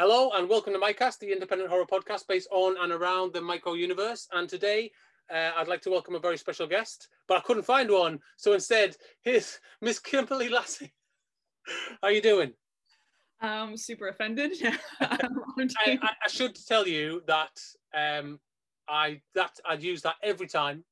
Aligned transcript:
Hello 0.00 0.30
and 0.30 0.48
welcome 0.48 0.72
to 0.72 0.78
MyCast, 0.78 1.18
the 1.18 1.32
independent 1.32 1.68
horror 1.68 1.84
podcast 1.84 2.28
based 2.28 2.46
on 2.52 2.76
and 2.80 2.92
around 2.92 3.32
the 3.32 3.40
Micro 3.40 3.74
universe. 3.74 4.28
And 4.32 4.48
today, 4.48 4.92
uh, 5.28 5.50
I'd 5.56 5.66
like 5.66 5.82
to 5.82 5.90
welcome 5.90 6.14
a 6.14 6.20
very 6.20 6.38
special 6.38 6.68
guest, 6.68 7.08
but 7.26 7.36
I 7.36 7.40
couldn't 7.40 7.64
find 7.64 7.90
one, 7.90 8.20
so 8.36 8.52
instead, 8.52 8.96
here's 9.22 9.58
Miss 9.80 9.98
Kimberly 9.98 10.50
Lassie. 10.50 10.94
How 12.00 12.08
are 12.08 12.12
you 12.12 12.22
doing? 12.22 12.52
I'm 13.40 13.76
super 13.76 14.06
offended. 14.06 14.52
I, 15.00 15.18
I, 15.68 15.98
I, 16.24 16.28
should 16.28 16.54
tell 16.64 16.86
you 16.86 17.24
that 17.26 17.60
um, 17.92 18.38
I 18.88 19.20
that 19.34 19.58
I'd 19.66 19.82
use 19.82 20.02
that 20.02 20.14
every 20.22 20.46
time, 20.46 20.84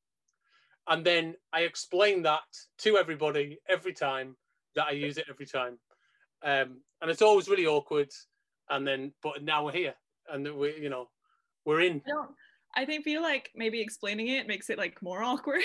and 0.89 1.07
then 1.07 1.37
I 1.53 1.61
explain 1.61 2.23
that 2.23 2.43
to 2.79 2.97
everybody 2.97 3.61
every 3.69 3.93
time 3.93 4.35
that 4.75 4.89
I 4.89 4.93
use 4.93 5.17
it 5.17 5.27
every 5.31 5.47
time, 5.47 5.79
um, 6.43 6.81
and 7.01 7.09
it's 7.09 7.23
always 7.23 7.49
really 7.49 7.67
awkward. 7.67 8.11
And 8.71 8.87
then, 8.87 9.13
but 9.23 9.43
now 9.43 9.65
we're 9.65 9.73
here, 9.73 9.95
and 10.31 10.57
we, 10.57 10.77
you 10.81 10.89
know, 10.89 11.09
we're 11.65 11.81
in. 11.81 12.03
I 12.07 12.11
don't. 12.11 12.31
I 12.75 12.85
think 12.85 13.05
feel 13.05 13.23
like 13.23 13.51
maybe 13.55 13.81
explaining 13.81 14.29
it 14.29 14.47
makes 14.47 14.69
it 14.71 14.79
like 14.79 15.01
more 15.03 15.23
awkward. 15.23 15.63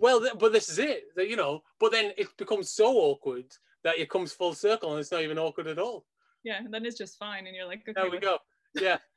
well, 0.00 0.26
but 0.38 0.52
this 0.52 0.68
is 0.68 0.78
it. 0.78 1.04
You 1.16 1.36
know, 1.36 1.62
but 1.80 1.92
then 1.92 2.12
it 2.16 2.28
becomes 2.36 2.70
so 2.70 2.96
awkward 2.96 3.46
that 3.84 3.98
it 3.98 4.10
comes 4.10 4.32
full 4.32 4.54
circle, 4.54 4.90
and 4.90 5.00
it's 5.00 5.12
not 5.12 5.22
even 5.22 5.38
awkward 5.38 5.68
at 5.68 5.78
all. 5.78 6.04
Yeah, 6.42 6.58
and 6.58 6.72
then 6.72 6.84
it's 6.84 6.98
just 6.98 7.18
fine, 7.18 7.46
and 7.46 7.56
you're 7.56 7.66
like, 7.66 7.82
okay. 7.88 7.92
There 7.94 8.10
we 8.10 8.18
go. 8.18 8.38
Yeah. 8.74 8.98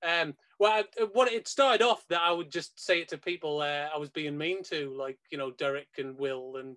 Um, 0.00 0.36
well, 0.60 0.72
I, 0.72 1.04
what 1.12 1.32
it 1.32 1.48
started 1.48 1.84
off 1.84 2.04
that 2.08 2.20
I 2.20 2.30
would 2.30 2.52
just 2.52 2.78
say 2.78 3.00
it 3.00 3.08
to 3.08 3.18
people 3.18 3.60
uh, 3.62 3.88
I 3.92 3.98
was 3.98 4.10
being 4.10 4.38
mean 4.38 4.62
to, 4.64 4.94
like 4.96 5.18
you 5.32 5.38
know 5.38 5.50
Derek 5.50 5.88
and 5.98 6.16
Will, 6.16 6.54
and 6.58 6.76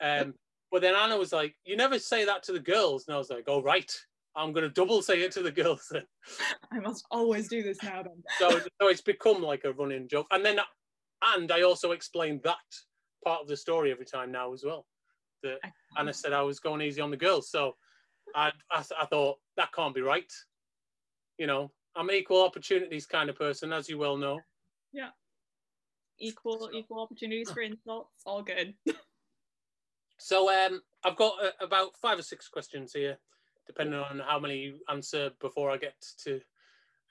um, 0.00 0.34
but 0.72 0.80
then 0.80 0.94
Anna 0.94 1.18
was 1.18 1.30
like, 1.30 1.54
"You 1.66 1.76
never 1.76 1.98
say 1.98 2.24
that 2.24 2.42
to 2.44 2.52
the 2.52 2.60
girls," 2.60 3.06
and 3.06 3.14
I 3.14 3.18
was 3.18 3.28
like, 3.28 3.44
"Oh 3.48 3.62
right, 3.62 3.92
I'm 4.36 4.52
going 4.52 4.64
to 4.64 4.70
double 4.70 5.02
say 5.02 5.20
it 5.22 5.32
to 5.32 5.42
the 5.42 5.50
girls." 5.50 5.88
Then. 5.90 6.04
I 6.72 6.80
must 6.80 7.04
always 7.10 7.48
do 7.48 7.62
this 7.62 7.82
now. 7.82 8.02
Then. 8.02 8.22
so, 8.38 8.58
so 8.80 8.88
it's 8.88 9.00
become 9.00 9.42
like 9.42 9.64
a 9.64 9.72
running 9.72 10.08
joke, 10.08 10.26
and 10.30 10.44
then 10.44 10.60
and 11.34 11.50
I 11.50 11.62
also 11.62 11.92
explained 11.92 12.40
that 12.44 12.56
part 13.24 13.40
of 13.40 13.48
the 13.48 13.56
story 13.56 13.90
every 13.90 14.04
time 14.04 14.30
now 14.30 14.52
as 14.52 14.64
well. 14.64 14.86
That 15.42 15.58
Anna 15.96 16.12
said 16.12 16.32
I 16.32 16.42
was 16.42 16.60
going 16.60 16.82
easy 16.82 17.00
on 17.00 17.10
the 17.10 17.16
girls, 17.16 17.50
so 17.50 17.76
I, 18.34 18.52
I, 18.70 18.82
I 19.00 19.06
thought 19.06 19.38
that 19.56 19.72
can't 19.72 19.94
be 19.94 20.00
right. 20.00 20.30
You 21.38 21.46
know, 21.46 21.70
I'm 21.96 22.08
an 22.08 22.14
equal 22.14 22.44
opportunities 22.44 23.06
kind 23.06 23.28
of 23.30 23.36
person, 23.36 23.72
as 23.72 23.88
you 23.88 23.98
well 23.98 24.16
know. 24.16 24.40
Yeah. 24.92 25.10
Equal 26.18 26.70
equal 26.72 27.00
opportunities 27.00 27.50
for 27.50 27.60
insults, 27.60 28.22
all 28.24 28.42
good. 28.42 28.74
so 30.18 30.50
um, 30.50 30.80
I've 31.04 31.16
got 31.16 31.34
uh, 31.42 31.50
about 31.60 31.96
five 32.00 32.18
or 32.18 32.22
six 32.22 32.48
questions 32.48 32.92
here, 32.92 33.18
depending 33.66 33.98
on 33.98 34.20
how 34.26 34.38
many 34.38 34.58
you 34.58 34.80
answer 34.88 35.30
before 35.40 35.70
I 35.70 35.76
get 35.76 35.94
to. 36.24 36.40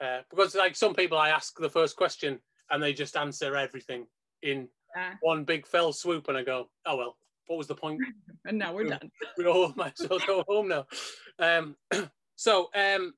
Uh, 0.02 0.20
because 0.30 0.56
like 0.56 0.76
some 0.76 0.94
people, 0.94 1.18
I 1.18 1.30
ask 1.30 1.58
the 1.58 1.70
first 1.70 1.96
question 1.96 2.40
and 2.70 2.82
they 2.82 2.94
just 2.94 3.16
answer 3.16 3.56
everything 3.56 4.08
in 4.42 4.68
uh, 4.98 5.16
one 5.22 5.44
big 5.44 5.66
fell 5.66 5.94
swoop, 5.94 6.28
and 6.28 6.38
I 6.38 6.44
go, 6.44 6.70
"Oh 6.86 6.98
well, 6.98 7.18
what 7.48 7.58
was 7.58 7.68
the 7.68 7.76
point?" 7.76 8.02
and 8.46 8.58
now 8.58 8.74
we're 8.74 8.90
done. 8.90 9.12
We 9.38 9.46
all 9.46 9.74
might 9.76 10.00
as 10.00 10.09
well 10.09 10.20
go 10.26 10.44
home 10.48 10.68
now. 10.68 10.86
Um, 11.40 11.76
so 12.36 12.70
um, 12.76 13.14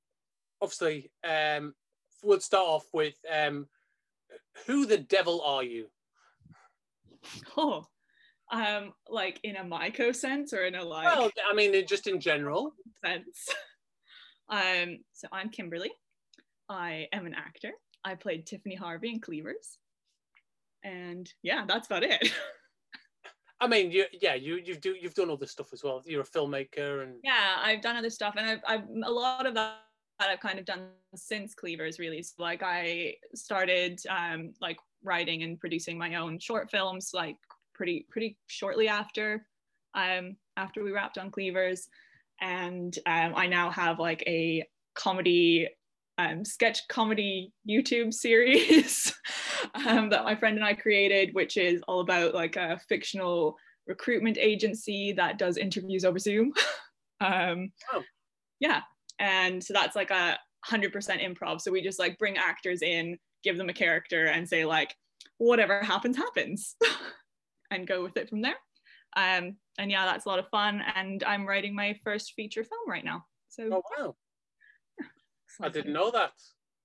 obviously, 0.62 1.12
um, 1.24 1.74
we'll 2.24 2.40
start 2.40 2.66
off 2.68 2.86
with 2.94 3.16
um, 3.32 3.68
who 4.66 4.86
the 4.86 4.98
devil 4.98 5.42
are 5.42 5.64
you? 5.64 5.88
Oh, 7.58 7.88
um, 8.52 8.94
like 9.10 9.40
in 9.44 9.56
a 9.56 9.64
Myco 9.64 10.16
sense 10.16 10.54
or 10.54 10.66
in 10.66 10.76
a 10.76 10.84
like? 10.84 11.06
Well, 11.06 11.32
I 11.50 11.54
mean, 11.54 11.86
just 11.88 12.08
in 12.08 12.20
general 12.20 12.74
sense. 13.04 13.50
um, 14.50 15.00
so 15.14 15.28
I'm 15.32 15.50
Kimberly. 15.50 15.92
I 16.70 17.08
am 17.12 17.26
an 17.26 17.36
actor. 17.36 17.72
I 18.04 18.16
played 18.16 18.46
Tiffany 18.46 18.76
Harvey 18.76 19.10
in 19.10 19.20
Cleavers, 19.20 19.78
and 20.84 21.32
yeah, 21.44 21.66
that's 21.68 21.88
about 21.88 22.04
it. 22.04 22.32
I 23.62 23.68
mean, 23.68 23.92
you, 23.92 24.06
yeah, 24.12 24.36
you 24.36 24.60
you 24.64 24.76
do 24.76 24.96
you've 25.00 25.14
done 25.14 25.32
other 25.32 25.48
stuff 25.48 25.74
as 25.74 25.84
well. 25.84 26.02
You're 26.06 26.22
a 26.22 26.26
filmmaker 26.26 27.04
and 27.04 27.16
yeah, 27.24 27.58
I've 27.62 27.82
done 27.82 27.96
other 27.96 28.10
stuff, 28.10 28.36
and 28.38 28.48
I've, 28.48 28.60
I've 28.68 28.88
a 29.06 29.12
lot 29.12 29.46
of 29.46 29.56
that 29.56 29.78
that 30.20 30.30
I've 30.30 30.40
kind 30.40 30.60
of 30.60 30.66
done 30.66 30.90
since 31.16 31.54
Cleavers 31.54 32.00
really. 32.00 32.22
So 32.24 32.36
like 32.40 32.64
I 32.64 33.16
started 33.34 34.00
um, 34.10 34.54
like 34.62 34.78
writing 35.04 35.44
and 35.44 35.60
producing 35.60 35.98
my 35.98 36.16
own 36.16 36.40
short 36.40 36.72
films 36.72 37.12
like 37.14 37.38
pretty 37.76 38.06
pretty 38.10 38.38
shortly 38.48 38.88
after 38.88 39.46
um, 39.94 40.36
after 40.58 40.84
we 40.84 40.92
wrapped 40.92 41.18
on 41.18 41.32
Cleavers, 41.32 41.88
and 42.42 42.98
um, 43.06 43.34
I 43.36 43.48
now 43.48 43.70
have 43.70 44.00
like 44.00 44.24
a 44.28 44.68
comedy 44.96 45.68
um, 46.18 46.46
sketch 46.46 46.88
comedy 46.88 47.52
YouTube 47.70 48.14
series 48.14 49.14
um, 49.88 50.10
that 50.10 50.24
my 50.24 50.36
friend 50.36 50.56
and 50.58 50.66
I 50.66 50.74
created, 50.74 51.34
which 51.34 51.58
is 51.58 51.82
all 51.88 52.02
about 52.02 52.34
like 52.34 52.56
a 52.56 52.80
fictional 52.90 53.56
recruitment 53.88 54.38
agency 54.38 55.14
that 55.14 55.38
does 55.38 55.58
interviews 55.58 56.06
over 56.06 56.18
Zoom. 56.18 56.54
um, 57.22 57.72
oh. 57.94 58.02
Yeah, 58.60 58.82
and 59.20 59.64
so 59.64 59.74
that's 59.74 59.96
like 59.96 60.12
a 60.12 60.38
100% 60.70 60.92
improv 60.92 61.62
so 61.62 61.72
we 61.72 61.82
just 61.82 62.00
like 62.00 62.18
bring 62.18 62.38
actors 62.38 62.82
in 62.82 63.18
give 63.44 63.58
them 63.58 63.70
a 63.70 63.74
character 63.74 64.26
and 64.26 64.48
say 64.48 64.66
like 64.66 64.96
whatever 65.38 65.82
happens 65.84 66.18
happens 66.18 66.76
and 67.72 67.88
go 67.88 68.04
with 68.04 68.18
it 68.18 68.30
from 68.30 68.42
there. 68.42 68.56
Um 69.16 69.58
and 69.78 69.92
yeah 69.92 70.06
that's 70.06 70.26
a 70.26 70.30
lot 70.30 70.40
of 70.40 70.50
fun. 70.50 70.82
And 70.96 71.24
i'm 71.24 71.46
writing 71.46 71.76
my 71.76 71.98
first 72.04 72.34
feature 72.36 72.64
film 72.64 72.90
right 72.90 73.06
now. 73.06 73.26
So 73.50 73.70
oh 73.72 73.84
wow. 73.98 74.16
i 75.62 75.70
didn't 75.70 75.94
know 75.94 76.12
that. 76.12 76.32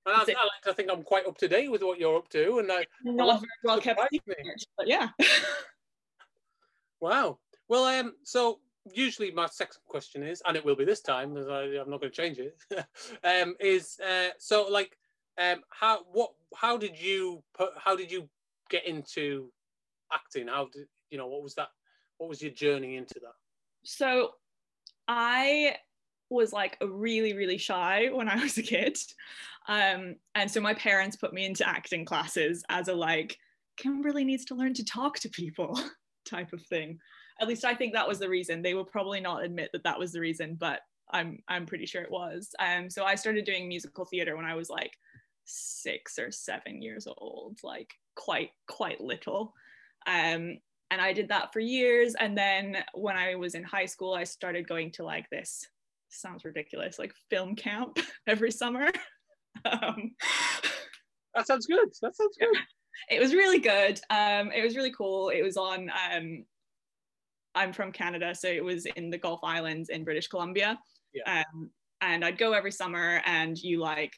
And 0.07 0.17
I, 0.17 0.21
I, 0.21 0.45
like 0.45 0.63
to 0.65 0.73
think 0.73 0.91
I'm 0.91 1.03
quite 1.03 1.27
up 1.27 1.37
to 1.39 1.49
date 1.49 1.71
with 1.71 1.83
what 1.83 1.99
you're 1.99 2.17
up 2.17 2.29
to, 2.31 2.59
and 2.59 2.73
I 2.73 2.87
not 3.05 3.41
very 3.41 3.51
well 3.65 3.81
kept 3.81 4.01
secret, 4.11 4.39
but 4.79 4.89
yeah. 4.89 5.09
wow. 7.01 7.39
Well, 7.69 7.85
um, 7.85 8.15
so 8.25 8.61
usually 8.95 9.31
my 9.31 9.47
second 9.47 9.83
question 9.87 10.23
is, 10.23 10.43
and 10.47 10.57
it 10.57 10.65
will 10.65 10.75
be 10.75 10.87
this 10.87 11.03
time, 11.03 11.35
because 11.35 11.49
I, 11.49 11.65
am 11.65 11.91
not 11.91 12.01
going 12.01 12.11
to 12.13 12.23
change 12.23 12.39
it. 12.39 12.57
um, 13.25 13.55
is 13.61 13.99
uh, 14.05 14.31
so 14.39 14.67
like, 14.69 14.97
um, 15.39 15.61
how 15.69 16.01
what 16.13 16.31
how 16.57 16.79
did 16.79 16.99
you 16.99 17.43
put 17.55 17.71
how 17.77 17.95
did 17.95 18.11
you 18.11 18.29
get 18.71 18.87
into 18.87 19.53
acting? 20.13 20.49
How 20.49 20.69
did 20.73 20.87
you 21.11 21.19
know 21.19 21.27
what 21.27 21.43
was 21.43 21.55
that? 21.55 21.69
What 22.19 22.29
was 22.29 22.43
your 22.43 22.53
journey 22.53 22.97
into 22.97 23.15
that? 23.21 23.35
So, 23.85 24.33
I 25.09 25.77
was 26.29 26.53
like 26.53 26.77
really 26.81 27.33
really 27.33 27.59
shy 27.59 28.09
when 28.13 28.29
I 28.29 28.37
was 28.37 28.57
a 28.59 28.63
kid, 28.63 28.97
um, 29.69 30.17
and 30.35 30.51
so 30.51 30.61
my 30.61 30.75
parents 30.75 31.17
put 31.17 31.33
me 31.33 31.47
into 31.47 31.69
acting 31.69 32.05
classes 32.05 32.65
as 32.69 32.89
a 32.89 32.95
like 32.95 33.37
Kimberly 33.77 34.25
needs 34.25 34.45
to 34.47 34.55
learn 34.55 34.75
to 34.75 34.85
talk 34.85 35.19
to 35.21 35.29
people 35.29 35.81
type 36.25 36.53
of 36.53 36.63
thing 36.63 36.99
at 37.41 37.49
least 37.49 37.65
I 37.65 37.75
think 37.75 37.95
that 37.95 38.07
was 38.07 38.19
the 38.19 38.29
reason. 38.29 38.63
They 38.63 38.75
will 38.75 38.85
probably 38.85 39.21
not 39.21 39.43
admit 39.43 39.71
that 39.73 39.83
that 39.85 39.99
was 39.99 40.13
the 40.13 40.21
reason, 40.21 40.57
but 40.61 40.81
I'm 41.11 41.43
I'm 41.49 41.67
pretty 41.67 41.87
sure 41.87 42.03
it 42.03 42.11
was. 42.11 42.55
Um, 42.59 42.91
so 42.91 43.05
I 43.05 43.15
started 43.15 43.45
doing 43.45 43.67
musical 43.67 44.05
theater 44.05 44.37
when 44.37 44.45
I 44.45 44.55
was 44.55 44.69
like 44.69 44.93
six 45.47 46.19
or 46.19 46.31
seven 46.31 46.83
years 46.83 47.07
old, 47.07 47.59
like 47.65 47.93
quite 48.15 48.51
quite 48.69 49.01
little. 49.01 49.55
Um, 50.07 50.59
and 50.91 51.01
I 51.01 51.13
did 51.13 51.29
that 51.29 51.53
for 51.53 51.61
years. 51.61 52.15
And 52.19 52.37
then 52.37 52.79
when 52.95 53.17
I 53.17 53.37
was 53.37 53.55
in 53.55 53.63
high 53.63 53.87
school, 53.87 54.15
I 54.15 54.25
started 54.25 54.69
going 54.69 54.91
to 54.93 55.05
like 55.05 55.29
this 55.31 55.65
sounds 56.09 56.45
ridiculous, 56.45 56.99
like 56.99 57.13
film 57.31 57.55
camp 57.55 57.99
every 58.27 58.51
summer. 58.51 58.89
um, 59.65 60.13
that 61.35 61.47
sounds 61.47 61.67
good. 61.67 61.89
That 62.03 62.17
sounds 62.17 62.37
good. 62.39 62.49
It 63.09 63.19
was 63.19 63.33
really 63.33 63.61
good. 63.61 63.99
Um, 64.11 64.53
it 64.53 64.63
was 64.63 64.77
really 64.77 64.93
cool. 64.93 65.31
It 65.31 65.43
was 65.43 65.57
on 65.57 65.91
um, 65.91 66.45
I'm 67.55 67.73
from 67.73 67.93
Canada, 67.93 68.35
so 68.35 68.49
it 68.49 68.63
was 68.63 68.85
in 68.85 69.11
the 69.11 69.17
Gulf 69.17 69.41
Islands 69.43 69.89
in 69.89 70.05
British 70.05 70.29
Columbia. 70.29 70.79
Yeah. 71.15 71.43
Um, 71.55 71.71
and 72.03 72.25
I'd 72.25 72.37
go 72.37 72.53
every 72.53 72.73
summer, 72.73 73.23
and 73.25 73.57
you 73.57 73.81
like 73.81 74.13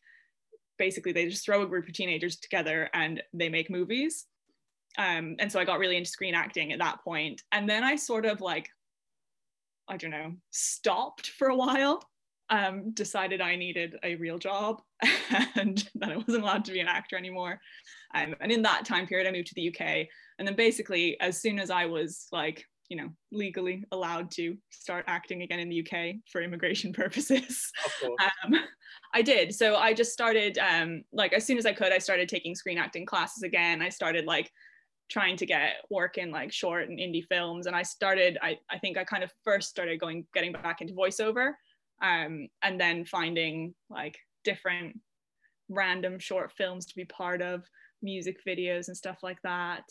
basically 0.79 1.13
they 1.13 1.29
just 1.29 1.45
throw 1.45 1.63
a 1.63 1.67
group 1.67 1.87
of 1.87 1.95
teenagers 1.95 2.37
together 2.37 2.91
and 2.93 3.23
they 3.33 3.49
make 3.49 3.71
movies. 3.71 4.27
Um, 4.99 5.37
and 5.39 5.51
so 5.51 5.59
I 5.59 5.65
got 5.65 5.79
really 5.79 5.97
into 5.97 6.11
screen 6.11 6.35
acting 6.35 6.73
at 6.73 6.79
that 6.79 7.03
point. 7.03 7.43
And 7.53 7.69
then 7.69 7.83
I 7.85 7.97
sort 7.97 8.27
of 8.27 8.41
like, 8.41 8.69
I 9.89 9.97
don't 9.97 10.11
know, 10.11 10.35
stopped 10.51 11.29
for 11.29 11.49
a 11.49 11.57
while. 11.57 12.03
Um, 12.51 12.91
decided 12.93 13.41
I 13.41 13.57
needed 13.57 13.97
a 14.03 14.17
real 14.17 14.39
job 14.39 14.83
and 15.55 15.89
that 15.95 16.13
I 16.13 16.17
wasn't 16.17 16.43
allowed 16.43 16.67
to 16.67 16.73
be 16.73 16.81
an 16.81 16.89
actor 16.89 17.17
anymore. 17.17 17.59
Um, 18.15 18.35
and 18.41 18.53
in 18.53 18.61
that 18.63 18.85
time 18.85 19.07
period, 19.07 19.27
I 19.27 19.33
moved 19.33 19.49
to 19.49 19.55
the 19.55 19.69
UK. 19.69 20.07
And 20.39 20.47
then 20.47 20.55
basically, 20.55 21.19
as 21.21 21.41
soon 21.41 21.59
as 21.59 21.71
I 21.71 21.87
was 21.87 22.27
like 22.31 22.67
you 22.93 22.97
know 22.97 23.09
legally 23.31 23.87
allowed 23.91 24.31
to 24.31 24.55
start 24.69 25.07
acting 25.09 25.41
again 25.41 25.59
in 25.59 25.71
the 25.71 25.81
UK 25.81 26.17
for 26.31 26.43
immigration 26.43 26.93
purposes. 27.03 27.73
Um, 28.45 28.57
I 29.15 29.23
did. 29.23 29.55
So 29.55 29.77
I 29.77 29.95
just 29.95 30.13
started 30.13 30.59
um, 30.59 31.03
like 31.11 31.33
as 31.33 31.47
soon 31.47 31.57
as 31.57 31.65
I 31.65 31.73
could, 31.73 31.91
I 31.91 31.97
started 31.97 32.29
taking 32.29 32.55
screen 32.55 32.77
acting 32.77 33.07
classes 33.07 33.45
again. 33.45 33.81
I 33.81 33.89
started 33.89 34.27
like 34.27 34.51
trying 35.11 35.37
to 35.37 35.47
get 35.47 35.77
work 35.91 36.19
in 36.19 36.31
like 36.31 36.53
short 36.53 36.89
and 36.89 36.99
indie 36.99 37.27
films, 37.27 37.67
and 37.67 37.77
I 37.77 37.83
started. 37.83 38.39
I 38.43 38.59
I 38.71 38.79
think 38.79 38.97
I 38.97 39.05
kind 39.05 39.23
of 39.23 39.33
first 39.45 39.69
started 39.71 40.01
going 40.01 40.27
getting 40.35 40.53
back 40.53 40.81
into 40.81 40.95
voiceover. 40.95 41.53
um, 42.03 42.49
and 42.63 42.81
then 42.81 43.05
finding 43.05 43.75
like 43.89 44.19
different 44.45 44.99
random 45.69 46.19
short 46.19 46.53
films 46.53 46.87
to 46.87 46.97
be 46.97 47.05
part 47.05 47.41
of, 47.41 47.63
music 48.03 48.39
videos 48.45 48.89
and 48.89 48.97
stuff 48.97 49.19
like 49.23 49.41
that. 49.43 49.85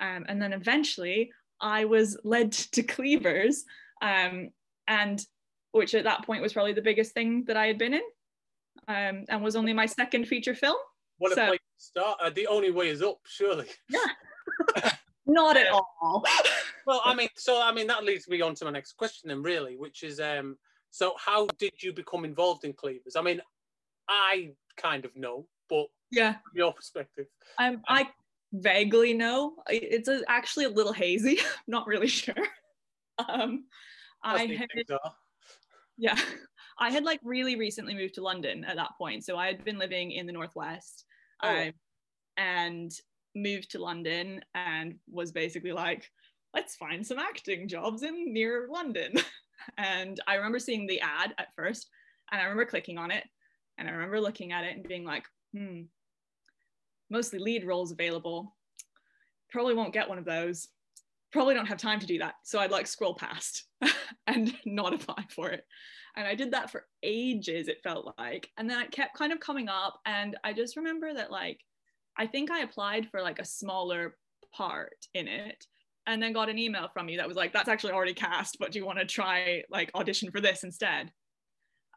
Um, 0.00 0.24
and 0.28 0.40
then 0.40 0.52
eventually 0.52 1.32
I 1.60 1.86
was 1.86 2.18
led 2.24 2.52
to 2.72 2.82
Cleavers, 2.82 3.64
um, 4.02 4.50
and 4.86 5.24
which 5.72 5.94
at 5.94 6.04
that 6.04 6.24
point 6.24 6.42
was 6.42 6.52
probably 6.52 6.74
the 6.74 6.82
biggest 6.82 7.14
thing 7.14 7.44
that 7.46 7.56
I 7.56 7.66
had 7.66 7.78
been 7.78 7.94
in, 7.94 8.02
um, 8.88 9.24
and 9.28 9.42
was 9.42 9.56
only 9.56 9.72
my 9.72 9.86
second 9.86 10.28
feature 10.28 10.54
film. 10.54 10.76
What 11.18 11.32
a 11.32 11.36
so, 11.36 11.46
place 11.46 11.60
to 11.60 11.84
start! 11.84 12.18
Uh, 12.22 12.30
the 12.30 12.46
only 12.46 12.70
way 12.70 12.88
is 12.88 13.02
up, 13.02 13.18
surely. 13.26 13.66
Yeah. 13.88 14.00
Not 15.26 15.56
at 15.56 15.68
all. 15.70 16.24
well, 16.86 17.00
I 17.04 17.14
mean, 17.14 17.28
so 17.36 17.60
I 17.62 17.72
mean 17.72 17.86
that 17.86 18.04
leads 18.04 18.28
me 18.28 18.40
on 18.42 18.54
to 18.56 18.64
my 18.64 18.70
next 18.70 18.92
question, 18.92 19.28
then, 19.28 19.42
really, 19.42 19.76
which 19.76 20.02
is, 20.02 20.20
um, 20.20 20.56
so 20.90 21.14
how 21.18 21.46
did 21.58 21.82
you 21.82 21.92
become 21.92 22.24
involved 22.24 22.64
in 22.64 22.72
Cleavers? 22.72 23.16
I 23.16 23.22
mean, 23.22 23.40
I 24.08 24.52
kind 24.76 25.04
of 25.04 25.16
know, 25.16 25.46
but 25.68 25.86
yeah, 26.10 26.36
your 26.54 26.72
perspective. 26.72 27.26
Um, 27.58 27.82
I 27.88 28.08
vaguely 28.52 29.14
know. 29.14 29.54
It's 29.68 30.08
a, 30.08 30.22
actually 30.28 30.66
a 30.66 30.70
little 30.70 30.92
hazy. 30.92 31.38
not 31.66 31.86
really 31.86 32.08
sure. 32.08 32.34
Um, 33.28 33.64
I 34.22 34.46
had, 34.46 34.68
yeah, 35.96 36.18
I 36.78 36.90
had 36.90 37.04
like 37.04 37.20
really 37.22 37.56
recently 37.56 37.94
moved 37.94 38.14
to 38.14 38.22
London 38.22 38.64
at 38.64 38.76
that 38.76 38.90
point, 38.98 39.24
so 39.24 39.36
I 39.36 39.46
had 39.46 39.64
been 39.64 39.78
living 39.78 40.12
in 40.12 40.26
the 40.26 40.32
northwest, 40.32 41.04
oh. 41.42 41.48
um, 41.48 41.72
and 42.36 42.92
moved 43.34 43.70
to 43.72 43.82
London 43.82 44.40
and 44.54 44.96
was 45.10 45.32
basically 45.32 45.72
like, 45.72 46.10
let's 46.54 46.76
find 46.76 47.06
some 47.06 47.18
acting 47.18 47.68
jobs 47.68 48.02
in 48.02 48.32
near 48.32 48.68
London. 48.70 49.14
and 49.78 50.20
I 50.26 50.36
remember 50.36 50.58
seeing 50.58 50.86
the 50.86 51.00
ad 51.00 51.34
at 51.38 51.48
first, 51.56 51.88
and 52.30 52.40
I 52.40 52.44
remember 52.44 52.66
clicking 52.66 52.98
on 52.98 53.10
it, 53.10 53.24
and 53.78 53.88
I 53.88 53.92
remember 53.92 54.20
looking 54.20 54.52
at 54.52 54.64
it 54.64 54.76
and 54.76 54.86
being 54.86 55.04
like, 55.04 55.24
hmm, 55.54 55.82
mostly 57.10 57.38
lead 57.38 57.64
roles 57.64 57.92
available. 57.92 58.54
Probably 59.50 59.74
won't 59.74 59.92
get 59.92 60.08
one 60.08 60.18
of 60.18 60.24
those. 60.24 60.68
Probably 61.32 61.54
don't 61.54 61.66
have 61.66 61.78
time 61.78 62.00
to 62.00 62.06
do 62.06 62.18
that. 62.18 62.34
So 62.44 62.60
I'd 62.60 62.70
like 62.70 62.86
scroll 62.86 63.14
past 63.14 63.64
and 64.26 64.54
not 64.64 64.94
apply 64.94 65.24
for 65.30 65.50
it. 65.50 65.64
And 66.16 66.26
I 66.28 66.36
did 66.36 66.52
that 66.52 66.70
for 66.70 66.86
ages, 67.02 67.66
it 67.66 67.82
felt 67.82 68.14
like. 68.18 68.48
And 68.56 68.70
then 68.70 68.80
it 68.80 68.92
kept 68.92 69.16
kind 69.16 69.32
of 69.32 69.40
coming 69.40 69.68
up. 69.68 69.98
And 70.06 70.36
I 70.44 70.52
just 70.52 70.76
remember 70.76 71.12
that, 71.12 71.32
like, 71.32 71.60
I 72.16 72.26
think 72.26 72.50
I 72.50 72.60
applied 72.60 73.08
for 73.10 73.22
like 73.22 73.38
a 73.38 73.44
smaller 73.44 74.16
part 74.52 75.06
in 75.14 75.28
it 75.28 75.66
and 76.06 76.22
then 76.22 76.32
got 76.32 76.48
an 76.48 76.58
email 76.58 76.88
from 76.92 77.08
you 77.08 77.16
that 77.16 77.26
was 77.26 77.36
like, 77.36 77.52
that's 77.52 77.68
actually 77.68 77.92
already 77.92 78.14
cast, 78.14 78.58
but 78.58 78.72
do 78.72 78.78
you 78.78 78.86
want 78.86 78.98
to 78.98 79.06
try 79.06 79.62
like 79.70 79.90
audition 79.94 80.30
for 80.30 80.40
this 80.40 80.64
instead? 80.64 81.10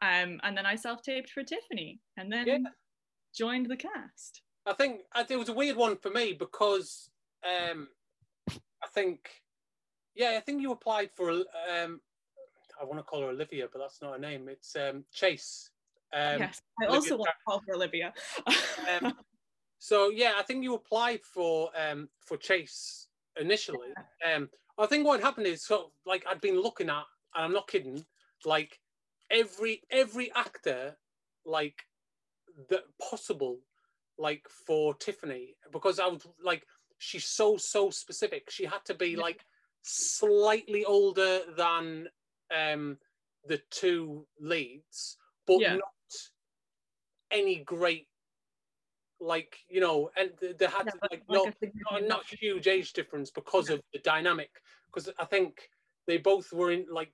Um, 0.00 0.40
and 0.42 0.56
then 0.56 0.64
I 0.64 0.76
self 0.76 1.02
taped 1.02 1.30
for 1.30 1.42
Tiffany 1.42 2.00
and 2.16 2.32
then 2.32 2.46
yeah. 2.46 2.58
joined 3.36 3.68
the 3.68 3.76
cast. 3.76 4.42
I 4.66 4.72
think 4.72 5.00
it 5.28 5.36
was 5.36 5.48
a 5.48 5.54
weird 5.54 5.76
one 5.76 5.96
for 5.96 6.10
me 6.10 6.34
because 6.38 7.10
um, 7.44 7.88
I 8.50 8.86
think, 8.92 9.28
yeah, 10.14 10.34
I 10.36 10.40
think 10.40 10.62
you 10.62 10.72
applied 10.72 11.10
for, 11.14 11.30
um, 11.30 12.00
I 12.80 12.84
want 12.84 12.98
to 12.98 13.02
call 13.02 13.22
her 13.22 13.30
Olivia, 13.30 13.66
but 13.72 13.78
that's 13.78 14.00
not 14.02 14.12
her 14.12 14.18
name. 14.18 14.48
It's 14.48 14.76
um, 14.76 15.04
Chase. 15.12 15.70
Um, 16.12 16.38
yes, 16.38 16.60
I 16.80 16.86
Olivia 16.86 16.96
also 16.96 17.16
want 17.16 17.28
to 17.28 17.44
call 17.46 17.62
her 17.66 17.74
Olivia. 17.74 18.12
um, 19.02 19.14
so 19.78 20.10
yeah, 20.10 20.32
I 20.38 20.42
think 20.42 20.64
you 20.64 20.74
applied 20.74 21.20
for 21.22 21.70
um, 21.76 22.08
for 22.20 22.36
Chase 22.36 23.06
initially. 23.40 23.88
Um, 24.34 24.48
I 24.78 24.86
think 24.86 25.06
what 25.06 25.20
happened 25.20 25.46
is 25.46 25.64
sort 25.64 25.82
of 25.82 25.90
like 26.06 26.24
I'd 26.28 26.40
been 26.40 26.60
looking 26.60 26.88
at, 26.88 27.04
and 27.34 27.44
I'm 27.44 27.52
not 27.52 27.68
kidding, 27.68 28.04
like 28.44 28.78
every 29.30 29.82
every 29.90 30.32
actor 30.34 30.96
like 31.44 31.82
that 32.70 32.84
possible 33.00 33.58
like 34.18 34.46
for 34.66 34.94
Tiffany 34.94 35.54
because 35.72 36.00
I 36.00 36.06
was 36.06 36.26
like 36.42 36.64
she's 36.98 37.24
so 37.24 37.56
so 37.56 37.90
specific. 37.90 38.50
She 38.50 38.64
had 38.64 38.84
to 38.86 38.94
be 38.94 39.16
like 39.16 39.44
slightly 39.82 40.84
older 40.84 41.40
than 41.56 42.08
um 42.54 42.98
the 43.46 43.60
two 43.70 44.26
leads, 44.40 45.16
but 45.46 45.60
yeah. 45.60 45.74
not 45.74 45.82
any 47.30 47.56
great 47.56 48.08
like 49.20 49.58
you 49.68 49.80
know 49.80 50.10
and 50.16 50.30
they 50.40 50.66
had 50.66 50.86
yeah, 50.86 50.92
like, 51.02 51.10
like 51.10 51.22
not, 51.28 51.54
not, 51.90 52.04
not 52.06 52.24
huge 52.26 52.68
age 52.68 52.92
difference 52.92 53.30
because 53.30 53.68
of 53.68 53.80
the 53.92 53.98
dynamic 54.00 54.50
because 54.86 55.10
i 55.18 55.24
think 55.24 55.68
they 56.06 56.18
both 56.18 56.52
were 56.52 56.70
in 56.70 56.86
like 56.90 57.10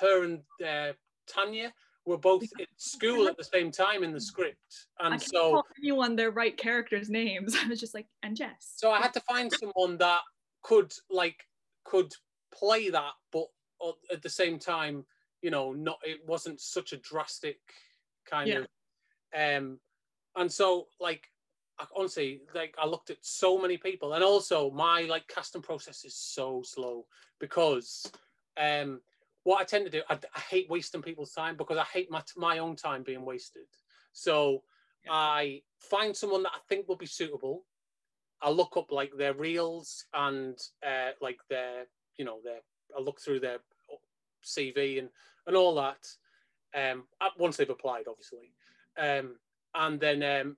her 0.00 0.24
and 0.24 0.40
uh, 0.64 0.92
tanya 1.26 1.72
were 2.08 2.18
both 2.18 2.42
in 2.58 2.66
school 2.76 3.28
at 3.28 3.36
the 3.36 3.44
same 3.44 3.70
time 3.70 4.02
in 4.02 4.12
the 4.12 4.20
script, 4.20 4.86
and 4.98 5.14
I 5.14 5.18
so 5.18 5.52
call 5.52 5.66
anyone 5.78 6.16
their 6.16 6.30
right 6.30 6.56
characters' 6.56 7.10
names. 7.10 7.54
I 7.62 7.68
was 7.68 7.78
just 7.78 7.94
like, 7.94 8.06
and 8.22 8.34
Jess. 8.34 8.72
So 8.76 8.90
I 8.90 8.98
had 8.98 9.12
to 9.14 9.20
find 9.20 9.52
someone 9.52 9.98
that 9.98 10.22
could 10.62 10.92
like 11.10 11.46
could 11.84 12.12
play 12.52 12.88
that, 12.90 13.12
but 13.30 13.46
at 14.10 14.22
the 14.22 14.30
same 14.30 14.58
time, 14.58 15.04
you 15.42 15.50
know, 15.50 15.72
not 15.72 15.98
it 16.02 16.20
wasn't 16.26 16.60
such 16.60 16.92
a 16.92 16.96
drastic 16.96 17.58
kind 18.28 18.48
yeah. 18.48 18.58
of. 18.58 18.66
Um, 19.62 19.78
and 20.38 20.50
so 20.50 20.86
like 21.00 21.28
honestly, 21.96 22.40
like 22.54 22.74
I 22.78 22.86
looked 22.86 23.10
at 23.10 23.18
so 23.20 23.58
many 23.58 23.76
people, 23.76 24.14
and 24.14 24.24
also 24.24 24.70
my 24.70 25.02
like 25.02 25.28
casting 25.28 25.62
process 25.62 26.04
is 26.04 26.14
so 26.14 26.62
slow 26.64 27.06
because 27.38 28.10
um 28.60 29.00
what 29.44 29.60
I 29.60 29.64
tend 29.64 29.86
to 29.86 29.90
do, 29.90 30.02
I, 30.10 30.18
I, 30.34 30.40
hate 30.40 30.68
wasting 30.68 31.00
people's 31.00 31.32
time 31.32 31.56
because 31.56 31.78
I 31.78 31.84
hate 31.84 32.10
my, 32.10 32.20
my 32.36 32.58
own 32.58 32.76
time 32.76 33.02
being 33.02 33.24
wasted. 33.24 33.62
So 34.12 34.62
yeah. 35.06 35.12
I 35.12 35.62
find 35.78 36.14
someone 36.14 36.42
that 36.42 36.52
I 36.54 36.58
think 36.68 36.86
will 36.86 36.96
be 36.96 37.06
suitable. 37.06 37.64
I 38.42 38.50
look 38.50 38.76
up 38.76 38.92
like 38.92 39.10
their 39.16 39.32
reels 39.32 40.04
and 40.12 40.58
uh, 40.86 41.12
like 41.22 41.38
their, 41.48 41.86
you 42.18 42.26
know, 42.26 42.40
their, 42.44 42.58
I 42.94 43.00
look 43.00 43.20
through 43.20 43.40
their 43.40 43.58
CV 44.44 44.98
and, 44.98 45.08
and 45.46 45.56
all 45.56 45.74
that. 45.76 46.06
Um, 46.74 47.04
once 47.38 47.56
they've 47.56 47.70
applied, 47.70 48.04
obviously. 48.06 48.52
Um, 48.98 49.36
and 49.74 50.00
then 50.00 50.22
um, 50.22 50.56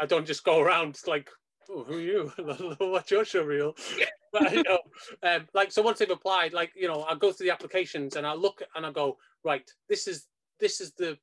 I 0.00 0.06
don't 0.06 0.26
just 0.26 0.44
go 0.44 0.60
around 0.60 0.98
like, 1.06 1.30
oh, 1.70 1.84
who 1.84 1.94
are 1.94 2.00
you? 2.00 2.32
What's 2.78 3.10
your 3.10 3.24
show 3.24 3.42
reel? 3.42 3.74
but 4.32 4.52
you 4.52 4.62
know, 4.62 4.78
um, 5.22 5.46
like 5.54 5.72
so 5.72 5.82
once 5.82 5.98
they've 5.98 6.10
applied, 6.10 6.52
like 6.52 6.72
you 6.74 6.88
know, 6.88 7.04
I 7.04 7.14
go 7.14 7.32
through 7.32 7.46
the 7.46 7.52
applications 7.52 8.16
and 8.16 8.26
I 8.26 8.34
look 8.34 8.62
and 8.74 8.86
I 8.86 8.92
go, 8.92 9.18
right, 9.44 9.68
this 9.88 10.06
is 10.06 10.26
this 10.60 10.80
is 10.80 10.92
the 10.94 11.18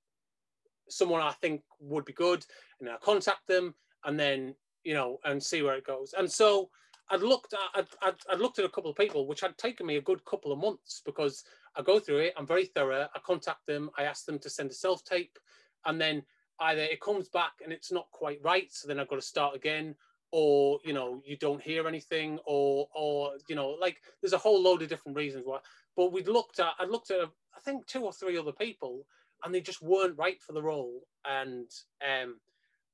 someone 0.90 1.22
I 1.22 1.32
think 1.34 1.62
would 1.80 2.06
be 2.06 2.14
good, 2.14 2.46
and 2.80 2.90
I 2.90 2.96
contact 3.02 3.48
them 3.48 3.74
and 4.06 4.20
then 4.20 4.56
you 4.84 4.94
know 4.94 5.18
and 5.26 5.42
see 5.42 5.62
where 5.62 5.76
it 5.76 5.86
goes. 5.86 6.14
And 6.18 6.30
so 6.30 6.70
I'd 7.10 7.22
looked 7.22 7.54
at 7.54 7.88
I'd, 8.02 8.16
I'd, 8.30 8.40
looked 8.40 8.60
at 8.60 8.66
a 8.66 8.70
couple 8.70 8.92
of 8.92 8.98
people, 8.98 9.28
which 9.28 9.42
had 9.42 9.58
taken 9.58 9.86
me 9.86 9.98
a 9.98 10.02
good 10.02 10.24
couple 10.26 10.52
of 10.52 10.60
months 10.60 11.02
because 11.06 11.44
I 11.76 11.82
go 11.82 12.00
through 12.00 12.20
it. 12.20 12.34
I'm 12.38 12.48
very 12.48 12.66
thorough. 12.66 13.08
I 13.14 13.20
contact 13.26 13.66
them. 13.66 13.90
I 13.98 14.04
ask 14.04 14.26
them 14.26 14.40
to 14.40 14.50
send 14.50 14.70
a 14.72 14.76
self 14.76 15.04
tape, 15.04 15.38
and 15.86 16.00
then 16.00 16.24
either 16.62 16.82
it 16.82 17.02
comes 17.02 17.30
back 17.30 17.54
and 17.64 17.74
it's 17.74 17.92
not 17.92 18.08
quite 18.12 18.40
right, 18.44 18.72
so 18.72 18.88
then 18.88 19.00
I've 19.00 19.08
got 19.08 19.16
to 19.16 19.22
start 19.22 19.56
again, 19.56 19.96
or 20.32 20.80
you 20.84 20.94
know 20.94 21.22
you 21.26 21.36
don't 21.38 21.62
hear 21.62 21.88
anything 21.88 22.40
or 22.46 22.88
or 22.94 23.32
you 23.48 23.56
know 23.56 23.70
like 23.82 24.02
there's 24.22 24.34
a 24.34 24.38
whole 24.38 24.62
load 24.62 24.82
of 24.82 24.90
different 24.90 25.18
reasons 25.18 25.44
why 25.46 25.58
but 25.96 26.12
we'd 26.12 26.28
looked 26.28 26.60
at 26.60 26.74
i 26.80 26.86
looked 26.86 27.12
at 27.12 27.22
i 27.22 27.60
think 27.64 27.86
two 27.88 28.04
or 28.04 28.14
three 28.14 28.38
other 28.38 28.52
people 28.52 29.06
and 29.44 29.54
they 29.54 29.62
just 29.62 29.82
weren't 29.82 30.18
right 30.18 30.42
for 30.42 30.54
the 30.54 30.62
role 30.62 31.02
and 31.26 31.70
um 32.08 32.36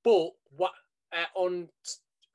but 0.04 0.30
what 0.56 0.72
uh, 1.14 1.40
on 1.40 1.68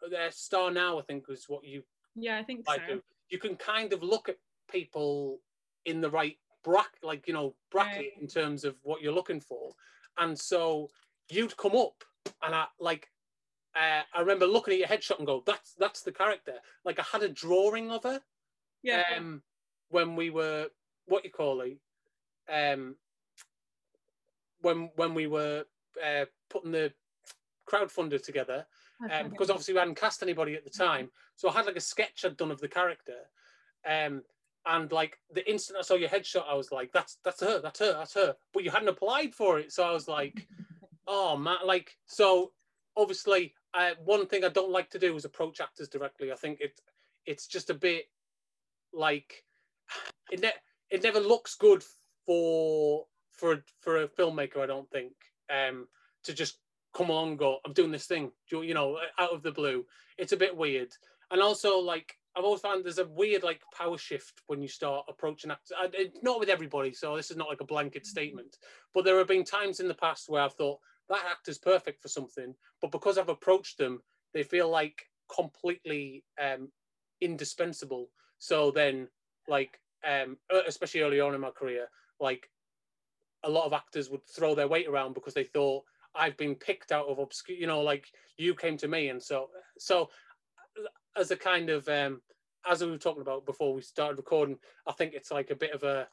uh, 0.05 0.29
StarNow 0.31 0.99
i 0.99 1.03
think 1.03 1.25
is 1.29 1.47
what 1.49 1.65
you 1.65 1.83
yeah 2.15 2.39
i 2.39 2.43
think 2.43 2.65
so. 2.67 2.77
Do. 2.87 3.03
you 3.31 3.39
can 3.39 3.57
kind 3.57 3.93
of 3.93 4.03
look 4.03 4.29
at 4.29 4.37
people 4.71 5.39
in 5.87 6.01
the 6.01 6.11
right 6.11 6.37
bracket 6.63 7.03
like 7.03 7.27
you 7.27 7.33
know 7.33 7.55
bracket 7.71 7.97
right. 7.97 8.13
in 8.21 8.27
terms 8.27 8.65
of 8.65 8.77
what 8.83 9.01
you're 9.01 9.15
looking 9.15 9.41
for 9.41 9.73
and 10.19 10.39
so 10.39 10.91
you'd 11.31 11.57
come 11.57 11.77
up 11.77 12.05
and 12.43 12.55
i 12.55 12.67
like 12.79 13.09
uh, 13.75 14.03
I 14.13 14.21
remember 14.21 14.47
looking 14.47 14.75
at 14.75 14.81
your 14.81 14.89
headshot 14.89 15.19
and 15.19 15.27
go, 15.27 15.43
"That's 15.47 15.75
that's 15.75 16.03
the 16.03 16.13
character." 16.13 16.55
Like 16.85 16.99
I 16.99 17.05
had 17.05 17.23
a 17.23 17.29
drawing 17.29 17.91
of 17.91 18.03
her. 18.03 18.21
Yeah. 18.83 19.05
Um, 19.17 19.43
when 19.91 20.17
we 20.17 20.31
were 20.31 20.69
what 21.07 21.25
you 21.25 21.31
call 21.31 21.61
it, 21.61 21.79
um, 22.53 22.97
when 24.61 24.91
when 24.97 25.15
we 25.15 25.27
were 25.27 25.65
uh, 26.05 26.25
putting 26.49 26.73
the 26.73 26.93
crowdfunder 27.71 28.23
together, 28.23 28.67
um, 29.13 29.29
because 29.29 29.51
obviously 29.51 29.75
we 29.75 29.81
hadn't 29.81 30.01
cast 30.01 30.23
anybody 30.23 30.55
at 30.55 30.65
the 30.65 30.71
time, 30.71 31.11
so 31.37 31.49
I 31.49 31.53
had 31.53 31.67
like 31.67 31.77
a 31.77 31.81
sketch 31.81 32.25
I'd 32.25 32.37
done 32.37 32.51
of 32.51 32.61
the 32.61 32.69
character, 32.69 33.19
um, 33.89 34.23
and 34.67 34.91
like 34.91 35.19
the 35.33 35.49
instant 35.49 35.79
I 35.79 35.83
saw 35.83 35.95
your 35.95 36.09
headshot, 36.09 36.49
I 36.49 36.55
was 36.55 36.73
like, 36.73 36.91
"That's 36.93 37.19
that's 37.25 37.41
her, 37.41 37.61
that's 37.61 37.79
her, 37.79 37.93
that's 37.93 38.15
her." 38.15 38.35
But 38.53 38.65
you 38.65 38.71
hadn't 38.71 38.89
applied 38.89 39.35
for 39.35 39.61
it, 39.61 39.73
so 39.73 39.85
I 39.85 39.93
was 39.93 40.09
like, 40.09 40.49
"Oh 41.11 41.37
man!" 41.37 41.59
Like 41.65 41.97
so, 42.07 42.53
obviously 42.97 43.55
uh, 43.75 43.91
one 44.05 44.27
thing 44.27 44.45
I 44.45 44.49
don't 44.49 44.73
like 44.73 44.91
to 44.91 44.99
do 44.99 45.17
is 45.17 45.25
approach 45.25 45.61
actors 45.61 45.89
directly. 45.89 46.33
I 46.33 46.37
think 46.37 46.61
it 46.61 46.81
it's 47.27 47.47
just 47.47 47.71
a 47.71 47.75
bit 47.75 48.05
like 48.93 49.45
it 50.31 50.41
ne- 50.41 50.63
it 50.91 51.03
never 51.03 51.21
looks 51.21 51.55
good 51.57 51.85
for 52.27 53.07
for 53.33 53.63
for 53.81 54.03
a 54.03 54.09
filmmaker. 54.09 54.59
I 54.59 54.67
don't 54.67 54.91
think 54.91 55.13
um, 55.51 55.89
to 56.25 56.33
just 56.33 56.59
come 56.95 57.11
along 57.11 57.37
go, 57.37 57.59
I'm 57.65 57.73
doing 57.73 57.93
this 57.93 58.07
thing, 58.07 58.33
you 58.51 58.75
know, 58.75 58.99
out 59.19 59.31
of 59.31 59.43
the 59.43 59.53
blue. 59.53 59.87
It's 60.19 60.33
a 60.33 60.37
bit 60.37 60.57
weird, 60.57 60.93
and 61.31 61.41
also 61.41 61.79
like 61.79 62.17
I've 62.37 62.45
always 62.45 62.61
found 62.61 62.85
there's 62.85 62.99
a 62.99 63.07
weird 63.07 63.43
like 63.43 63.61
power 63.77 63.99
shift 63.99 64.43
when 64.47 64.63
you 64.63 64.69
start 64.69 65.07
approaching 65.09 65.51
actors. 65.51 65.77
Not 66.23 66.41
with 66.41 66.49
everybody, 66.49 66.93
so 66.93 67.17
this 67.17 67.31
is 67.31 67.37
not 67.37 67.49
like 67.49 67.61
a 67.61 67.65
blanket 67.67 68.07
statement. 68.07 68.57
But 68.95 69.05
there 69.05 69.19
have 69.19 69.29
been 69.29 69.45
times 69.45 69.81
in 69.81 69.89
the 69.89 69.95
past 69.95 70.29
where 70.29 70.43
I've 70.43 70.55
thought 70.55 70.81
that 71.11 71.27
actor's 71.31 71.59
perfect 71.59 72.01
for 72.01 72.09
something, 72.09 72.55
but 72.81 72.91
because 72.91 73.19
I've 73.19 73.29
approached 73.29 73.79
them, 73.79 74.01
they 74.33 74.43
feel 74.43 74.71
like 74.71 75.07
completely 75.35 76.25
um, 76.43 76.71
indispensable. 77.21 78.09
So 78.39 78.71
then, 78.71 79.09
like, 79.49 79.79
um, 80.09 80.39
especially 80.67 81.03
early 81.03 81.21
on 81.21 81.35
in 81.35 81.41
my 81.41 81.51
career, 81.51 81.89
like 82.21 82.49
a 83.45 83.51
lot 83.51 83.67
of 83.67 83.73
actors 83.73 84.09
would 84.11 84.27
throw 84.27 84.55
their 84.55 84.69
weight 84.69 84.89
around 84.89 85.15
because 85.15 85.35
they 85.35 85.45
thought 85.45 85.85
I've 86.15 86.37
been 86.37 86.55
picked 86.55 86.93
out 86.93 87.07
of 87.07 87.19
obscure, 87.19 87.59
you 87.59 87.67
know, 87.67 87.83
like 87.83 88.07
you 88.37 88.55
came 88.55 88.77
to 88.79 88.89
me, 88.89 89.09
and 89.09 89.23
so 89.23 89.49
so 89.79 90.09
as 91.17 91.31
a 91.31 91.37
kind 91.37 91.71
of 91.71 91.89
um, 91.89 92.21
as 92.69 92.83
we 92.83 92.91
were 92.91 92.99
talking 92.99 93.23
about 93.23 93.47
before 93.47 93.75
we 93.75 93.83
started 93.83 94.17
recording, 94.17 94.59
I 94.87 94.93
think 94.93 95.15
it's 95.15 95.31
like 95.31 95.51
a 95.51 95.57
bit 95.57 95.73
of 95.73 95.83
a, 95.83 96.09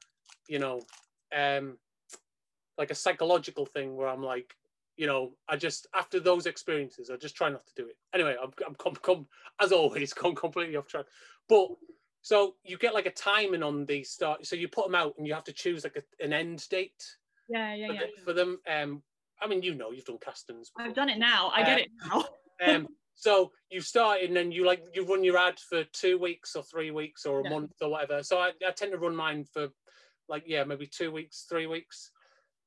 you 0.47 0.59
know, 0.59 0.81
um, 1.35 1.77
like 2.77 2.91
a 2.91 2.95
psychological 2.95 3.65
thing 3.65 3.95
where 3.95 4.07
I'm 4.07 4.23
like, 4.23 4.55
you 4.97 5.05
know, 5.07 5.31
I 5.47 5.55
just 5.55 5.87
after 5.93 6.19
those 6.19 6.47
experiences, 6.47 7.09
I 7.09 7.17
just 7.17 7.35
try 7.35 7.49
not 7.49 7.65
to 7.67 7.73
do 7.75 7.87
it. 7.87 7.95
Anyway, 8.13 8.35
I'm 8.41 8.51
I'm 8.65 8.75
come, 8.75 8.95
come 8.95 9.27
as 9.61 9.71
always, 9.71 10.13
come 10.13 10.35
completely 10.35 10.75
off 10.75 10.87
track. 10.87 11.05
But 11.47 11.69
so 12.23 12.55
you 12.65 12.77
get 12.77 12.93
like 12.93 13.05
a 13.05 13.11
timing 13.11 13.63
on 13.63 13.85
the 13.85 14.03
start. 14.03 14.45
So 14.45 14.55
you 14.55 14.67
put 14.67 14.85
them 14.85 14.95
out, 14.95 15.13
and 15.17 15.25
you 15.25 15.33
have 15.33 15.45
to 15.45 15.53
choose 15.53 15.83
like 15.83 15.95
a, 15.95 16.23
an 16.23 16.33
end 16.33 16.67
date. 16.69 17.03
Yeah, 17.47 17.73
yeah, 17.73 17.87
for, 17.87 17.93
yeah. 17.93 17.99
The, 17.99 18.21
for 18.23 18.33
them, 18.33 18.59
um, 18.69 19.03
I 19.41 19.47
mean, 19.47 19.61
you 19.61 19.75
know, 19.75 19.91
you've 19.91 20.05
done 20.05 20.17
castings. 20.17 20.69
Before. 20.69 20.89
I've 20.89 20.95
done 20.95 21.09
it 21.09 21.19
now. 21.19 21.51
I 21.53 21.63
get 21.63 21.79
it 21.79 21.89
now. 22.05 22.25
um, 22.67 22.87
so 23.15 23.51
you 23.71 23.81
start 23.81 24.21
and 24.21 24.35
then 24.35 24.51
you 24.51 24.65
like 24.65 24.83
you 24.93 25.05
run 25.05 25.23
your 25.23 25.37
ad 25.37 25.59
for 25.59 25.83
two 25.85 26.19
weeks 26.19 26.55
or 26.55 26.63
three 26.63 26.91
weeks 26.91 27.25
or 27.25 27.39
a 27.39 27.43
yeah. 27.43 27.49
month 27.49 27.73
or 27.81 27.89
whatever. 27.89 28.23
So 28.23 28.37
I, 28.39 28.51
I 28.65 28.71
tend 28.71 28.91
to 28.91 28.97
run 28.97 29.15
mine 29.15 29.45
for 29.51 29.69
like 30.29 30.43
yeah 30.45 30.63
maybe 30.63 30.87
two 30.87 31.11
weeks, 31.11 31.45
three 31.49 31.67
weeks, 31.67 32.11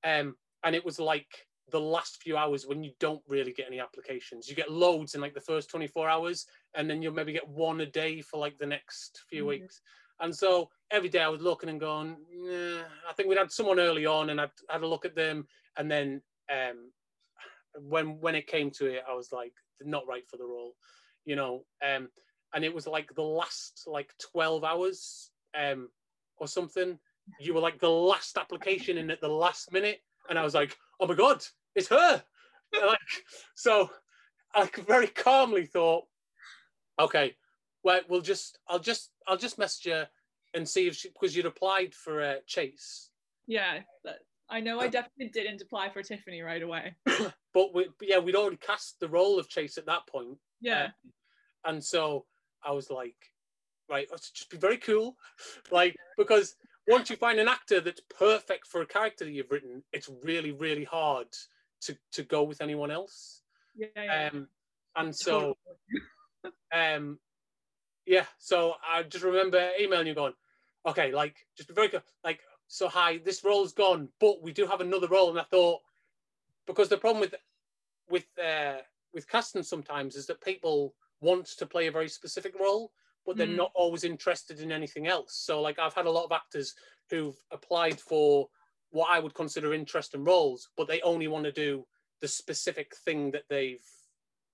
um, 0.05 0.37
and 0.65 0.75
it 0.75 0.85
was 0.85 0.99
like 0.99 1.47
the 1.71 1.81
last 1.81 2.23
few 2.23 2.37
hours 2.37 2.67
when 2.67 2.83
you 2.83 2.93
don't 3.01 3.23
really 3.29 3.53
get 3.53 3.67
any 3.67 3.81
applications. 3.81 4.49
You 4.49 4.57
get 4.57 4.71
loads 4.71 5.15
in 5.15 5.21
like 5.21 5.35
the 5.35 5.41
first 5.41 5.71
24 5.71 6.09
hours, 6.09 6.47
and 6.75 6.89
then 6.89 7.03
you'll 7.03 7.15
maybe 7.15 7.33
get 7.33 7.49
one 7.49 7.81
a 7.81 7.87
day 7.87 8.21
for 8.21 8.39
like 8.39 8.59
the 8.59 8.67
next 8.67 9.23
few 9.29 9.43
mm-hmm. 9.43 9.49
weeks. 9.49 9.81
And 10.21 10.35
so 10.35 10.69
every 10.91 11.09
day 11.09 11.23
I 11.23 11.29
was 11.29 11.41
looking 11.41 11.71
and 11.71 11.81
going, 11.81 12.17
nah. 12.33 12.83
I 13.09 13.13
think 13.15 13.29
we'd 13.29 13.39
had 13.39 13.51
someone 13.51 13.81
early 13.81 14.07
on, 14.07 14.31
and 14.31 14.41
I 14.41 14.49
had 14.69 14.83
a 14.83 14.87
look 14.87 15.05
at 15.05 15.15
them, 15.17 15.47
and 15.77 15.91
then 15.91 16.21
um, 16.53 16.91
when 17.79 18.21
when 18.21 18.35
it 18.35 18.47
came 18.47 18.71
to 18.73 18.87
it, 18.87 19.03
I 19.09 19.15
was 19.15 19.33
like, 19.33 19.53
not 19.83 20.07
right 20.07 20.29
for 20.29 20.37
the 20.37 20.47
role, 20.47 20.75
you 21.25 21.37
know. 21.37 21.65
Um, 21.87 22.09
and 22.55 22.65
it 22.65 22.75
was 22.75 22.87
like 22.87 23.15
the 23.15 23.23
last 23.23 23.85
like 23.87 24.13
12 24.33 24.65
hours 24.65 25.31
um, 25.59 25.89
or 26.37 26.47
something. 26.47 26.99
You 27.39 27.55
were 27.55 27.61
like 27.61 27.79
the 27.79 27.91
last 27.91 28.37
application 28.37 28.99
in 28.99 29.11
at 29.11 29.21
the 29.21 29.29
last 29.29 29.73
minute, 29.73 30.01
and 30.29 30.39
I 30.39 30.43
was 30.43 30.55
like, 30.55 30.77
oh 30.99 31.07
my 31.07 31.15
god, 31.15 31.43
it's 31.75 31.89
her. 31.89 32.23
like, 32.87 32.99
so 33.55 33.91
I 34.55 34.69
very 34.87 35.09
calmly 35.09 35.67
thought, 35.67 36.05
okay, 36.99 37.37
well, 37.83 38.01
we'll 38.09 38.21
just, 38.21 38.59
I'll 38.69 38.79
just, 38.79 39.11
I'll 39.27 39.37
just 39.37 39.59
message 39.59 39.91
her 39.93 40.09
and 40.55 40.69
see 40.69 40.87
if 40.87 40.97
she, 40.97 41.09
because 41.09 41.37
you'd 41.37 41.47
applied 41.47 41.95
for 41.95 42.23
a 42.23 42.31
uh, 42.31 42.37
Chase. 42.47 43.11
Yeah, 43.47 43.81
I 44.49 44.61
know 44.61 44.81
I 44.81 44.89
definitely 44.89 45.29
didn't 45.29 45.63
apply 45.63 45.91
for 45.91 46.03
Tiffany 46.03 46.43
right 46.43 46.63
away. 46.63 46.95
but 47.55 47.75
we, 47.75 47.89
yeah, 48.03 48.19
we'd 48.19 48.37
already 48.37 48.57
cast 48.57 48.99
the 49.01 49.09
role 49.09 49.39
of 49.39 49.49
Chase 49.49 49.79
at 49.79 49.87
that 49.87 50.07
point. 50.07 50.37
Yeah. 50.61 50.89
Uh, 51.65 51.71
and 51.71 51.83
so 51.83 52.27
I 52.65 52.73
was 52.73 52.91
like, 52.91 53.17
right, 53.89 54.09
let's 54.11 54.31
just 54.31 54.51
be 54.51 54.57
very 54.57 54.77
cool. 54.77 55.17
like, 55.71 55.97
because 56.19 56.57
once 56.89 57.11
you 57.11 57.17
find 57.17 57.39
an 57.39 57.49
actor 57.49 57.81
that's 57.81 58.03
perfect 58.19 58.67
for 58.67 58.83
a 58.83 58.87
character 58.87 59.25
that 59.25 59.33
you've 59.33 59.51
written, 59.51 59.83
it's 59.93 60.11
really, 60.25 60.53
really 60.53 60.85
hard 60.85 61.29
to, 61.83 61.97
to 62.13 62.23
go 62.23 62.43
with 62.43 62.61
anyone 62.61 62.91
else. 62.91 63.43
Yeah. 63.75 63.87
yeah. 63.97 64.31
Um, 64.33 64.49
and 64.97 65.15
so, 65.15 65.57
um, 66.75 67.19
yeah, 68.07 68.25
so 68.39 68.75
I 68.87 69.03
just 69.03 69.25
remember 69.25 69.71
emailing 69.81 70.07
you 70.07 70.15
going, 70.15 70.35
okay, 70.87 71.13
like, 71.13 71.37
just 71.57 71.69
be 71.69 71.75
very 71.75 71.89
good. 71.89 72.03
Like, 72.25 72.41
so 72.69 72.89
hi, 72.89 73.21
this 73.25 73.45
role's 73.45 73.73
gone, 73.73 74.09
but 74.21 74.43
we 74.43 74.53
do 74.53 74.67
have 74.67 74.81
another 74.81 75.09
role. 75.09 75.31
And 75.31 75.39
I 75.39 75.45
thought, 75.45 75.81
because 76.67 76.89
the 76.89 76.97
problem 76.97 77.21
with 77.21 77.35
with 78.09 78.27
uh, 78.43 78.79
with 79.13 79.29
casting 79.29 79.63
sometimes 79.63 80.17
is 80.17 80.27
that 80.27 80.41
people 80.41 80.95
want 81.21 81.47
to 81.47 81.67
play 81.67 81.87
a 81.87 81.93
very 81.93 82.09
specific 82.09 82.55
role, 82.59 82.93
but 83.27 83.37
they're 83.37 83.47
mm. 83.47 83.57
not 83.57 83.73
always 83.75 84.05
interested 84.05 84.61
in 84.61 84.73
anything 84.73 85.07
else. 85.07 85.43
So 85.45 85.61
like 85.61 85.79
I've 85.79 85.95
had 85.95 86.07
a 86.07 86.11
lot 86.11 86.25
of 86.25 86.33
actors 86.33 86.75
who've 87.11 87.37
applied 87.51 88.01
for 88.01 88.49
what 88.91 89.09
I 89.11 89.19
would 89.19 89.35
consider 89.35 89.73
interesting 89.73 90.25
roles, 90.25 90.69
but 90.77 90.89
they 90.89 91.01
only 91.03 91.29
want 91.29 91.45
to 91.45 91.53
do 91.53 91.87
the 92.21 92.29
specific 92.29 92.95
thing 93.05 93.31
that 93.33 93.45
they've 93.49 93.85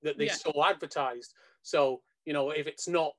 that 0.02 0.19
they 0.19 0.26
yeah. 0.26 0.35
saw 0.35 0.69
advertised. 0.69 1.35
So 1.62 2.02
you 2.25 2.33
know, 2.33 2.50
if 2.50 2.66
it's 2.66 2.88
not 2.88 3.12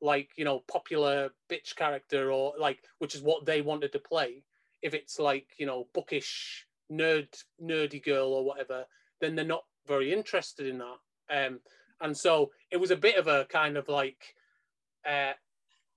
like 0.00 0.30
you 0.36 0.44
know 0.44 0.62
popular 0.70 1.30
bitch 1.50 1.74
character 1.74 2.30
or 2.30 2.54
like 2.58 2.78
which 2.98 3.14
is 3.14 3.22
what 3.22 3.44
they 3.44 3.60
wanted 3.60 3.92
to 3.92 3.98
play 3.98 4.44
if 4.82 4.94
it's 4.94 5.18
like 5.18 5.48
you 5.58 5.66
know 5.66 5.86
bookish 5.92 6.66
nerd 6.92 7.28
nerdy 7.62 8.02
girl 8.02 8.28
or 8.28 8.44
whatever 8.44 8.84
then 9.20 9.34
they're 9.34 9.44
not 9.44 9.64
very 9.86 10.12
interested 10.12 10.66
in 10.66 10.78
that 10.78 11.46
um 11.46 11.58
and 12.00 12.16
so 12.16 12.50
it 12.70 12.76
was 12.76 12.90
a 12.90 12.96
bit 12.96 13.16
of 13.16 13.26
a 13.26 13.44
kind 13.46 13.76
of 13.76 13.88
like 13.88 14.34
uh 15.08 15.32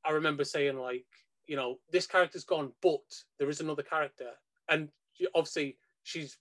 i 0.04 0.12
remember 0.12 0.44
saying 0.44 0.78
like 0.78 1.06
you 1.46 1.56
know 1.56 1.78
this 1.92 2.08
character's 2.08 2.44
gone 2.44 2.72
but 2.82 3.02
there 3.38 3.50
is 3.50 3.62
another 3.62 3.84
character 3.84 4.32
and 4.72 4.90
obviously 5.36 5.78
she's 6.04 6.38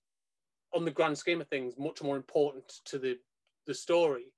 on 0.73 0.87
the 0.87 0.91
grand 0.91 1.19
scheme 1.19 1.41
of 1.41 1.49
things 1.49 1.75
much 1.79 2.03
more 2.03 2.17
important 2.17 2.81
to 2.87 2.99
the 2.99 3.19
the 3.67 3.75
story 3.75 4.33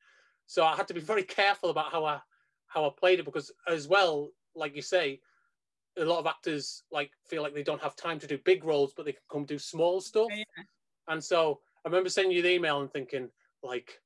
so 0.46 0.64
i 0.64 0.74
had 0.74 0.88
to 0.88 0.94
be 0.94 1.00
very 1.12 1.22
careful 1.22 1.70
about 1.70 1.92
how 1.92 2.04
i 2.04 2.20
how 2.72 2.86
I 2.86 2.90
played 2.98 3.18
it 3.18 3.24
because 3.24 3.52
as 3.68 3.86
well, 3.86 4.30
like 4.54 4.74
you 4.74 4.82
say, 4.82 5.20
a 5.98 6.04
lot 6.04 6.20
of 6.20 6.26
actors 6.26 6.84
like 6.90 7.10
feel 7.28 7.42
like 7.42 7.54
they 7.54 7.62
don't 7.62 7.82
have 7.82 7.94
time 7.96 8.18
to 8.20 8.26
do 8.26 8.38
big 8.38 8.64
roles, 8.64 8.94
but 8.96 9.04
they 9.04 9.12
can 9.12 9.22
come 9.30 9.44
do 9.44 9.58
small 9.58 10.00
stuff. 10.00 10.28
Yeah. 10.30 10.44
And 11.08 11.22
so 11.22 11.60
I 11.84 11.88
remember 11.88 12.08
sending 12.08 12.34
you 12.34 12.42
the 12.42 12.52
email 12.52 12.80
and 12.80 12.90
thinking, 12.90 13.28
like, 13.62 14.00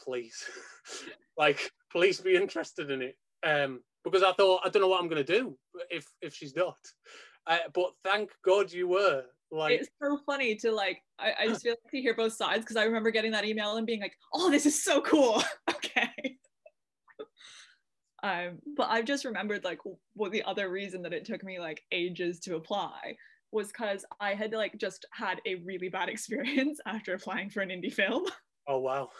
please, 0.00 0.44
like, 1.36 1.72
please 1.90 2.20
be 2.20 2.36
interested 2.36 2.90
in 2.90 3.02
it. 3.02 3.16
Um, 3.44 3.80
because 4.04 4.22
I 4.22 4.32
thought 4.32 4.62
I 4.64 4.68
don't 4.68 4.82
know 4.82 4.88
what 4.88 5.02
I'm 5.02 5.08
gonna 5.08 5.24
do 5.24 5.58
if 5.90 6.06
if 6.22 6.32
she's 6.34 6.54
not. 6.54 6.78
Uh, 7.46 7.58
but 7.74 7.92
thank 8.04 8.30
God 8.44 8.72
you 8.72 8.88
were. 8.88 9.24
Like 9.50 9.80
it's 9.80 9.88
so 10.02 10.18
funny 10.26 10.56
to 10.56 10.72
like 10.72 11.02
I, 11.18 11.32
I 11.40 11.46
just 11.46 11.62
feel 11.62 11.72
like 11.72 11.90
to 11.90 12.00
hear 12.00 12.14
both 12.14 12.32
sides 12.32 12.60
because 12.60 12.76
I 12.76 12.84
remember 12.84 13.10
getting 13.10 13.32
that 13.32 13.44
email 13.44 13.76
and 13.76 13.86
being 13.86 14.00
like, 14.00 14.16
oh, 14.32 14.50
this 14.50 14.66
is 14.66 14.82
so 14.82 15.00
cool. 15.00 15.42
okay. 15.70 16.10
Um, 18.22 18.58
but 18.76 18.88
I've 18.90 19.04
just 19.04 19.24
remembered 19.24 19.62
like 19.62 19.78
what 20.14 20.32
the 20.32 20.42
other 20.44 20.70
reason 20.70 21.02
that 21.02 21.12
it 21.12 21.24
took 21.24 21.44
me 21.44 21.60
like 21.60 21.84
ages 21.92 22.40
to 22.40 22.56
apply 22.56 23.14
was 23.52 23.68
because 23.68 24.04
I 24.20 24.34
had 24.34 24.52
like 24.52 24.76
just 24.78 25.06
had 25.12 25.40
a 25.46 25.56
really 25.56 25.88
bad 25.88 26.08
experience 26.08 26.80
after 26.86 27.14
applying 27.14 27.50
for 27.50 27.60
an 27.60 27.68
indie 27.68 27.92
film. 27.92 28.24
Oh 28.66 28.78
wow. 28.78 29.10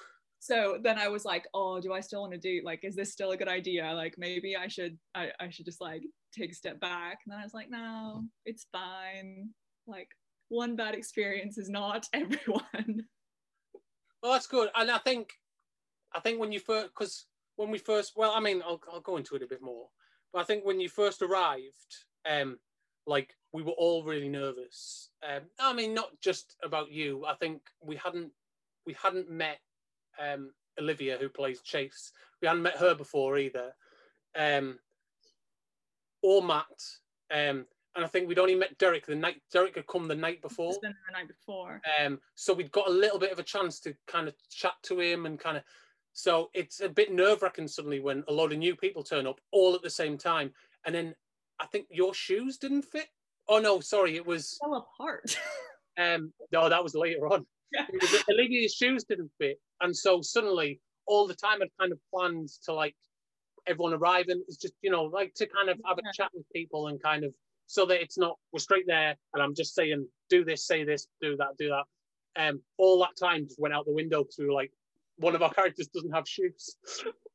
So 0.47 0.79
then 0.81 0.97
I 0.97 1.09
was 1.09 1.25
like, 1.25 1.49
oh, 1.55 1.81
do 1.81 1.93
I 1.93 1.99
still 1.99 2.21
want 2.21 2.33
to 2.33 2.39
do 2.39 2.61
like 2.65 2.85
is 2.85 2.95
this 2.95 3.11
still 3.11 3.33
a 3.33 3.37
good 3.37 3.49
idea? 3.49 3.93
Like 3.93 4.15
maybe 4.17 4.55
I 4.55 4.69
should 4.69 4.97
I, 5.13 5.31
I 5.41 5.51
should 5.51 5.65
just 5.65 5.81
like 5.81 6.03
take 6.33 6.53
a 6.53 6.55
step 6.55 6.79
back. 6.79 7.19
And 7.25 7.33
then 7.33 7.41
I 7.41 7.43
was 7.43 7.53
like, 7.53 7.69
no, 7.69 8.23
it's 8.45 8.67
fine. 8.71 9.51
Like 9.89 10.09
one 10.49 10.77
bad 10.77 10.95
experience 10.95 11.59
is 11.59 11.69
not 11.69 12.07
everyone. 12.13 13.07
Well, 14.23 14.33
that's 14.33 14.47
good. 14.47 14.69
And 14.77 14.89
I 14.89 14.99
think 14.99 15.31
I 16.15 16.21
think 16.21 16.39
when 16.39 16.53
you 16.53 16.61
first 16.61 16.91
because 16.95 17.27
when 17.57 17.73
we 17.73 17.79
first, 17.79 18.13
well, 18.15 18.31
I 18.33 18.39
mean, 18.39 18.63
I'll, 18.65 18.81
I'll 18.93 19.01
go 19.01 19.17
into 19.17 19.35
it 19.35 19.43
a 19.43 19.49
bit 19.49 19.63
more, 19.63 19.89
but 20.33 20.43
I 20.43 20.45
think 20.45 20.65
when 20.65 20.79
you 20.79 20.89
first 20.89 21.23
arrived, 21.23 22.05
um, 22.31 22.59
like 23.05 23.35
we 23.53 23.65
were 23.65 23.73
all 23.73 24.05
really 24.05 24.29
nervous. 24.29 25.11
Um, 25.29 25.43
I 25.59 25.73
mean, 25.73 25.93
not 25.93 26.11
just 26.23 26.55
about 26.63 26.93
you. 26.93 27.25
I 27.27 27.35
think 27.35 27.63
we 27.83 27.97
hadn't 27.97 28.31
we 28.87 28.95
hadn't 29.03 29.29
met 29.29 29.59
um, 30.21 30.51
Olivia, 30.81 31.17
who 31.19 31.29
plays 31.29 31.61
Chase. 31.63 32.13
We 32.41 32.49
hadn't 32.49 32.63
met 32.63 32.77
her 32.77 32.95
before 32.95 33.39
either, 33.39 33.73
um, 34.39 34.79
or 36.23 36.43
Matt. 36.43 36.67
Um, 37.31 37.67
and 37.95 38.05
I 38.05 38.09
think 38.09 38.29
we'd 38.29 38.39
only 38.39 38.55
met 38.55 38.77
Derek 38.79 39.07
the 39.07 39.15
night. 39.15 39.41
Derek 39.51 39.77
had 39.77 39.87
come 39.87 40.07
the 40.07 40.15
night 40.15 40.43
before. 40.43 40.75
The 40.83 40.93
night 41.13 41.29
before. 41.29 41.81
Um, 42.05 42.21
so 42.35 42.53
we'd 42.53 42.71
got 42.71 42.89
a 42.89 42.93
little 42.93 43.19
bit 43.19 43.33
of 43.33 43.39
a 43.39 43.43
chance 43.43 43.81
to 43.81 43.95
kind 44.07 44.29
of 44.29 44.35
chat 44.51 44.75
to 44.83 45.01
him 45.01 45.25
and 45.25 45.41
kind 45.41 45.57
of 45.57 45.63
so 46.17 46.49
it's 46.55 46.81
a 46.81 46.89
bit 46.89 47.13
nerve 47.13 47.43
wracking 47.43 47.69
suddenly 47.69 48.01
when 48.01 48.25
a 48.27 48.33
lot 48.33 48.51
of 48.51 48.57
new 48.57 48.75
people 48.75 49.03
turn 49.03 49.27
up 49.27 49.39
all 49.53 49.75
at 49.75 49.83
the 49.83 49.91
same 49.91 50.17
time. 50.17 50.51
And 50.87 50.95
then 50.95 51.15
I 51.61 51.67
think 51.67 51.89
your 51.91 52.15
shoes 52.15 52.57
didn't 52.57 52.87
fit. 52.87 53.09
Oh 53.49 53.59
no, 53.59 53.81
sorry, 53.81 54.17
it 54.17 54.27
was 54.27 54.59
fell 54.63 54.87
apart. 54.99 55.39
um, 55.99 56.33
no, 56.53 56.71
that 56.71 56.83
was 56.83 56.95
later 56.95 57.29
on. 57.29 57.45
Yeah. 57.73 57.87
Was- 57.93 58.25
Olivia's 58.31 58.75
shoes 58.75 59.05
didn't 59.05 59.31
fit, 59.39 59.59
and 59.81 59.97
so 59.97 60.21
suddenly, 60.23 60.81
all 61.07 61.27
the 61.27 61.35
time, 61.35 61.59
I'd 61.63 61.69
kind 61.81 61.93
of 61.93 61.99
planned 62.13 62.49
to 62.65 62.73
like 62.73 62.95
everyone 63.67 63.95
arriving. 63.95 64.43
It's 64.49 64.57
just 64.57 64.75
you 64.83 64.91
know 64.91 65.05
like 65.05 65.35
to 65.35 65.47
kind 65.47 65.69
of 65.69 65.79
have 65.87 65.99
a 65.99 66.03
chat 66.15 66.31
with 66.35 66.45
people 66.55 66.89
and 66.89 67.03
kind 67.03 67.25
of 67.25 67.35
so 67.67 67.85
that 67.87 68.01
it's 68.01 68.17
not 68.19 68.37
we're 68.53 68.61
straight 68.61 68.87
there, 68.87 69.15
and 69.35 69.43
I'm 69.43 69.55
just 69.55 69.75
saying 69.75 70.07
do 70.31 70.45
this, 70.45 70.67
say 70.67 70.85
this, 70.85 71.07
do 71.21 71.37
that, 71.37 71.57
do 71.59 71.69
that. 71.71 71.85
Um, 72.39 72.61
all 72.79 72.99
that 73.01 73.17
time 73.19 73.45
just 73.47 73.59
went 73.59 73.75
out 73.75 73.87
the 73.87 73.93
window 73.93 74.23
because 74.23 74.37
we 74.39 74.47
were 74.47 74.53
like, 74.53 74.71
one 75.17 75.35
of 75.35 75.43
our 75.43 75.51
characters 75.55 75.89
doesn't 75.89 76.13
have 76.13 76.29
shoes. 76.29 76.77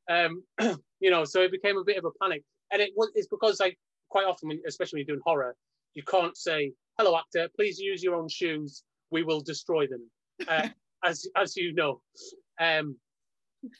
Um, 0.09 0.43
you 0.99 1.09
know, 1.11 1.25
so 1.25 1.41
it 1.41 1.51
became 1.51 1.77
a 1.77 1.83
bit 1.83 1.97
of 1.97 2.05
a 2.05 2.11
panic, 2.21 2.43
and 2.71 2.81
it 2.81 2.91
was 2.95 3.11
it's 3.15 3.27
because 3.27 3.59
like 3.59 3.77
quite 4.09 4.25
often, 4.25 4.49
when, 4.49 4.61
especially 4.67 4.97
when 4.99 5.05
you're 5.07 5.15
doing 5.15 5.23
horror, 5.25 5.55
you 5.93 6.03
can't 6.03 6.37
say, 6.37 6.71
"Hello, 6.97 7.17
actor, 7.17 7.49
please 7.55 7.79
use 7.79 8.03
your 8.03 8.15
own 8.15 8.29
shoes. 8.29 8.83
We 9.09 9.23
will 9.23 9.41
destroy 9.41 9.87
them," 9.87 10.09
uh, 10.47 10.69
as 11.03 11.27
as 11.35 11.55
you 11.55 11.73
know. 11.73 12.01
Um, 12.59 12.97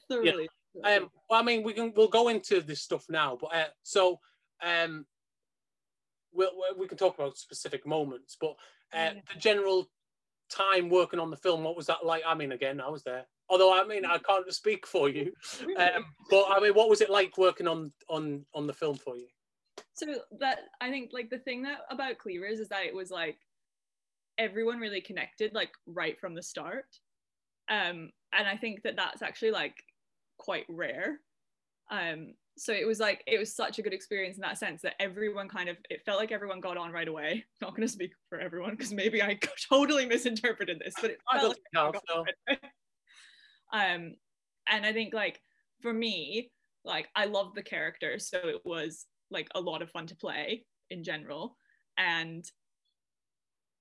Thoroughly. 0.10 0.50
um, 0.84 1.10
well, 1.30 1.40
I 1.40 1.44
mean, 1.44 1.64
we 1.64 1.74
can 1.74 1.94
we'll 1.96 2.08
go 2.08 2.28
into 2.28 2.62
this 2.62 2.82
stuff 2.82 3.06
now, 3.10 3.38
but 3.40 3.56
uh, 3.56 3.66
so 3.84 4.20
um, 4.64 5.06
we'll, 6.34 6.52
we 6.78 6.88
can 6.88 6.98
talk 6.98 7.16
about 7.18 7.38
specific 7.38 7.86
moments, 7.86 8.38
but 8.40 8.52
uh, 8.94 9.14
Yeah. 9.14 9.14
the 9.34 9.40
general 9.40 9.90
time 10.50 10.90
working 10.90 11.20
on 11.20 11.30
the 11.32 11.38
film, 11.38 11.64
what 11.64 11.76
was 11.78 11.88
that 11.88 12.06
like? 12.06 12.24
I 12.26 12.36
mean, 12.36 12.52
again, 12.52 12.80
I 12.82 12.90
was 12.90 13.04
there. 13.04 13.26
Although 13.50 13.74
I 13.74 13.86
mean, 13.86 14.06
I 14.06 14.18
can't 14.20 14.52
speak 14.54 14.86
for 14.88 15.10
you, 15.10 15.34
um, 15.78 16.06
but 16.30 16.46
I 16.50 16.60
mean, 16.60 16.74
what 16.74 16.90
was 16.90 17.02
it 17.02 17.10
like 17.10 17.38
working 17.38 17.68
on 17.68 17.92
on 18.08 18.46
on 18.54 18.68
the 18.68 18.74
film 18.74 18.96
for 18.96 19.18
you? 19.18 19.28
so 19.94 20.06
that 20.40 20.60
I 20.80 20.90
think 20.90 21.12
like 21.14 21.30
the 21.30 21.40
thing 21.40 21.64
that 21.64 21.80
about 21.90 22.18
Cleavers 22.18 22.60
is 22.60 22.70
that 22.70 22.86
it 22.86 22.96
was 22.96 23.12
like 23.12 23.38
everyone 24.42 24.80
really 24.80 25.02
connected 25.02 25.54
like 25.54 25.72
right 25.86 26.20
from 26.20 26.34
the 26.34 26.42
start. 26.42 26.86
Um, 27.70 28.10
and 28.34 28.48
I 28.48 28.58
think 28.58 28.82
that 28.84 28.96
that's 28.96 29.22
actually 29.22 29.52
like 29.52 29.76
quite 30.40 30.66
rare. 30.68 31.20
Um, 31.92 32.34
so 32.58 32.74
it 32.74 32.88
was 32.88 33.00
like 33.00 33.24
it 33.28 33.38
was 33.38 33.56
such 33.56 33.78
a 33.78 33.82
good 33.82 33.94
experience 33.94 34.36
in 34.36 34.42
that 34.42 34.58
sense 34.58 34.82
that 34.82 34.96
everyone 35.00 35.48
kind 35.48 35.70
of 35.70 35.78
it 35.90 36.02
felt 36.06 36.20
like 36.20 36.32
everyone 36.32 36.60
got 36.60 36.76
on 36.76 36.92
right 36.92 37.08
away. 37.08 37.46
Not 37.62 37.72
going 37.72 37.88
to 37.88 37.94
speak 37.94 38.12
for 38.30 38.40
everyone 38.40 38.72
because 38.72 38.92
maybe 38.92 39.22
I 39.22 39.38
totally 39.72 40.06
misinterpreted 40.06 40.82
this, 40.84 40.96
but 41.00 41.12
it 41.12 41.20
felt 41.32 41.50
like 41.50 41.56
think 41.56 41.66
everyone 41.76 41.96
I 41.96 42.14
got 42.14 42.18
on 42.18 42.26
right 42.48 42.60
um, 43.74 44.16
and 44.70 44.86
I 44.86 44.92
think 44.92 45.14
like 45.14 45.40
for 45.82 45.94
me, 45.94 46.52
like 46.84 47.08
I 47.16 47.26
loved 47.26 47.56
the 47.56 47.64
character, 47.64 48.18
so 48.18 48.40
it 48.44 48.62
was 48.66 49.06
like 49.30 49.48
a 49.54 49.62
lot 49.62 49.82
of 49.82 49.92
fun 49.92 50.08
to 50.08 50.16
play 50.16 50.66
in 50.90 51.04
general, 51.04 51.58
and 51.98 52.44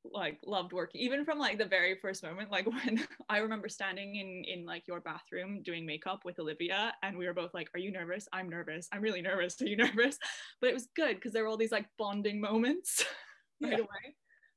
like 0.04 0.38
loved 0.46 0.72
working 0.72 1.00
even 1.00 1.24
from 1.24 1.38
like 1.38 1.58
the 1.58 1.64
very 1.64 1.94
first 1.94 2.22
moment 2.22 2.50
like 2.50 2.66
when 2.84 3.06
i 3.28 3.38
remember 3.38 3.68
standing 3.68 4.16
in 4.16 4.42
in 4.46 4.64
like 4.64 4.86
your 4.86 5.00
bathroom 5.00 5.62
doing 5.62 5.84
makeup 5.84 6.20
with 6.24 6.38
olivia 6.38 6.92
and 7.02 7.16
we 7.18 7.26
were 7.26 7.34
both 7.34 7.52
like 7.52 7.68
are 7.74 7.80
you 7.80 7.92
nervous? 7.92 8.26
I'm 8.32 8.48
nervous. 8.48 8.88
I'm 8.92 9.02
really 9.02 9.22
nervous. 9.22 9.60
Are 9.60 9.66
you 9.66 9.76
nervous? 9.86 10.18
But 10.60 10.70
it 10.70 10.74
was 10.74 10.88
good 10.96 11.16
because 11.16 11.32
there 11.32 11.42
were 11.42 11.48
all 11.48 11.56
these 11.58 11.72
like 11.72 11.86
bonding 11.98 12.40
moments 12.40 13.04
right 13.62 13.72
Yeah. 13.72 13.78
away. 13.78 14.14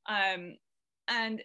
Um 0.08 0.56
and 1.10 1.42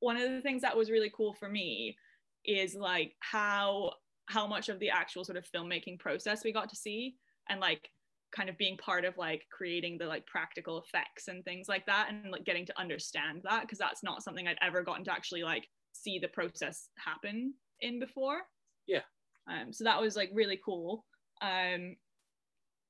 one 0.00 0.16
of 0.16 0.30
the 0.30 0.40
things 0.40 0.62
that 0.62 0.76
was 0.76 0.90
really 0.90 1.10
cool 1.16 1.34
for 1.34 1.48
me 1.48 1.96
is 2.44 2.74
like 2.74 3.14
how 3.20 3.92
how 4.26 4.46
much 4.46 4.68
of 4.68 4.78
the 4.78 4.90
actual 4.90 5.24
sort 5.24 5.38
of 5.38 5.46
filmmaking 5.50 5.98
process 5.98 6.44
we 6.44 6.52
got 6.52 6.68
to 6.70 6.76
see 6.76 7.16
and 7.48 7.60
like 7.60 7.90
kind 8.34 8.48
of 8.48 8.58
being 8.58 8.76
part 8.76 9.04
of 9.04 9.16
like 9.16 9.42
creating 9.50 9.96
the 9.98 10.06
like 10.06 10.26
practical 10.26 10.82
effects 10.82 11.28
and 11.28 11.44
things 11.44 11.68
like 11.68 11.86
that 11.86 12.10
and 12.10 12.30
like 12.30 12.44
getting 12.44 12.66
to 12.66 12.78
understand 12.78 13.40
that 13.44 13.62
because 13.62 13.78
that's 13.78 14.02
not 14.02 14.22
something 14.22 14.46
I'd 14.46 14.58
ever 14.62 14.82
gotten 14.82 15.04
to 15.04 15.12
actually 15.12 15.42
like 15.42 15.66
see 15.92 16.18
the 16.18 16.28
process 16.28 16.88
happen 16.98 17.54
in 17.80 17.98
before. 17.98 18.40
Yeah. 18.86 19.02
Um 19.50 19.72
so 19.72 19.84
that 19.84 20.00
was 20.00 20.14
like 20.16 20.30
really 20.34 20.60
cool. 20.64 21.04
Um 21.40 21.96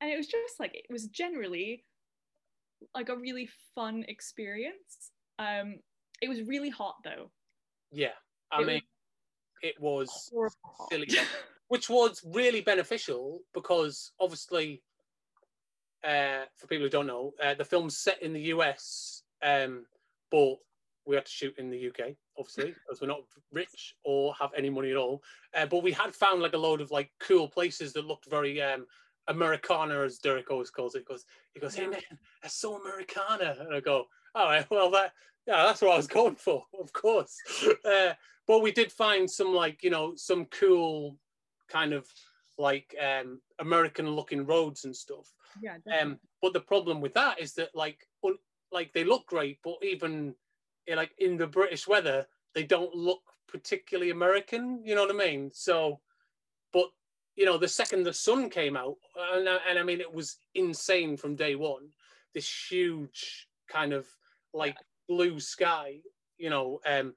and 0.01 0.11
it 0.11 0.17
was 0.17 0.27
just 0.27 0.59
like 0.61 0.75
it 0.75 0.87
was 0.91 1.07
generally 1.07 1.85
like 2.95 3.09
a 3.09 3.17
really 3.17 3.49
fun 3.75 4.05
experience. 4.09 5.13
Um 5.39 5.77
it 6.21 6.29
was 6.29 6.43
really 6.43 6.71
hot 6.71 6.97
though. 7.05 7.31
Yeah, 7.93 8.13
I 8.51 8.57
It 8.57 8.59
was- 8.59 8.67
mean, 8.67 8.83
it 9.63 9.81
was 9.81 10.31
Horrible 10.33 10.87
silly, 10.91 11.09
which 11.69 11.89
was 11.89 12.23
really 12.25 12.61
beneficial 12.61 13.41
because 13.55 14.13
obviously, 14.21 14.83
uh, 16.05 16.45
for 16.57 16.67
people 16.67 16.85
who 16.85 16.91
don't 16.91 17.07
know, 17.07 17.33
uh, 17.43 17.55
the 17.55 17.65
film's 17.65 17.99
set 17.99 18.23
in 18.23 18.33
the 18.33 18.43
US, 18.43 19.23
um, 19.43 19.85
but 20.31 20.57
we 21.07 21.17
had 21.17 21.25
to 21.25 21.33
shoot 21.33 21.55
in 21.59 21.71
the 21.71 21.89
UK, 21.89 22.15
obviously, 22.39 22.75
because 22.87 23.01
we're 23.01 23.09
not 23.09 23.23
rich 23.53 23.95
or 24.05 24.35
have 24.35 24.51
any 24.57 24.71
money 24.71 24.91
at 24.91 24.97
all. 24.97 25.23
Uh, 25.55 25.67
but 25.67 25.83
we 25.83 25.93
had 25.93 26.15
found 26.15 26.43
like 26.43 26.53
a 26.53 26.59
load 26.59 26.81
of 26.81 26.91
like 26.91 27.11
cool 27.19 27.49
places 27.49 27.93
that 27.95 28.07
looked 28.07 28.31
very 28.31 28.61
um, 28.61 28.87
Americana, 29.27 30.03
as 30.03 30.19
Derek 30.19 30.51
always 30.51 30.71
calls 30.71 30.95
it. 30.95 31.01
He 31.01 31.05
goes, 31.05 31.25
he 31.55 31.61
goes, 31.61 31.75
hey 31.75 31.87
man, 31.87 32.01
that's 32.43 32.55
so 32.55 32.81
Americana, 32.81 33.57
and 33.61 33.75
I 33.75 33.81
go, 33.81 34.05
all 34.35 34.47
right, 34.47 34.67
well 34.71 34.91
that. 34.93 35.13
Yeah, 35.47 35.65
that's 35.65 35.81
what 35.81 35.93
I 35.93 35.97
was 35.97 36.07
going 36.07 36.37
for, 36.37 36.63
of 36.79 36.93
course. 36.93 37.35
Uh, 37.83 38.13
but 38.47 38.61
we 38.61 38.71
did 38.71 38.93
find 38.93 39.31
some 39.31 39.55
like 39.55 39.83
you 39.83 39.89
know 39.89 40.13
some 40.15 40.45
cool 40.47 41.17
kind 41.71 41.95
of 41.95 42.07
like 42.59 42.95
um 43.01 43.41
american 43.61 44.11
looking 44.11 44.45
roads 44.45 44.85
and 44.85 44.95
stuff. 44.95 45.33
Yeah, 45.63 45.77
definitely. 45.85 46.13
um 46.13 46.21
but 46.43 46.53
the 46.53 46.61
problem 46.61 47.01
with 47.01 47.15
that 47.15 47.41
is 47.41 47.55
that 47.55 47.75
like 47.75 48.07
un- 48.25 48.39
like 48.73 48.93
they 48.93 49.05
look 49.05 49.27
great 49.27 49.59
but 49.63 49.77
even 49.83 50.35
eh, 50.89 50.95
like 50.95 51.13
in 51.19 51.37
the 51.37 51.47
british 51.47 51.87
weather 51.89 52.27
they 52.55 52.65
don't 52.65 52.95
look 52.95 53.23
particularly 53.49 54.11
american 54.11 54.83
you 54.85 54.95
know 54.95 55.03
what 55.07 55.15
i 55.15 55.27
mean? 55.27 55.51
So 55.53 56.01
but 56.73 56.91
you 57.37 57.45
know 57.47 57.57
the 57.59 57.69
second 57.69 58.03
the 58.03 58.13
sun 58.13 58.51
came 58.51 58.77
out 58.77 58.97
and, 59.33 59.49
I- 59.49 59.61
and 59.69 59.79
i 59.79 59.83
mean 59.83 60.01
it 60.01 60.13
was 60.13 60.39
insane 60.55 61.17
from 61.17 61.37
day 61.37 61.55
one 61.55 61.89
this 62.35 62.51
huge 62.71 63.49
kind 63.69 63.93
of 63.93 64.07
like 64.53 64.77
blue 65.09 65.39
sky 65.41 66.01
you 66.37 66.51
know 66.51 66.81
um 66.87 67.15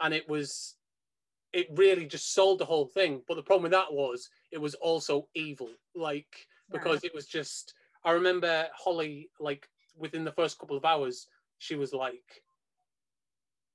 and 0.00 0.12
it 0.12 0.28
was 0.28 0.76
it 1.52 1.68
really 1.74 2.06
just 2.06 2.32
sold 2.32 2.58
the 2.58 2.64
whole 2.64 2.86
thing. 2.86 3.22
But 3.28 3.34
the 3.34 3.42
problem 3.42 3.64
with 3.64 3.72
that 3.72 3.92
was 3.92 4.28
it 4.52 4.60
was 4.60 4.74
also 4.76 5.28
evil 5.34 5.70
like 5.94 6.46
Yeah. 6.68 6.78
because 6.78 7.04
it 7.04 7.14
was 7.14 7.26
just 7.26 7.74
i 8.04 8.10
remember 8.12 8.68
holly 8.76 9.30
like 9.40 9.68
within 9.96 10.24
the 10.24 10.32
first 10.32 10.58
couple 10.58 10.76
of 10.76 10.84
hours 10.84 11.26
she 11.58 11.74
was 11.74 11.92
like 11.92 12.42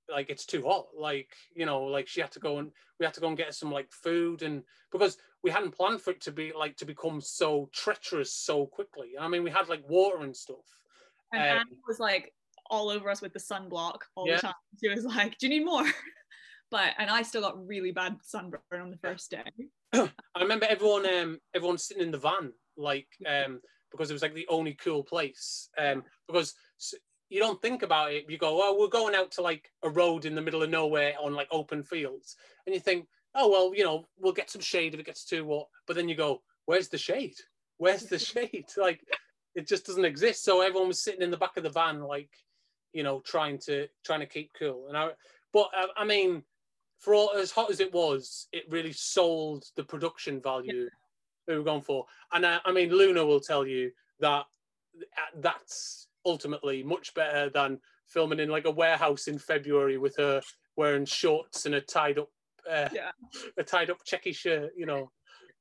like 0.10 0.30
it's 0.30 0.46
too 0.46 0.64
hot 0.64 0.88
like 0.98 1.36
you 1.54 1.66
know 1.66 1.84
like 1.84 2.08
she 2.08 2.22
had 2.22 2.32
to 2.32 2.40
go 2.40 2.60
and 2.60 2.72
we 3.00 3.06
had 3.06 3.14
to 3.14 3.20
go 3.20 3.28
and 3.28 3.38
get 3.38 3.54
some 3.54 3.72
like 3.72 3.92
food 3.92 4.42
and 4.42 4.64
because 4.92 5.18
we 5.44 5.52
hadn't 5.52 5.76
planned 5.76 6.02
for 6.02 6.12
it 6.12 6.22
to 6.22 6.32
be 6.32 6.54
like 6.54 6.78
to 6.78 6.86
become 6.86 7.20
so 7.20 7.70
treacherous 7.74 8.34
so 8.34 8.66
quickly 8.66 9.10
i 9.20 9.28
mean 9.28 9.44
we 9.44 9.52
had 9.52 9.68
like 9.68 9.84
water 9.90 10.24
and 10.24 10.36
stuff 10.36 10.66
And 11.34 11.44
Um, 11.44 11.58
Annie 11.58 11.82
was 11.88 12.00
like 12.00 12.34
all 12.70 12.90
over 12.90 13.10
us 13.10 13.22
with 13.22 13.34
the 13.34 13.40
sunblock 13.40 14.00
all 14.16 14.28
Yeah. 14.28 14.36
the 14.36 14.42
time. 14.42 14.54
She 14.82 14.90
was 14.90 15.06
like, 15.06 15.38
"Do 15.38 15.48
you 15.48 15.60
need 15.60 15.66
more?" 15.66 15.84
but 16.72 16.94
and 16.98 17.10
I 17.10 17.22
still 17.22 17.42
got 17.42 17.66
really 17.66 17.92
bad 17.92 18.18
sunburn 18.24 18.60
on 18.72 18.92
the 18.92 18.98
first 18.98 19.32
day. 19.32 19.44
I 19.94 20.42
remember 20.42 20.66
everyone 20.70 21.06
um 21.06 21.40
everyone 21.54 21.78
sitting 21.78 22.04
in 22.04 22.12
the 22.12 22.18
van 22.18 22.52
like 22.76 23.08
um 23.28 23.62
because 23.92 24.10
it 24.10 24.14
was 24.14 24.22
like 24.22 24.34
the 24.34 24.48
only 24.50 24.74
cool 24.74 25.04
place 25.04 25.70
um 25.78 26.04
because 26.28 26.54
you 27.30 27.40
don't 27.40 27.62
think 27.62 27.84
about 27.84 28.12
it 28.12 28.26
you 28.30 28.38
go 28.38 28.62
oh 28.62 28.78
we're 28.80 28.88
going 28.88 29.16
out 29.16 29.32
to 29.32 29.42
like 29.42 29.70
a 29.84 29.90
road 29.90 30.26
in 30.26 30.36
the 30.36 30.42
middle 30.42 30.64
of 30.64 30.70
nowhere 30.70 31.14
on 31.22 31.34
like 31.34 31.48
open 31.52 31.84
fields. 31.84 32.36
And 32.66 32.74
you 32.74 32.82
think 32.82 33.08
oh 33.36 33.50
well 33.50 33.74
you 33.74 33.84
know 33.84 34.08
we'll 34.20 34.34
get 34.34 34.50
some 34.50 34.62
shade 34.62 34.94
if 34.94 35.00
it 35.00 35.06
gets 35.06 35.26
too 35.26 35.48
hot 35.48 35.68
but 35.86 35.96
then 35.96 36.10
you 36.10 36.16
go 36.16 36.42
where's 36.66 36.90
the 36.90 36.98
shade? 36.98 37.36
Where's 37.78 38.04
the 38.04 38.20
shade? 38.32 38.66
Like 38.78 39.02
it 39.56 39.68
just 39.68 39.88
doesn't 39.88 40.06
exist. 40.06 40.44
So 40.44 40.62
everyone 40.62 40.90
was 40.90 41.02
sitting 41.02 41.24
in 41.24 41.32
the 41.32 41.38
back 41.38 41.58
of 41.58 41.64
the 41.64 41.70
van 41.70 42.02
like 42.02 42.30
you 42.94 43.04
know 43.04 43.22
trying 43.22 43.58
to 43.60 43.88
trying 44.06 44.20
to 44.20 44.26
keep 44.26 44.52
cool. 44.58 44.88
And 44.88 44.98
I 44.98 45.10
but 45.54 45.70
uh, 45.76 45.88
I 45.96 46.06
mean 46.06 46.44
for 47.00 47.14
all 47.14 47.32
as 47.32 47.52
hot 47.52 47.70
as 47.70 47.80
it 47.80 47.94
was, 47.94 48.48
it 48.52 48.64
really 48.70 48.94
sold 48.94 49.66
the 49.76 49.84
production 49.84 50.42
value 50.42 50.90
we 51.48 51.58
were 51.58 51.64
going 51.64 51.82
for. 51.82 52.06
And 52.34 52.46
I, 52.46 52.60
I 52.66 52.72
mean, 52.72 52.90
Luna 52.90 53.26
will 53.26 53.40
tell 53.40 53.66
you 53.66 53.92
that 54.20 54.46
that's 55.36 56.08
ultimately 56.26 56.84
much 56.84 57.14
better 57.14 57.50
than 57.50 57.80
filming 58.08 58.40
in 58.40 58.50
like 58.50 58.66
a 58.66 58.72
warehouse 58.72 59.28
in 59.28 59.38
February 59.38 59.98
with 59.98 60.16
her 60.18 60.42
wearing 60.76 61.06
shorts 61.06 61.66
and 61.66 61.76
a 61.76 61.82
tied 61.82 62.20
up, 62.20 62.30
uh, 62.70 62.90
Yeah. 62.92 63.12
a 63.58 63.64
tied 63.64 63.90
up 63.90 64.00
checky 64.06 64.36
shirt. 64.36 64.72
You 64.76 64.86
know, 64.86 65.12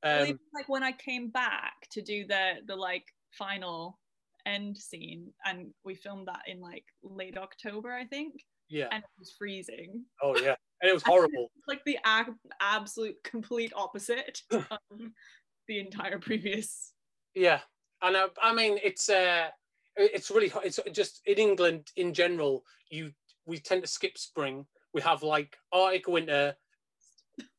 um, 0.03 0.38
like 0.55 0.68
when 0.68 0.83
I 0.83 0.92
came 0.92 1.31
back 1.31 1.75
to 1.92 2.03
do 2.03 2.27
the 2.27 2.55
the 2.66 2.77
like 2.77 3.05
final 3.33 3.99
end 4.44 4.77
scene, 4.77 5.33
and 5.44 5.72
we 5.85 5.94
filmed 5.94 6.29
that 6.29 6.42
in 6.46 6.61
like 6.61 6.85
late 7.03 7.37
October, 7.37 7.92
I 7.92 8.05
think, 8.05 8.35
yeah. 8.68 8.88
and 8.92 9.03
it 9.03 9.11
was 9.18 9.35
freezing. 9.37 10.05
Oh 10.22 10.37
yeah, 10.37 10.57
and 10.81 10.91
it 10.91 10.95
was 10.95 11.03
horrible. 11.03 11.51
It's 11.57 11.69
like 11.69 11.85
the 11.85 11.99
ab- 12.05 12.37
absolute 12.61 13.17
complete 13.25 13.73
opposite 13.75 14.43
the 14.51 15.79
entire 15.79 16.19
previous. 16.19 16.93
Yeah, 17.35 17.61
and 18.03 18.17
I, 18.17 18.27
I 18.43 18.55
mean, 18.55 18.79
it's 18.83 19.09
uh, 19.09 19.49
it's 19.97 20.31
really 20.31 20.53
it's 20.65 20.81
just 20.93 21.23
in 21.27 21.39
England 21.39 21.89
in 21.97 22.12
general. 22.12 22.65
You 22.91 23.12
we 23.47 23.59
tend 23.59 23.83
to 23.83 23.89
skip 23.89 24.19
spring. 24.19 24.67
We 24.93 25.01
have 25.03 25.23
like 25.23 25.57
Arctic 25.73 26.09
winter, 26.09 26.55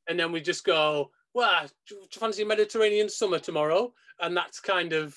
and 0.07 0.19
then 0.19 0.31
we 0.31 0.41
just 0.41 0.63
go. 0.63 1.11
Well, 1.33 1.67
do 1.87 1.95
you 1.95 2.07
fancy 2.11 2.43
Mediterranean 2.43 3.09
summer 3.09 3.37
tomorrow? 3.37 3.93
And 4.19 4.35
that's 4.35 4.59
kind 4.59 4.93
of 4.93 5.15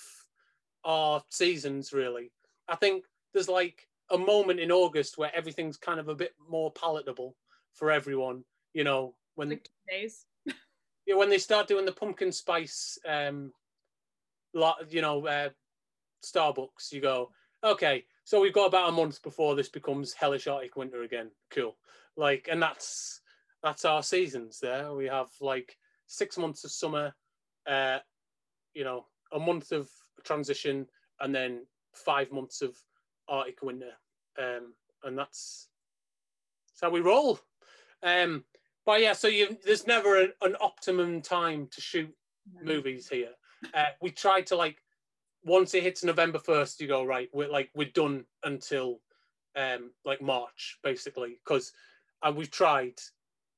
our 0.84 1.22
seasons, 1.30 1.94
really. 1.94 2.30
I 2.68 2.76
think 2.76 3.04
there's 3.32 3.48
like 3.48 3.88
a 4.10 4.18
moment 4.18 4.60
in 4.60 4.70
August 4.70 5.16
where 5.16 5.34
everything's 5.34 5.78
kind 5.78 5.98
of 5.98 6.08
a 6.08 6.14
bit 6.14 6.34
more 6.46 6.72
palatable 6.72 7.36
for 7.74 7.90
everyone. 7.90 8.44
You 8.74 8.85
know, 8.85 9.14
when 9.35 9.48
like 9.48 9.68
days. 9.88 10.26
yeah, 11.06 11.16
when 11.16 11.30
they 11.30 11.38
start 11.38 11.68
doing 11.68 11.85
the 11.85 11.92
pumpkin 11.92 12.33
spice, 12.33 12.98
um, 13.09 13.52
lot, 14.54 14.92
you 14.92 15.02
know, 15.02 15.26
uh, 15.26 15.48
Starbucks, 16.24 16.92
you 16.92 17.00
go, 17.00 17.30
okay, 17.64 18.04
so 18.24 18.40
we've 18.40 18.52
got 18.52 18.66
about 18.66 18.88
a 18.88 18.92
month 18.92 19.22
before 19.22 19.54
this 19.54 19.68
becomes 19.68 20.12
hellish 20.12 20.46
Arctic 20.46 20.76
winter 20.76 21.02
again. 21.02 21.30
Cool. 21.50 21.76
Like, 22.16 22.48
and 22.50 22.62
that's 22.62 23.20
that's 23.62 23.85
our 23.85 24.02
seasons 24.02 24.59
there. 24.61 24.94
We 24.94 25.06
have 25.06 25.28
like 25.40 25.76
six 26.06 26.38
months 26.38 26.64
of 26.64 26.70
summer, 26.70 27.14
uh, 27.66 27.98
you 28.74 28.85
know, 28.85 29.06
a 29.33 29.38
month 29.38 29.72
of 29.72 29.88
transition, 30.24 30.87
and 31.20 31.35
then 31.35 31.66
five 31.94 32.30
months 32.33 32.62
of 32.62 32.76
Arctic 33.28 33.62
winter. 33.62 33.92
Um, 34.38 34.74
and 35.04 35.18
that's 35.18 35.68
that's 36.68 36.80
how 36.83 36.90
we 36.90 37.00
roll. 37.00 37.40
Um, 38.02 38.44
but 38.86 39.00
yeah, 39.00 39.12
so 39.12 39.28
you 39.28 39.56
there's 39.64 39.86
never 39.86 40.20
an, 40.20 40.32
an 40.42 40.56
optimum 40.60 41.20
time 41.20 41.68
to 41.70 41.80
shoot 41.80 42.10
movies 42.62 43.08
here. 43.08 43.30
Uh, 43.74 43.86
we 44.00 44.10
try 44.10 44.40
to 44.42 44.56
like 44.56 44.78
once 45.44 45.74
it 45.74 45.82
hits 45.82 46.04
November 46.04 46.38
first, 46.38 46.80
you 46.80 46.88
go 46.88 47.04
right. 47.04 47.28
We're 47.32 47.50
like 47.50 47.70
we're 47.74 47.90
done 47.90 48.24
until 48.44 49.00
um 49.56 49.90
like 50.04 50.22
March 50.22 50.78
basically 50.82 51.40
because 51.44 51.72
and 52.22 52.36
we've 52.36 52.50
tried 52.50 52.94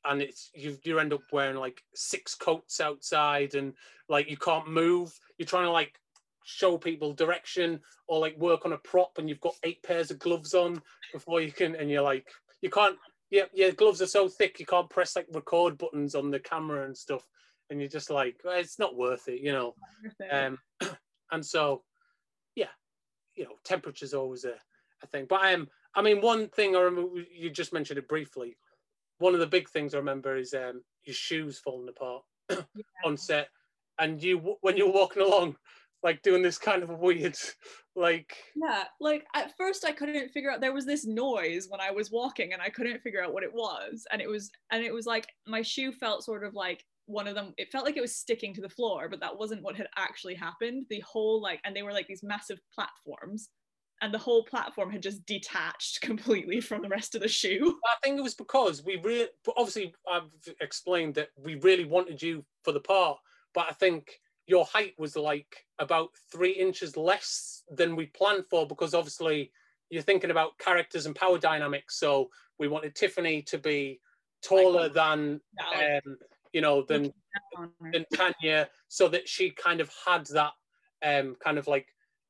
and 0.05 0.23
it's 0.23 0.51
you 0.55 0.77
you 0.85 0.99
end 0.99 1.13
up 1.13 1.23
wearing 1.33 1.57
like 1.57 1.83
six 1.95 2.35
coats 2.35 2.81
outside 2.81 3.55
and 3.55 3.75
like 4.09 4.29
you 4.29 4.37
can't 4.37 4.69
move. 4.69 5.19
You're 5.39 5.47
trying 5.47 5.67
to 5.67 5.71
like 5.71 5.99
show 6.45 6.77
people 6.77 7.13
direction 7.13 7.81
or 8.09 8.19
like 8.19 8.37
work 8.39 8.67
on 8.67 8.73
a 8.73 8.79
prop 8.79 9.19
and 9.19 9.29
you've 9.29 9.41
got 9.41 9.55
eight 9.63 9.83
pairs 9.83 10.11
of 10.11 10.19
gloves 10.19 10.55
on 10.55 10.83
before 11.13 11.41
you 11.41 11.53
can 11.53 11.77
and 11.77 11.89
you're 11.89 12.03
like 12.03 12.27
you 12.63 12.71
can't 12.71 12.97
yeah 13.33 13.45
yeah 13.55 13.71
gloves 13.71 14.03
are 14.03 14.07
so 14.07 14.29
thick 14.29 14.61
you 14.61 14.67
can't 14.67 14.91
press 14.91 15.17
like 15.17 15.27
record 15.33 15.79
buttons 15.79 16.15
on 16.15 16.31
the 16.31 16.39
camera 16.39 16.85
and 16.85 16.97
stuff 16.97 17.27
and 17.71 17.81
you're 17.81 17.89
just 17.89 18.11
like 18.11 18.37
well, 18.45 18.59
it's 18.59 18.79
not 18.79 18.95
worth 18.95 19.27
it 19.27 19.41
you 19.41 19.51
know? 19.51 19.75
Um 20.31 20.59
and 21.33 21.45
so 21.45 21.83
yeah 22.55 22.69
you 23.35 23.45
know 23.45 23.55
temperature's 23.65 24.15
always 24.15 24.45
a, 24.45 24.55
a 25.03 25.07
thing. 25.07 25.27
But 25.29 25.41
I 25.41 25.51
am, 25.51 25.63
um 25.63 25.69
i 25.95 26.03
mean 26.03 26.21
one 26.21 26.49
thing 26.49 26.77
i 26.77 26.81
remember 26.81 27.23
you 27.35 27.51
just 27.51 27.73
mentioned 27.73 27.99
it 27.99 28.07
briefly. 28.07 28.57
One 29.19 29.35
of 29.35 29.41
the 29.41 29.47
big 29.47 29.69
things 29.69 29.95
i 29.95 29.99
remember 29.99 30.37
is 30.37 30.53
um 30.55 30.83
your 31.05 31.15
shoes 31.15 31.59
falling 31.59 31.89
apart 31.89 32.23
yeah. 32.51 32.63
on 33.05 33.17
set 33.17 33.49
and 33.99 34.23
you 34.23 34.57
when 34.61 34.77
you're 34.77 34.93
walking 34.93 35.23
along 35.23 35.57
like 36.03 36.23
doing 36.23 36.43
this 36.43 36.59
kind 36.59 36.83
of 36.83 36.91
weird 36.99 37.37
like 37.95 38.37
yeah 38.57 38.85
like 39.01 39.23
at 39.35 39.55
first 39.59 39.85
i 39.85 39.93
couldn't 39.93 40.31
figure 40.31 40.51
out 40.51 40.63
there 40.63 40.73
was 40.73 40.87
this 40.87 41.07
noise 41.07 41.67
when 41.69 41.81
i 41.81 41.91
was 41.91 42.11
walking 42.11 42.55
and 42.55 42.63
i 42.63 42.71
couldn't 42.71 43.03
figure 43.03 43.23
out 43.23 43.35
what 43.35 43.43
it 43.43 43.53
was. 43.53 44.07
And 44.13 44.21
it 44.21 44.29
was 44.29 44.51
and 44.71 44.83
it 44.85 44.93
was 44.93 45.07
like 45.07 45.27
my 45.47 45.63
shoe 45.63 45.93
felt 45.93 46.25
sort 46.25 46.45
of 46.45 46.55
like 46.55 46.85
one 47.07 47.27
of 47.27 47.35
them 47.35 47.53
it 47.59 47.71
felt 47.71 47.85
like 47.85 47.97
it 47.97 48.03
was 48.03 48.17
sticking 48.17 48.55
to 48.55 48.61
the 48.61 48.69
floor 48.69 49.09
but 49.09 49.21
that 49.21 49.37
wasn't 49.37 49.63
what 49.63 49.77
had 49.77 49.89
actually 49.97 50.35
happened. 50.35 50.87
The 50.91 51.01
whole 51.01 51.41
like 51.41 51.61
and 51.65 51.75
they 51.75 51.83
were 51.83 51.93
like 51.93 52.07
these 52.07 52.23
massive 52.23 52.61
platforms 52.75 53.49
and 54.01 54.13
the 54.13 54.19
whole 54.19 54.45
platform 54.45 54.91
had 54.91 55.03
just 55.03 55.25
detached 55.27 56.01
completely 56.03 56.61
from 56.61 56.83
the 56.83 56.89
rest 56.89 57.15
of 57.15 57.23
the 57.23 57.29
shoe. 57.29 57.79
I 57.87 57.95
think 58.03 58.19
it 58.19 58.23
was 58.23 58.35
because 58.35 58.85
we 58.85 58.97
really 58.97 59.29
obviously 59.57 59.95
i've 60.11 60.31
explained 60.61 61.15
that 61.15 61.29
we 61.37 61.57
really 61.57 61.85
wanted 61.85 62.23
you 62.23 62.45
for 62.65 62.73
the 62.73 62.81
part 62.81 63.19
but 63.55 63.67
i 63.69 63.73
think 63.73 64.19
your 64.47 64.65
height 64.65 64.95
was 64.99 65.17
like 65.17 65.67
about 65.79 66.11
three 66.31 66.53
inches 66.53 66.97
less 66.97 67.63
than 67.71 67.97
we 67.97 68.07
planned 68.07 68.45
for 68.51 68.67
because 68.67 68.95
obviously 68.95 69.53
you're 69.91 70.03
thinking 70.03 70.31
about 70.31 70.59
characters 70.59 71.07
and 71.07 71.15
power 71.15 71.39
dynamics 71.39 71.99
so 71.99 72.29
we 72.59 72.69
wanted 72.69 72.95
tiffany 72.95 73.43
to 73.43 73.59
be 73.59 74.01
taller 74.43 74.89
than 74.89 75.41
um, 75.75 76.17
you 76.53 76.61
know, 76.61 76.83
than 76.83 77.13
than 77.93 78.05
Tanya, 78.15 78.69
so 78.89 79.09
that 79.09 79.29
she 79.29 79.51
kind 79.51 79.81
of 79.81 79.91
had 80.07 80.27
that 80.27 80.53
um, 81.03 81.37
kind 81.43 81.59
of 81.59 81.67
like 81.67 81.87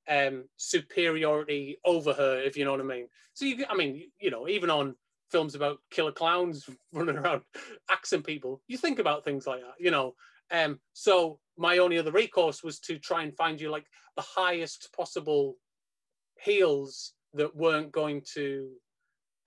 um, 0.08 0.44
superiority 0.56 1.78
over 1.84 2.12
her, 2.12 2.40
if 2.40 2.56
you 2.56 2.64
know 2.64 2.72
what 2.72 2.80
I 2.80 2.84
mean. 2.84 3.08
So 3.34 3.44
you, 3.44 3.64
I 3.68 3.74
mean, 3.74 4.10
you 4.20 4.30
know, 4.30 4.48
even 4.48 4.70
on 4.70 4.94
films 5.30 5.54
about 5.54 5.78
killer 5.90 6.12
clowns 6.12 6.68
running 6.92 7.16
around 7.16 7.42
axing 7.90 8.22
people, 8.22 8.62
you 8.68 8.76
think 8.76 8.98
about 8.98 9.24
things 9.24 9.46
like 9.46 9.60
that, 9.60 9.74
you 9.78 9.90
know. 9.90 10.14
Um, 10.52 10.78
so 10.92 11.38
my 11.56 11.78
only 11.78 11.98
other 11.98 12.12
recourse 12.12 12.62
was 12.62 12.78
to 12.80 12.98
try 12.98 13.22
and 13.22 13.36
find 13.36 13.60
you 13.60 13.70
like 13.70 13.86
the 14.16 14.22
highest 14.22 14.90
possible 14.96 15.56
heels 16.42 17.14
that 17.34 17.54
weren't 17.54 17.92
going 17.92 18.22
to 18.34 18.68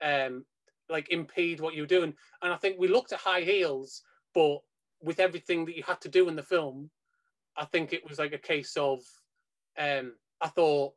um 0.02 0.44
like 0.88 1.10
impede 1.10 1.60
what 1.60 1.74
you're 1.74 1.86
doing. 1.86 2.14
And 2.42 2.52
I 2.52 2.56
think 2.56 2.76
we 2.78 2.88
looked 2.88 3.12
at 3.12 3.18
high 3.18 3.40
heels 3.40 4.02
but 4.36 4.58
with 5.00 5.18
everything 5.18 5.64
that 5.64 5.76
you 5.76 5.82
had 5.82 5.98
to 6.02 6.10
do 6.10 6.28
in 6.28 6.36
the 6.36 6.42
film, 6.42 6.90
I 7.56 7.64
think 7.64 7.94
it 7.94 8.06
was 8.06 8.18
like 8.18 8.34
a 8.34 8.38
case 8.38 8.76
of, 8.76 9.00
um, 9.78 10.12
I 10.42 10.48
thought 10.48 10.92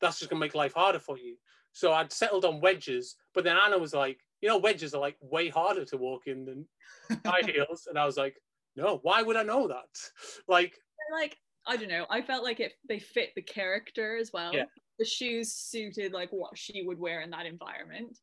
that's 0.00 0.18
just 0.18 0.30
gonna 0.30 0.40
make 0.40 0.54
life 0.54 0.72
harder 0.72 0.98
for 0.98 1.18
you. 1.18 1.36
So 1.74 1.92
I'd 1.92 2.10
settled 2.10 2.46
on 2.46 2.62
wedges, 2.62 3.16
but 3.34 3.44
then 3.44 3.58
Anna 3.62 3.76
was 3.76 3.92
like, 3.92 4.20
you 4.40 4.48
know, 4.48 4.56
wedges 4.56 4.94
are 4.94 5.02
like 5.02 5.16
way 5.20 5.50
harder 5.50 5.84
to 5.84 5.98
walk 5.98 6.26
in 6.26 6.46
than 6.46 6.66
high 7.26 7.42
heels, 7.42 7.86
and 7.88 7.98
I 7.98 8.06
was 8.06 8.16
like, 8.16 8.36
no, 8.76 9.00
why 9.02 9.22
would 9.22 9.36
I 9.36 9.42
know 9.42 9.68
that? 9.68 9.84
Like, 10.48 10.78
like 11.12 11.36
I 11.66 11.76
don't 11.76 11.88
know. 11.88 12.06
I 12.10 12.22
felt 12.22 12.44
like 12.44 12.60
it 12.60 12.72
they 12.88 12.98
fit 12.98 13.30
the 13.34 13.42
character 13.42 14.16
as 14.16 14.30
well. 14.32 14.54
Yeah. 14.54 14.64
The 14.98 15.04
shoes 15.04 15.52
suited 15.52 16.12
like 16.12 16.30
what 16.30 16.56
she 16.56 16.82
would 16.82 16.98
wear 16.98 17.20
in 17.20 17.30
that 17.30 17.46
environment, 17.46 18.18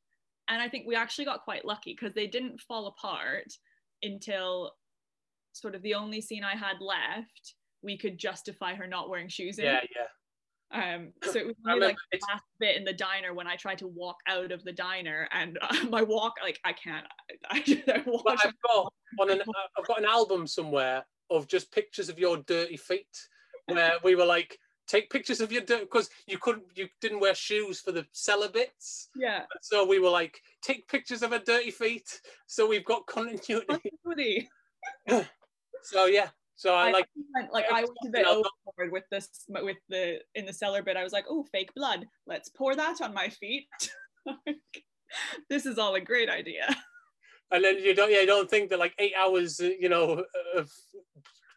and 0.49 0.62
I 0.62 0.67
think 0.67 0.86
we 0.88 0.95
actually 0.95 1.25
got 1.25 1.43
quite 1.43 1.65
lucky 1.65 1.95
because 1.97 2.13
they 2.13 2.27
didn't 2.27 2.62
fall 2.62 2.88
apart 2.88 3.47
until 4.03 4.71
sort 5.53 5.75
of 5.75 5.81
the 5.81 5.93
only 5.93 6.19
scene 6.21 6.43
I 6.43 6.55
had 6.55 6.81
left, 6.81 7.55
we 7.81 7.97
could 7.97 8.17
justify 8.17 8.75
her 8.75 8.88
not 8.88 9.10
wearing 9.10 9.29
shoes 9.29 9.58
in. 9.58 9.65
Yeah, 9.65 9.81
yeah. 9.95 10.08
Um, 10.71 11.13
so 11.23 11.39
it 11.39 11.47
was 11.47 11.56
really 11.63 11.80
like 11.80 11.95
the 12.12 12.19
last 12.30 12.43
bit 12.60 12.75
in 12.75 12.84
the 12.84 12.93
diner 12.93 13.34
when 13.34 13.47
I 13.47 13.56
tried 13.56 13.78
to 13.80 13.88
walk 13.88 14.17
out 14.28 14.51
of 14.51 14.63
the 14.63 14.71
diner, 14.71 15.28
and 15.32 15.58
uh, 15.62 15.86
my 15.89 16.01
walk, 16.01 16.34
like 16.43 16.60
I 16.65 16.73
can't. 16.73 17.06
I, 17.49 17.63
I 17.88 18.04
well, 18.06 18.23
I've 18.28 18.54
got 18.62 18.93
on 19.19 19.30
an, 19.30 19.41
I've 19.78 19.86
got 19.86 19.99
an 19.99 20.06
album 20.06 20.47
somewhere 20.47 21.06
of 21.30 21.47
just 21.47 21.71
pictures 21.71 22.10
of 22.10 22.19
your 22.19 22.38
dirty 22.38 22.78
feet, 22.78 23.28
where 23.67 23.93
we 24.04 24.15
were 24.15 24.25
like, 24.25 24.60
take 24.88 25.10
pictures 25.10 25.41
of 25.41 25.51
your 25.51 25.62
dirt 25.62 25.82
because 25.82 26.10
you 26.28 26.38
couldn't, 26.38 26.65
you 26.75 26.88
didn't 27.01 27.19
wear 27.19 27.34
shoes 27.34 27.80
for 27.80 27.91
the 27.91 28.06
cellar 28.12 28.49
bits. 28.49 29.10
Yeah. 29.15 29.43
So 29.62 29.86
we 29.86 29.99
were 29.99 30.10
like, 30.10 30.39
take 30.62 30.88
pictures 30.88 31.23
of 31.23 31.32
her 31.32 31.39
dirty 31.39 31.71
feet. 31.71 32.21
So 32.45 32.67
we've 32.67 32.86
got 32.86 33.08
continuity. 33.08 33.65
Continuity. 33.67 34.49
so 35.84 36.06
yeah, 36.06 36.30
so 36.55 36.73
I, 36.73 36.87
I 36.87 36.91
like 36.91 37.07
went, 37.33 37.53
like 37.53 37.65
I 37.71 37.81
went 37.81 37.97
a 38.05 38.09
bit 38.09 38.25
overboard 38.25 38.91
with 38.91 39.03
this 39.11 39.45
with 39.49 39.77
the 39.89 40.19
in 40.35 40.45
the 40.45 40.53
cellar 40.53 40.81
bit. 40.81 40.97
I 40.97 41.03
was 41.03 41.13
like, 41.13 41.25
oh, 41.29 41.45
fake 41.51 41.73
blood. 41.75 42.05
Let's 42.25 42.49
pour 42.49 42.75
that 42.75 43.01
on 43.01 43.13
my 43.13 43.29
feet. 43.29 43.67
this 45.49 45.65
is 45.65 45.77
all 45.77 45.95
a 45.95 46.01
great 46.01 46.29
idea. 46.29 46.75
And 47.51 47.63
then 47.63 47.77
you 47.79 47.93
don't, 47.93 48.11
yeah, 48.11 48.21
you 48.21 48.27
don't 48.27 48.49
think 48.49 48.69
that 48.69 48.79
like 48.79 48.93
eight 48.99 49.13
hours, 49.17 49.59
uh, 49.59 49.69
you 49.79 49.89
know, 49.89 50.23
of 50.55 50.71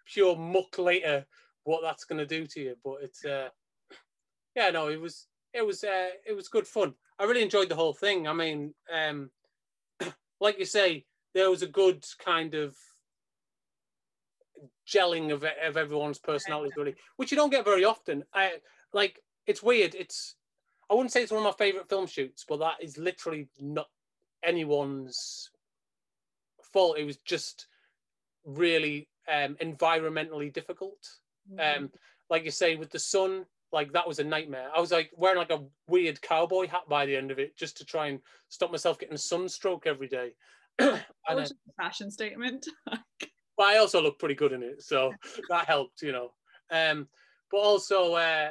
pure 0.06 0.36
muck 0.36 0.78
later, 0.78 1.24
what 1.64 1.82
that's 1.82 2.04
going 2.04 2.18
to 2.18 2.26
do 2.26 2.46
to 2.46 2.60
you. 2.60 2.76
But 2.84 2.96
it's, 3.02 3.24
uh, 3.24 3.48
yeah, 4.54 4.70
no, 4.70 4.88
it 4.88 5.00
was, 5.00 5.26
it 5.54 5.66
was, 5.66 5.84
uh, 5.84 6.08
it 6.26 6.34
was 6.34 6.48
good 6.48 6.66
fun. 6.66 6.94
I 7.18 7.24
really 7.24 7.42
enjoyed 7.42 7.68
the 7.68 7.74
whole 7.74 7.94
thing. 7.94 8.28
I 8.28 8.32
mean, 8.32 8.74
um, 8.92 9.30
like 10.40 10.58
you 10.58 10.66
say, 10.66 11.04
there 11.34 11.50
was 11.50 11.62
a 11.62 11.66
good 11.66 12.04
kind 12.22 12.54
of 12.54 12.76
gelling 14.88 15.32
of, 15.32 15.44
of 15.44 15.76
everyone's 15.76 16.18
personalities 16.18 16.72
really 16.76 16.94
which 17.16 17.30
you 17.30 17.36
don't 17.36 17.50
get 17.50 17.64
very 17.64 17.84
often. 17.84 18.24
I 18.32 18.54
like 18.92 19.22
it's 19.46 19.62
weird. 19.62 19.94
It's 19.94 20.34
i 20.90 20.94
wouldn't 20.94 21.12
say 21.12 21.22
it's 21.22 21.32
one 21.32 21.44
of 21.44 21.44
my 21.44 21.64
favorite 21.64 21.88
film 21.88 22.06
shoots 22.06 22.46
but 22.48 22.60
that 22.60 22.76
is 22.80 22.96
literally 22.96 23.48
not 23.60 23.88
anyone's 24.42 25.50
fault. 26.72 26.98
It 26.98 27.04
was 27.04 27.18
just 27.18 27.66
really 28.44 29.08
um 29.32 29.56
environmentally 29.62 30.52
difficult. 30.52 30.98
Mm-hmm. 31.52 31.84
um 31.84 31.90
like 32.30 32.44
you 32.44 32.50
say 32.50 32.76
with 32.76 32.90
the 32.90 32.98
sun 32.98 33.46
like 33.72 33.92
that 33.92 34.08
was 34.08 34.18
a 34.18 34.24
nightmare. 34.24 34.68
I 34.74 34.80
was 34.80 34.90
like 34.90 35.10
wearing 35.16 35.38
like 35.38 35.50
a 35.50 35.64
weird 35.88 36.20
cowboy 36.22 36.68
hat 36.68 36.88
by 36.88 37.04
the 37.04 37.16
end 37.16 37.30
of 37.30 37.38
it 37.38 37.56
just 37.56 37.76
to 37.78 37.84
try 37.84 38.06
and 38.06 38.20
stop 38.48 38.70
myself 38.70 38.98
getting 38.98 39.16
sunstroke 39.16 39.86
every 39.86 40.08
day. 40.08 40.32
That 41.28 41.36
was 41.36 41.50
a 41.50 41.82
fashion 41.82 42.10
statement 42.10 42.66
but 43.58 43.66
I 43.66 43.78
also 43.78 44.00
look 44.00 44.20
pretty 44.20 44.36
good 44.36 44.52
in 44.52 44.62
it, 44.62 44.82
so 44.82 45.12
that 45.50 45.66
helped, 45.66 46.00
you 46.00 46.12
know. 46.12 46.30
Um, 46.70 47.08
but 47.50 47.58
also, 47.58 48.14
uh, 48.14 48.50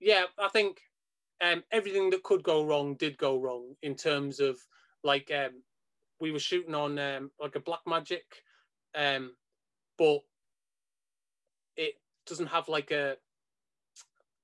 yeah, 0.00 0.22
I 0.38 0.48
think 0.48 0.80
um, 1.42 1.64
everything 1.72 2.08
that 2.10 2.22
could 2.22 2.44
go 2.44 2.64
wrong 2.64 2.94
did 2.94 3.18
go 3.18 3.36
wrong 3.38 3.74
in 3.82 3.96
terms 3.96 4.38
of 4.38 4.56
like 5.02 5.30
um, 5.36 5.62
we 6.20 6.30
were 6.30 6.38
shooting 6.38 6.74
on 6.74 6.98
um, 7.00 7.30
like 7.40 7.56
a 7.56 7.60
Blackmagic, 7.60 8.22
um, 8.94 9.32
but 9.98 10.20
it 11.76 11.94
doesn't 12.26 12.46
have 12.46 12.68
like 12.68 12.92
a 12.92 13.16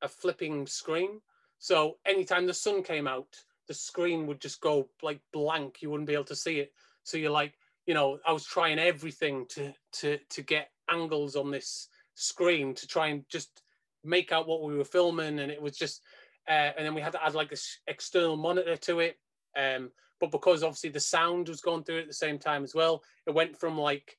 a 0.03 0.09
flipping 0.09 0.67
screen. 0.67 1.21
So 1.61 1.99
anytime 2.05 2.47
the 2.47 2.55
sun 2.55 2.83
came 2.83 3.07
out, 3.07 3.29
the 3.69 3.75
screen 3.75 4.27
would 4.27 4.41
just 4.41 4.61
go 4.61 4.89
like 5.03 5.21
blank. 5.33 5.83
You 5.83 5.91
wouldn't 5.91 6.09
be 6.09 6.15
able 6.15 6.25
to 6.25 6.37
see 6.37 6.59
it. 6.59 6.73
So 7.05 7.17
you're 7.17 7.31
like, 7.31 7.55
you 7.87 7.95
know, 7.95 8.19
I 8.27 8.33
was 8.33 8.45
trying 8.45 8.79
everything 8.79 9.47
to 9.51 9.73
to 10.01 10.19
to 10.31 10.43
get 10.43 10.71
angles 10.91 11.37
on 11.37 11.51
this 11.51 11.89
screen 12.15 12.75
to 12.75 12.87
try 12.87 13.09
and 13.09 13.25
just 13.29 13.63
make 14.03 14.33
out 14.33 14.47
what 14.47 14.63
we 14.63 14.77
were 14.77 14.85
filming, 14.85 15.39
and 15.41 15.51
it 15.51 15.61
was 15.61 15.77
just. 15.77 16.03
Uh, 16.47 16.73
and 16.77 16.85
then 16.85 16.95
we 16.95 17.01
had 17.01 17.13
to 17.13 17.25
add 17.25 17.35
like 17.35 17.49
this 17.49 17.79
external 17.87 18.37
monitor 18.37 18.77
to 18.77 19.01
it. 19.01 19.19
Um, 19.57 19.91
but 20.21 20.31
because 20.31 20.63
obviously 20.63 20.91
the 20.91 21.01
sound 21.01 21.49
was 21.49 21.63
going 21.63 21.85
through 21.85 22.01
at 22.01 22.07
the 22.07 22.13
same 22.13 22.39
time 22.39 22.63
as 22.63 22.75
well, 22.75 23.03
it 23.27 23.33
went 23.33 23.59
from 23.59 23.79
like 23.79 24.19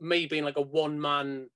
me 0.00 0.26
being 0.26 0.44
like 0.44 0.56
a 0.56 0.62
one 0.62 0.98
man, 0.98 1.50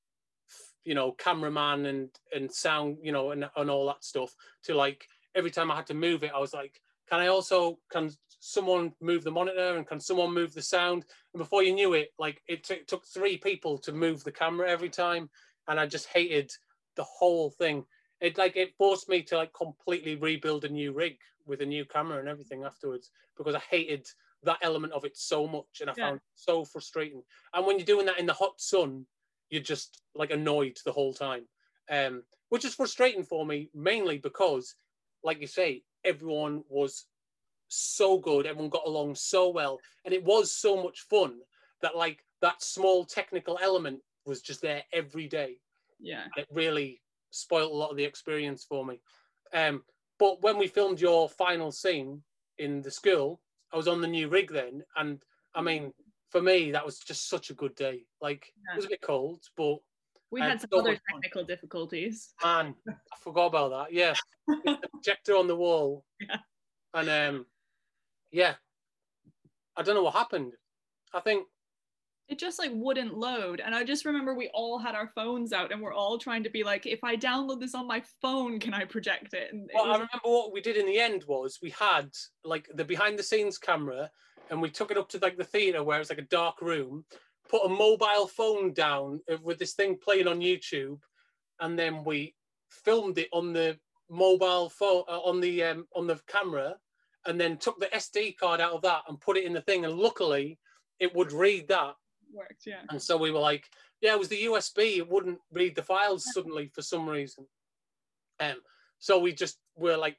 you 0.84 0.94
know, 0.94 1.12
cameraman 1.12 1.86
and 1.86 2.10
and 2.34 2.52
sound, 2.52 2.98
you 3.02 3.12
know, 3.12 3.30
and 3.30 3.48
and 3.56 3.70
all 3.70 3.86
that 3.86 4.04
stuff 4.04 4.34
to 4.64 4.74
like 4.74 5.06
every 5.34 5.50
time 5.50 5.70
I 5.70 5.76
had 5.76 5.86
to 5.86 5.94
move 5.94 6.22
it, 6.22 6.32
I 6.34 6.38
was 6.38 6.52
like, 6.52 6.80
can 7.10 7.20
I 7.20 7.26
also 7.26 7.78
can 7.90 8.10
someone 8.38 8.92
move 9.00 9.24
the 9.24 9.30
monitor 9.30 9.76
and 9.76 9.86
can 9.86 10.00
someone 10.00 10.32
move 10.32 10.54
the 10.54 10.62
sound? 10.62 11.04
And 11.34 11.38
before 11.38 11.62
you 11.62 11.74
knew 11.74 11.94
it, 11.94 12.10
like 12.18 12.40
it 12.48 12.64
t- 12.64 12.84
took 12.86 13.04
three 13.06 13.36
people 13.36 13.76
to 13.78 13.92
move 13.92 14.22
the 14.22 14.32
camera 14.32 14.70
every 14.70 14.88
time, 14.88 15.28
and 15.68 15.78
I 15.78 15.86
just 15.86 16.06
hated 16.06 16.50
the 16.96 17.04
whole 17.04 17.50
thing. 17.50 17.84
It 18.20 18.38
like 18.38 18.56
it 18.56 18.74
forced 18.78 19.08
me 19.08 19.22
to 19.24 19.36
like 19.36 19.52
completely 19.52 20.14
rebuild 20.14 20.64
a 20.64 20.68
new 20.68 20.92
rig 20.92 21.16
with 21.46 21.62
a 21.62 21.66
new 21.66 21.84
camera 21.84 22.20
and 22.20 22.28
everything 22.28 22.64
afterwards 22.64 23.10
because 23.36 23.54
I 23.54 23.62
hated 23.70 24.06
that 24.42 24.58
element 24.62 24.92
of 24.92 25.04
it 25.04 25.16
so 25.16 25.46
much 25.46 25.80
and 25.80 25.90
I 25.90 25.94
yeah. 25.96 26.06
found 26.06 26.16
it 26.16 26.22
so 26.34 26.64
frustrating. 26.64 27.22
And 27.52 27.66
when 27.66 27.78
you're 27.78 27.86
doing 27.86 28.06
that 28.06 28.18
in 28.18 28.26
the 28.26 28.32
hot 28.32 28.60
sun, 28.60 29.06
you're 29.48 29.62
just 29.62 30.02
like 30.14 30.30
annoyed 30.30 30.78
the 30.84 30.92
whole 30.92 31.12
time, 31.12 31.44
um, 31.90 32.22
which 32.50 32.64
is 32.64 32.74
frustrating 32.74 33.24
for 33.24 33.44
me 33.44 33.70
mainly 33.74 34.18
because, 34.18 34.76
like 35.24 35.40
you 35.40 35.46
say, 35.46 35.82
everyone 36.04 36.62
was 36.68 37.06
so 37.68 38.18
good. 38.18 38.46
Everyone 38.46 38.70
got 38.70 38.86
along 38.86 39.14
so 39.14 39.48
well, 39.48 39.78
and 40.04 40.14
it 40.14 40.24
was 40.24 40.52
so 40.52 40.82
much 40.82 41.00
fun 41.08 41.38
that 41.82 41.96
like 41.96 42.24
that 42.42 42.62
small 42.62 43.04
technical 43.04 43.58
element 43.62 44.00
was 44.26 44.40
just 44.40 44.62
there 44.62 44.82
every 44.92 45.28
day. 45.28 45.58
Yeah, 45.98 46.24
it 46.36 46.46
really 46.52 47.00
spoiled 47.30 47.72
a 47.72 47.74
lot 47.74 47.90
of 47.90 47.96
the 47.96 48.04
experience 48.04 48.64
for 48.64 48.84
me. 48.84 49.00
Um, 49.52 49.82
but 50.18 50.42
when 50.42 50.58
we 50.58 50.66
filmed 50.66 51.00
your 51.00 51.28
final 51.28 51.72
scene 51.72 52.22
in 52.58 52.82
the 52.82 52.90
school, 52.90 53.40
I 53.72 53.76
was 53.76 53.88
on 53.88 54.00
the 54.00 54.08
new 54.08 54.28
rig 54.28 54.52
then, 54.52 54.82
and 54.96 55.22
I 55.54 55.62
mean, 55.62 55.92
for 56.30 56.40
me, 56.42 56.70
that 56.72 56.84
was 56.84 56.98
just 56.98 57.28
such 57.28 57.50
a 57.50 57.54
good 57.54 57.74
day. 57.74 58.04
Like 58.20 58.52
yeah. 58.56 58.74
it 58.74 58.76
was 58.76 58.86
a 58.86 58.90
bit 58.90 59.02
cold, 59.02 59.42
but 59.56 59.78
we 60.30 60.40
had 60.40 60.60
some 60.60 60.70
other 60.72 60.98
technical 61.10 61.42
fun. 61.42 61.46
difficulties. 61.46 62.34
Man, 62.44 62.74
I 62.88 63.16
forgot 63.20 63.46
about 63.46 63.70
that. 63.70 63.92
Yeah, 63.92 64.14
the 64.46 64.78
projector 64.92 65.36
on 65.36 65.46
the 65.46 65.56
wall, 65.56 66.04
yeah. 66.20 66.36
and 66.94 67.08
um, 67.08 67.46
yeah, 68.30 68.54
I 69.76 69.82
don't 69.82 69.94
know 69.94 70.02
what 70.02 70.14
happened. 70.14 70.52
I 71.12 71.20
think 71.20 71.46
it 72.30 72.38
just 72.38 72.60
like 72.60 72.70
wouldn't 72.72 73.18
load. 73.18 73.60
And 73.60 73.74
I 73.74 73.82
just 73.82 74.04
remember 74.04 74.34
we 74.34 74.48
all 74.54 74.78
had 74.78 74.94
our 74.94 75.08
phones 75.16 75.52
out 75.52 75.72
and 75.72 75.82
we're 75.82 75.92
all 75.92 76.16
trying 76.16 76.44
to 76.44 76.50
be 76.50 76.62
like, 76.62 76.86
if 76.86 77.02
I 77.02 77.16
download 77.16 77.58
this 77.58 77.74
on 77.74 77.88
my 77.88 78.02
phone, 78.22 78.60
can 78.60 78.72
I 78.72 78.84
project 78.84 79.34
it? 79.34 79.52
And 79.52 79.68
well, 79.74 79.84
it 79.84 79.88
was... 79.88 79.96
I 79.96 79.98
remember 79.98 80.20
what 80.22 80.52
we 80.52 80.60
did 80.60 80.76
in 80.76 80.86
the 80.86 80.98
end 80.98 81.24
was 81.26 81.58
we 81.60 81.70
had 81.70 82.08
like 82.44 82.68
the 82.74 82.84
behind 82.84 83.18
the 83.18 83.24
scenes 83.24 83.58
camera 83.58 84.08
and 84.48 84.62
we 84.62 84.70
took 84.70 84.92
it 84.92 84.96
up 84.96 85.08
to 85.10 85.18
like 85.18 85.36
the 85.38 85.44
theater 85.44 85.82
where 85.82 86.00
it's 86.00 86.08
like 86.08 86.20
a 86.20 86.22
dark 86.22 86.62
room, 86.62 87.04
put 87.50 87.64
a 87.64 87.68
mobile 87.68 88.26
phone 88.26 88.72
down 88.72 89.20
with 89.42 89.58
this 89.58 89.74
thing 89.74 89.96
playing 89.96 90.28
on 90.28 90.40
YouTube, 90.40 91.00
and 91.60 91.78
then 91.78 92.04
we 92.04 92.34
filmed 92.68 93.18
it 93.18 93.28
on 93.32 93.52
the 93.52 93.78
mobile 94.08 94.68
phone 94.68 95.04
uh, 95.08 95.20
on 95.20 95.40
the 95.40 95.62
um, 95.62 95.86
on 95.94 96.06
the 96.06 96.20
camera 96.26 96.74
and 97.26 97.40
then 97.40 97.56
took 97.56 97.78
the 97.78 97.86
SD 97.86 98.36
card 98.36 98.60
out 98.60 98.72
of 98.72 98.82
that 98.82 99.02
and 99.08 99.20
put 99.20 99.36
it 99.36 99.44
in 99.44 99.52
the 99.52 99.60
thing 99.60 99.84
and 99.84 99.94
luckily 99.94 100.58
it 100.98 101.14
would 101.14 101.32
read 101.32 101.68
that 101.68 101.94
worked, 102.32 102.66
yeah. 102.66 102.82
And 102.88 103.00
so 103.00 103.16
we 103.16 103.30
were 103.30 103.40
like, 103.40 103.66
yeah, 104.00 104.12
it 104.12 104.18
was 104.18 104.28
the 104.28 104.42
USB. 104.44 104.98
It 104.98 105.10
wouldn't 105.10 105.38
read 105.52 105.74
the 105.74 105.82
files 105.82 106.26
suddenly 106.32 106.70
for 106.74 106.82
some 106.82 107.08
reason. 107.08 107.46
Um, 108.38 108.56
so 108.98 109.18
we 109.18 109.32
just 109.32 109.58
were 109.76 109.96
like, 109.96 110.18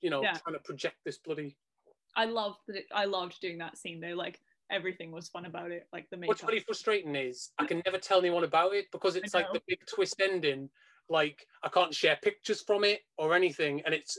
you 0.00 0.10
know, 0.10 0.22
yeah. 0.22 0.32
trying 0.32 0.54
to 0.54 0.62
project 0.62 0.96
this 1.04 1.18
bloody. 1.18 1.56
I 2.16 2.26
loved 2.26 2.60
that. 2.68 2.84
I 2.94 3.06
loved 3.06 3.40
doing 3.40 3.58
that 3.58 3.76
scene 3.76 4.00
though. 4.00 4.14
Like 4.14 4.38
everything 4.74 5.12
was 5.12 5.28
fun 5.28 5.46
about 5.46 5.70
it. 5.70 5.86
Like 5.92 6.08
the 6.10 6.16
makeup. 6.16 6.28
What's 6.28 6.44
really 6.44 6.60
frustrating 6.60 7.14
is 7.14 7.50
I 7.58 7.66
can 7.66 7.82
never 7.86 7.98
tell 7.98 8.18
anyone 8.18 8.44
about 8.44 8.74
it 8.74 8.86
because 8.92 9.16
it's 9.16 9.34
like 9.34 9.52
the 9.52 9.62
big 9.66 9.78
twist 9.86 10.20
ending. 10.20 10.68
Like 11.08 11.46
I 11.62 11.68
can't 11.68 11.94
share 11.94 12.18
pictures 12.22 12.62
from 12.62 12.84
it 12.84 13.00
or 13.16 13.34
anything, 13.34 13.82
and 13.84 13.94
it's 13.94 14.18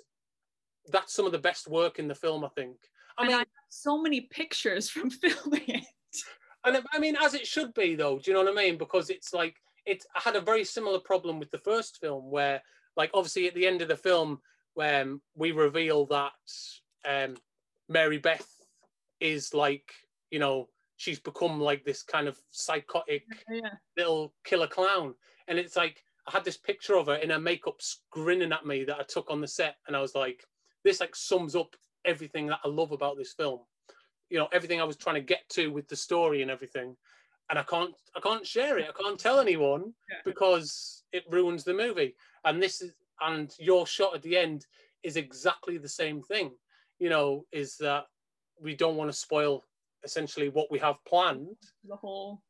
that's 0.91 1.13
some 1.13 1.25
of 1.25 1.31
the 1.31 1.39
best 1.39 1.67
work 1.67 1.99
in 1.99 2.07
the 2.07 2.15
film. 2.15 2.45
I 2.45 2.49
think. 2.49 2.77
I 3.17 3.23
and 3.23 3.31
mean, 3.31 3.41
I 3.41 3.45
so 3.69 4.01
many 4.01 4.21
pictures 4.21 4.89
from 4.89 5.09
filming 5.11 5.63
it. 5.67 5.83
And 6.63 6.83
I 6.91 6.99
mean, 6.99 7.15
as 7.21 7.33
it 7.33 7.45
should 7.45 7.73
be, 7.73 7.95
though. 7.95 8.17
Do 8.17 8.31
you 8.31 8.33
know 8.33 8.43
what 8.43 8.57
I 8.57 8.63
mean? 8.63 8.77
Because 8.77 9.09
it's 9.09 9.33
like 9.33 9.55
it 9.85 10.03
I 10.15 10.21
had 10.21 10.35
a 10.35 10.41
very 10.41 10.63
similar 10.63 10.99
problem 10.99 11.39
with 11.39 11.51
the 11.51 11.59
first 11.59 11.99
film, 11.99 12.31
where 12.31 12.61
like 12.97 13.11
obviously 13.13 13.47
at 13.47 13.53
the 13.55 13.67
end 13.67 13.81
of 13.81 13.87
the 13.87 13.97
film, 13.97 14.39
when 14.73 15.01
um, 15.01 15.21
we 15.35 15.51
reveal 15.51 16.05
that 16.07 16.31
um, 17.07 17.35
Mary 17.87 18.17
Beth 18.17 18.49
is 19.19 19.53
like 19.53 19.93
you 20.31 20.39
know 20.39 20.67
she's 20.97 21.19
become 21.19 21.59
like 21.59 21.83
this 21.83 22.03
kind 22.03 22.27
of 22.27 22.37
psychotic 22.51 23.23
yeah. 23.49 23.69
little 23.97 24.33
killer 24.43 24.67
clown, 24.67 25.13
and 25.47 25.57
it's 25.59 25.75
like 25.75 26.03
I 26.27 26.31
had 26.31 26.43
this 26.43 26.57
picture 26.57 26.95
of 26.95 27.07
her 27.07 27.15
in 27.15 27.29
her 27.29 27.39
makeup 27.39 27.79
grinning 28.11 28.51
at 28.51 28.65
me 28.65 28.83
that 28.85 28.99
I 28.99 29.03
took 29.03 29.29
on 29.29 29.41
the 29.41 29.47
set, 29.47 29.75
and 29.87 29.95
I 29.95 30.01
was 30.01 30.15
like, 30.15 30.43
this 30.83 30.99
like 30.99 31.15
sums 31.15 31.55
up 31.55 31.75
everything 32.05 32.47
that 32.47 32.59
I 32.63 32.67
love 32.67 32.91
about 32.91 33.17
this 33.17 33.33
film 33.33 33.61
you 34.29 34.37
know 34.37 34.47
everything 34.51 34.81
I 34.81 34.85
was 34.85 34.97
trying 34.97 35.15
to 35.15 35.21
get 35.21 35.47
to 35.49 35.67
with 35.71 35.87
the 35.87 35.95
story 35.95 36.41
and 36.41 36.51
everything, 36.51 36.95
and 37.49 37.59
I 37.59 37.63
can't 37.63 37.93
I 38.15 38.19
can't 38.19 38.45
share 38.45 38.77
it. 38.77 38.87
I 38.89 39.03
can't 39.03 39.19
tell 39.19 39.39
anyone 39.39 39.93
yeah. 40.09 40.17
because 40.25 41.03
it 41.11 41.23
ruins 41.29 41.63
the 41.63 41.73
movie. 41.73 42.15
And 42.43 42.61
this 42.61 42.81
is 42.81 42.93
and 43.21 43.53
your 43.59 43.87
shot 43.87 44.15
at 44.15 44.21
the 44.21 44.37
end 44.37 44.65
is 45.03 45.15
exactly 45.15 45.77
the 45.77 45.89
same 45.89 46.21
thing. 46.21 46.51
You 46.99 47.09
know, 47.09 47.45
is 47.51 47.77
that 47.77 48.05
we 48.59 48.75
don't 48.75 48.95
want 48.95 49.11
to 49.11 49.17
spoil 49.17 49.63
essentially 50.05 50.49
what 50.49 50.71
we 50.71 50.79
have 50.79 51.03
planned. 51.05 51.57
The 51.87 51.95
whole, 51.95 52.41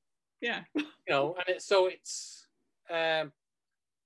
yeah. 0.42 0.62
you 0.76 0.86
know, 1.10 1.36
and 1.36 1.56
it's 1.56 1.66
so 1.66 1.88
it's 1.88 2.46
um, 2.90 3.32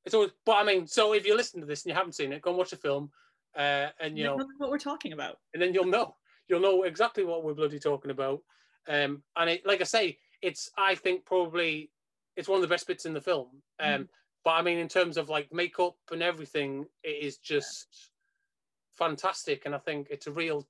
it's 0.06 0.16
always. 0.16 0.32
But 0.46 0.58
I 0.58 0.64
mean, 0.64 0.88
so 0.88 1.14
if 1.14 1.26
you 1.26 1.36
listen 1.36 1.60
to 1.60 1.66
this 1.66 1.84
and 1.84 1.92
you 1.92 1.96
haven't 1.96 2.14
seen 2.14 2.32
it, 2.32 2.42
go 2.42 2.52
and 2.52 2.58
watch 2.58 2.70
the 2.70 2.78
film, 2.78 3.12
uh, 3.58 3.88
and 4.00 4.18
you, 4.18 4.24
know 4.24 4.38
what 4.58 4.70
we're 4.70 4.78
talking 4.78 5.14
about, 5.14 5.40
and 5.54 5.62
then 5.62 5.74
you'll 5.74 5.86
know 5.86 6.16
you'll 6.48 6.60
know 6.60 6.84
exactly 6.84 7.24
what 7.24 7.44
we're 7.44 7.54
bloody 7.54 7.80
talking 7.80 8.12
about. 8.12 8.42
Um, 8.88 9.22
and 9.36 9.50
it, 9.50 9.66
like 9.66 9.82
I 9.82 9.86
say, 9.86 10.18
it's 10.42 10.70
I 10.78 10.96
think 10.96 11.26
probably 11.26 11.92
it's 12.36 12.48
one 12.48 12.58
of 12.58 12.62
the 12.62 12.74
best 12.74 12.88
bits 12.88 13.06
in 13.06 13.14
the 13.14 13.22
film. 13.22 13.50
Um, 13.80 14.04
mm. 14.04 14.08
But 14.44 14.52
I 14.52 14.62
mean, 14.62 14.78
in 14.78 14.88
terms 14.88 15.18
of 15.18 15.30
like 15.30 15.54
makeup 15.54 15.96
and 16.12 16.24
everything, 16.24 16.86
it 17.04 17.24
is 17.24 17.38
just 17.38 17.88
yeah. 17.92 19.08
fantastic. 19.08 19.64
And 19.66 19.76
I 19.76 19.80
think 19.80 20.08
it's 20.10 20.28
a 20.28 20.32
real 20.32 20.68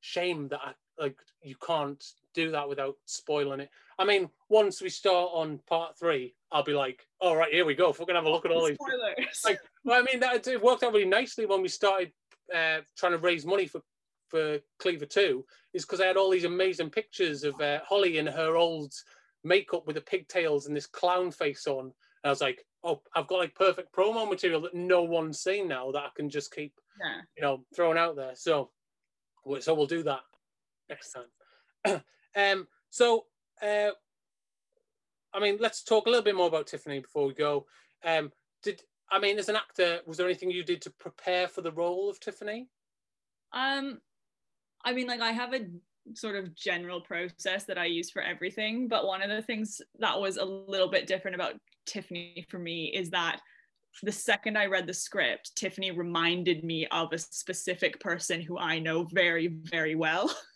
shame 0.00 0.48
that 0.48 0.60
I, 0.62 0.72
like 0.98 1.16
you 1.42 1.56
can't 1.56 2.02
do 2.34 2.50
that 2.50 2.68
without 2.68 2.96
spoiling 3.04 3.60
it. 3.60 3.70
I 3.98 4.04
mean, 4.04 4.28
once 4.48 4.82
we 4.82 4.88
start 4.88 5.30
on 5.32 5.60
part 5.66 5.98
three, 5.98 6.34
I'll 6.52 6.64
be 6.64 6.72
like, 6.72 7.06
"All 7.20 7.36
right, 7.36 7.52
here 7.52 7.64
we 7.64 7.74
go. 7.74 7.90
If 7.90 8.00
We're 8.00 8.06
gonna 8.06 8.18
have 8.18 8.26
a 8.26 8.30
look 8.30 8.44
at 8.44 8.52
all 8.52 8.66
these." 8.66 8.76
Spoilers. 8.76 9.42
Like, 9.44 9.60
well, 9.84 10.00
I 10.00 10.02
mean, 10.02 10.20
that 10.20 10.46
it 10.46 10.62
worked 10.62 10.82
out 10.82 10.92
really 10.92 11.04
nicely 11.04 11.46
when 11.46 11.62
we 11.62 11.68
started 11.68 12.12
uh, 12.54 12.78
trying 12.96 13.12
to 13.12 13.18
raise 13.18 13.46
money 13.46 13.66
for 13.66 13.82
for 14.28 14.58
Cleaver 14.80 15.06
2 15.06 15.44
is 15.74 15.84
because 15.84 16.00
I 16.00 16.06
had 16.06 16.16
all 16.16 16.30
these 16.30 16.44
amazing 16.44 16.90
pictures 16.90 17.44
of 17.44 17.60
uh, 17.60 17.80
Holly 17.86 18.18
in 18.18 18.26
her 18.26 18.56
old 18.56 18.92
makeup 19.44 19.86
with 19.86 19.94
the 19.94 20.02
pigtails 20.02 20.66
and 20.66 20.76
this 20.76 20.86
clown 20.86 21.30
face 21.30 21.68
on. 21.68 21.84
And 21.84 21.92
I 22.24 22.30
was 22.30 22.40
like, 22.40 22.64
oh, 22.82 23.00
I've 23.14 23.28
got 23.28 23.38
like 23.38 23.54
perfect 23.54 23.94
promo 23.94 24.28
material 24.28 24.60
that 24.62 24.74
no 24.74 25.02
one's 25.02 25.40
seen 25.40 25.68
now 25.68 25.92
that 25.92 26.02
I 26.02 26.08
can 26.16 26.28
just 26.28 26.52
keep, 26.52 26.72
yeah. 27.00 27.20
you 27.36 27.42
know, 27.42 27.64
throwing 27.76 27.98
out 27.98 28.16
there. 28.16 28.32
So, 28.34 28.70
so 29.60 29.74
we'll 29.74 29.86
do 29.86 30.02
that 30.02 30.22
next 30.88 31.12
time. 31.12 32.02
um, 32.36 32.66
so, 32.90 33.24
uh, 33.62 33.90
I 35.32 35.40
mean, 35.40 35.58
let's 35.60 35.82
talk 35.82 36.06
a 36.06 36.10
little 36.10 36.24
bit 36.24 36.36
more 36.36 36.48
about 36.48 36.66
Tiffany 36.66 37.00
before 37.00 37.26
we 37.26 37.34
go. 37.34 37.66
Um, 38.04 38.30
did 38.62 38.82
I 39.10 39.18
mean, 39.18 39.38
as 39.38 39.48
an 39.48 39.56
actor, 39.56 40.00
was 40.06 40.16
there 40.16 40.26
anything 40.26 40.50
you 40.50 40.64
did 40.64 40.82
to 40.82 40.90
prepare 40.90 41.46
for 41.46 41.60
the 41.60 41.72
role 41.72 42.08
of 42.08 42.20
Tiffany? 42.20 42.68
Um, 43.52 44.00
I 44.84 44.92
mean, 44.92 45.06
like 45.06 45.20
I 45.20 45.32
have 45.32 45.54
a 45.54 45.66
sort 46.14 46.36
of 46.36 46.54
general 46.54 47.00
process 47.00 47.64
that 47.64 47.78
I 47.78 47.86
use 47.86 48.10
for 48.10 48.22
everything, 48.22 48.88
but 48.88 49.06
one 49.06 49.22
of 49.22 49.30
the 49.30 49.42
things 49.42 49.80
that 49.98 50.20
was 50.20 50.36
a 50.36 50.44
little 50.44 50.90
bit 50.90 51.06
different 51.06 51.34
about 51.34 51.54
Tiffany 51.86 52.46
for 52.50 52.58
me 52.58 52.86
is 52.86 53.10
that 53.10 53.40
the 54.02 54.12
second 54.12 54.58
I 54.58 54.66
read 54.66 54.86
the 54.86 54.94
script, 54.94 55.54
Tiffany 55.56 55.90
reminded 55.92 56.64
me 56.64 56.86
of 56.88 57.12
a 57.12 57.18
specific 57.18 58.00
person 58.00 58.40
who 58.40 58.58
I 58.58 58.78
know 58.78 59.04
very, 59.04 59.46
very 59.46 59.94
well. 59.94 60.34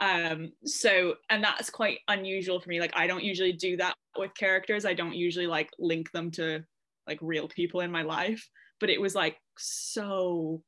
um, 0.00 0.52
so, 0.64 1.14
and 1.30 1.42
that's 1.42 1.70
quite 1.70 1.98
unusual 2.08 2.60
for 2.60 2.68
me. 2.68 2.80
Like, 2.80 2.96
I 2.96 3.06
don't 3.06 3.24
usually 3.24 3.52
do 3.52 3.76
that 3.76 3.94
with 4.16 4.34
characters. 4.34 4.84
I 4.84 4.94
don't 4.94 5.14
usually 5.14 5.46
like 5.46 5.70
link 5.78 6.10
them 6.12 6.30
to 6.32 6.64
like 7.06 7.18
real 7.20 7.48
people 7.48 7.80
in 7.80 7.90
my 7.90 8.02
life, 8.02 8.48
but 8.80 8.90
it 8.90 9.00
was 9.00 9.14
like 9.14 9.36
so 9.56 10.62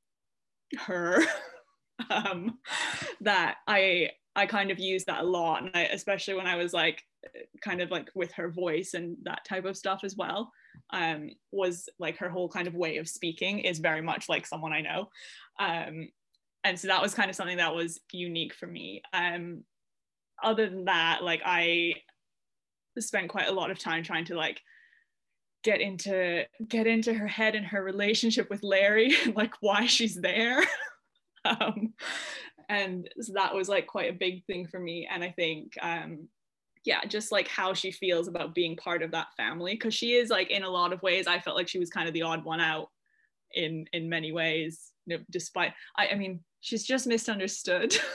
her 0.78 1.20
um, 2.10 2.58
that 3.20 3.56
I 3.66 4.10
I 4.34 4.44
kind 4.44 4.70
of 4.70 4.78
used 4.78 5.06
that 5.06 5.22
a 5.22 5.26
lot, 5.26 5.62
and 5.62 5.70
I, 5.74 5.84
especially 5.84 6.34
when 6.34 6.46
I 6.46 6.56
was 6.56 6.72
like 6.72 7.02
kind 7.62 7.80
of 7.80 7.90
like 7.90 8.08
with 8.14 8.32
her 8.32 8.50
voice 8.50 8.94
and 8.94 9.16
that 9.22 9.44
type 9.44 9.64
of 9.64 9.76
stuff 9.76 10.00
as 10.04 10.16
well 10.16 10.52
um, 10.90 11.30
was 11.50 11.88
like 11.98 12.18
her 12.18 12.28
whole 12.28 12.48
kind 12.48 12.68
of 12.68 12.74
way 12.74 12.98
of 12.98 13.08
speaking 13.08 13.60
is 13.60 13.78
very 13.78 14.02
much 14.02 14.28
like 14.28 14.46
someone 14.46 14.72
I 14.72 14.80
know. 14.82 15.08
Um, 15.58 16.08
and 16.66 16.78
so 16.78 16.88
that 16.88 17.00
was 17.00 17.14
kind 17.14 17.30
of 17.30 17.36
something 17.36 17.58
that 17.58 17.74
was 17.74 18.00
unique 18.12 18.52
for 18.52 18.66
me. 18.66 19.00
Um, 19.12 19.62
other 20.42 20.68
than 20.68 20.86
that, 20.86 21.22
like 21.22 21.40
I 21.44 21.94
spent 22.98 23.28
quite 23.28 23.48
a 23.48 23.52
lot 23.52 23.70
of 23.70 23.78
time 23.78 24.02
trying 24.02 24.24
to 24.24 24.34
like 24.34 24.60
get 25.62 25.80
into 25.80 26.44
get 26.66 26.86
into 26.86 27.14
her 27.14 27.26
head 27.28 27.54
and 27.54 27.66
her 27.66 27.82
relationship 27.82 28.48
with 28.50 28.62
Larry 28.62 29.14
like 29.34 29.54
why 29.60 29.86
she's 29.86 30.16
there. 30.16 30.62
um, 31.44 31.94
and 32.68 33.08
so 33.20 33.32
that 33.34 33.54
was 33.54 33.68
like 33.68 33.86
quite 33.86 34.10
a 34.10 34.18
big 34.18 34.44
thing 34.46 34.66
for 34.66 34.80
me. 34.80 35.08
And 35.08 35.22
I 35.22 35.30
think 35.30 35.72
um, 35.80 36.28
yeah, 36.84 37.04
just 37.04 37.30
like 37.30 37.46
how 37.46 37.74
she 37.74 37.92
feels 37.92 38.26
about 38.26 38.56
being 38.56 38.76
part 38.76 39.04
of 39.04 39.12
that 39.12 39.28
family. 39.36 39.76
Cause 39.76 39.94
she 39.94 40.14
is 40.14 40.30
like 40.30 40.50
in 40.50 40.64
a 40.64 40.70
lot 40.70 40.92
of 40.92 41.02
ways, 41.02 41.28
I 41.28 41.38
felt 41.38 41.56
like 41.56 41.68
she 41.68 41.78
was 41.78 41.90
kind 41.90 42.08
of 42.08 42.14
the 42.14 42.22
odd 42.22 42.44
one 42.44 42.60
out 42.60 42.88
in 43.54 43.86
in 43.92 44.08
many 44.08 44.32
ways, 44.32 44.92
know, 45.06 45.24
despite 45.30 45.72
I, 45.96 46.08
I 46.08 46.14
mean, 46.14 46.40
she's 46.60 46.84
just 46.84 47.06
misunderstood. 47.06 47.96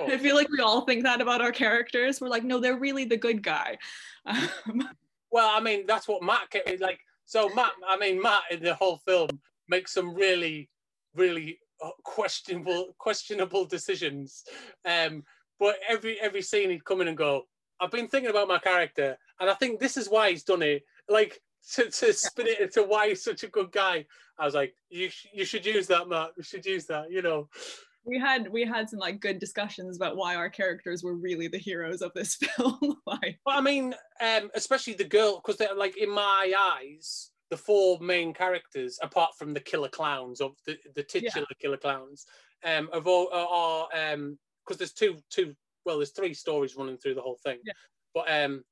I 0.00 0.18
feel 0.18 0.36
like 0.36 0.50
we 0.50 0.60
all 0.60 0.82
think 0.82 1.02
that 1.04 1.20
about 1.20 1.40
our 1.40 1.52
characters. 1.52 2.20
We're 2.20 2.28
like, 2.28 2.44
no, 2.44 2.60
they're 2.60 2.78
really 2.78 3.04
the 3.04 3.16
good 3.16 3.42
guy. 3.42 3.78
Um, 4.26 4.88
well, 5.30 5.50
I 5.52 5.60
mean, 5.60 5.84
that's 5.86 6.06
what 6.06 6.22
Matt 6.22 6.54
like. 6.80 7.00
So 7.24 7.48
Matt, 7.54 7.72
I 7.88 7.96
mean, 7.96 8.20
Matt 8.20 8.42
in 8.50 8.62
the 8.62 8.74
whole 8.74 8.98
film 8.98 9.28
makes 9.68 9.92
some 9.92 10.14
really, 10.14 10.68
really 11.14 11.58
uh, 11.82 11.90
questionable, 12.04 12.94
questionable 12.98 13.64
decisions. 13.64 14.44
Um, 14.84 15.24
but 15.58 15.76
every 15.88 16.20
every 16.20 16.42
scene 16.42 16.70
he'd 16.70 16.84
come 16.84 17.00
in 17.00 17.08
and 17.08 17.16
go, 17.16 17.44
I've 17.80 17.90
been 17.90 18.08
thinking 18.08 18.30
about 18.30 18.48
my 18.48 18.58
character, 18.58 19.16
and 19.40 19.50
I 19.50 19.54
think 19.54 19.80
this 19.80 19.96
is 19.96 20.08
why 20.08 20.30
he's 20.30 20.44
done 20.44 20.62
it. 20.62 20.84
Like 21.08 21.40
to, 21.74 21.90
to 21.90 22.12
spin 22.12 22.46
it 22.46 22.60
into 22.60 22.82
why 22.82 23.08
he's 23.08 23.24
such 23.24 23.42
a 23.44 23.48
good 23.48 23.72
guy. 23.72 24.06
I 24.38 24.44
was 24.44 24.54
like, 24.54 24.74
you 24.90 25.10
you 25.32 25.44
should 25.44 25.66
use 25.66 25.86
that, 25.88 26.08
Matt. 26.08 26.30
You 26.36 26.42
should 26.42 26.66
use 26.66 26.86
that. 26.86 27.10
You 27.10 27.22
know. 27.22 27.48
We 28.04 28.18
had 28.18 28.48
we 28.48 28.64
had 28.64 28.90
some 28.90 28.98
like 28.98 29.20
good 29.20 29.38
discussions 29.38 29.96
about 29.96 30.16
why 30.16 30.34
our 30.34 30.50
characters 30.50 31.04
were 31.04 31.14
really 31.14 31.46
the 31.46 31.58
heroes 31.58 32.02
of 32.02 32.12
this 32.14 32.34
film. 32.56 32.96
like, 33.06 33.38
well, 33.46 33.58
I 33.58 33.60
mean, 33.60 33.94
um, 34.20 34.50
especially 34.54 34.94
the 34.94 35.04
girl, 35.04 35.36
because 35.36 35.56
they're 35.56 35.74
like 35.74 35.96
in 35.96 36.10
my 36.10 36.52
eyes, 36.58 37.30
the 37.50 37.56
four 37.56 38.00
main 38.00 38.34
characters, 38.34 38.98
apart 39.02 39.30
from 39.38 39.54
the 39.54 39.60
killer 39.60 39.88
clowns 39.88 40.40
of 40.40 40.52
the 40.66 40.76
the 40.96 41.02
titular 41.02 41.46
yeah. 41.48 41.56
killer 41.60 41.76
clowns, 41.76 42.26
um, 42.64 42.88
of 42.92 43.06
all 43.06 43.28
are 43.32 43.88
um 44.12 44.38
because 44.64 44.78
there's 44.78 44.92
two 44.92 45.16
two 45.30 45.54
well 45.84 45.98
there's 45.98 46.10
three 46.10 46.34
stories 46.34 46.76
running 46.76 46.96
through 46.96 47.14
the 47.14 47.20
whole 47.20 47.38
thing 47.44 47.58
yeah. 47.64 47.72
but 48.14 48.30
um 48.30 48.62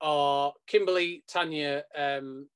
are 0.00 0.52
kimberly 0.66 1.22
tanya 1.28 1.82
um 1.96 2.46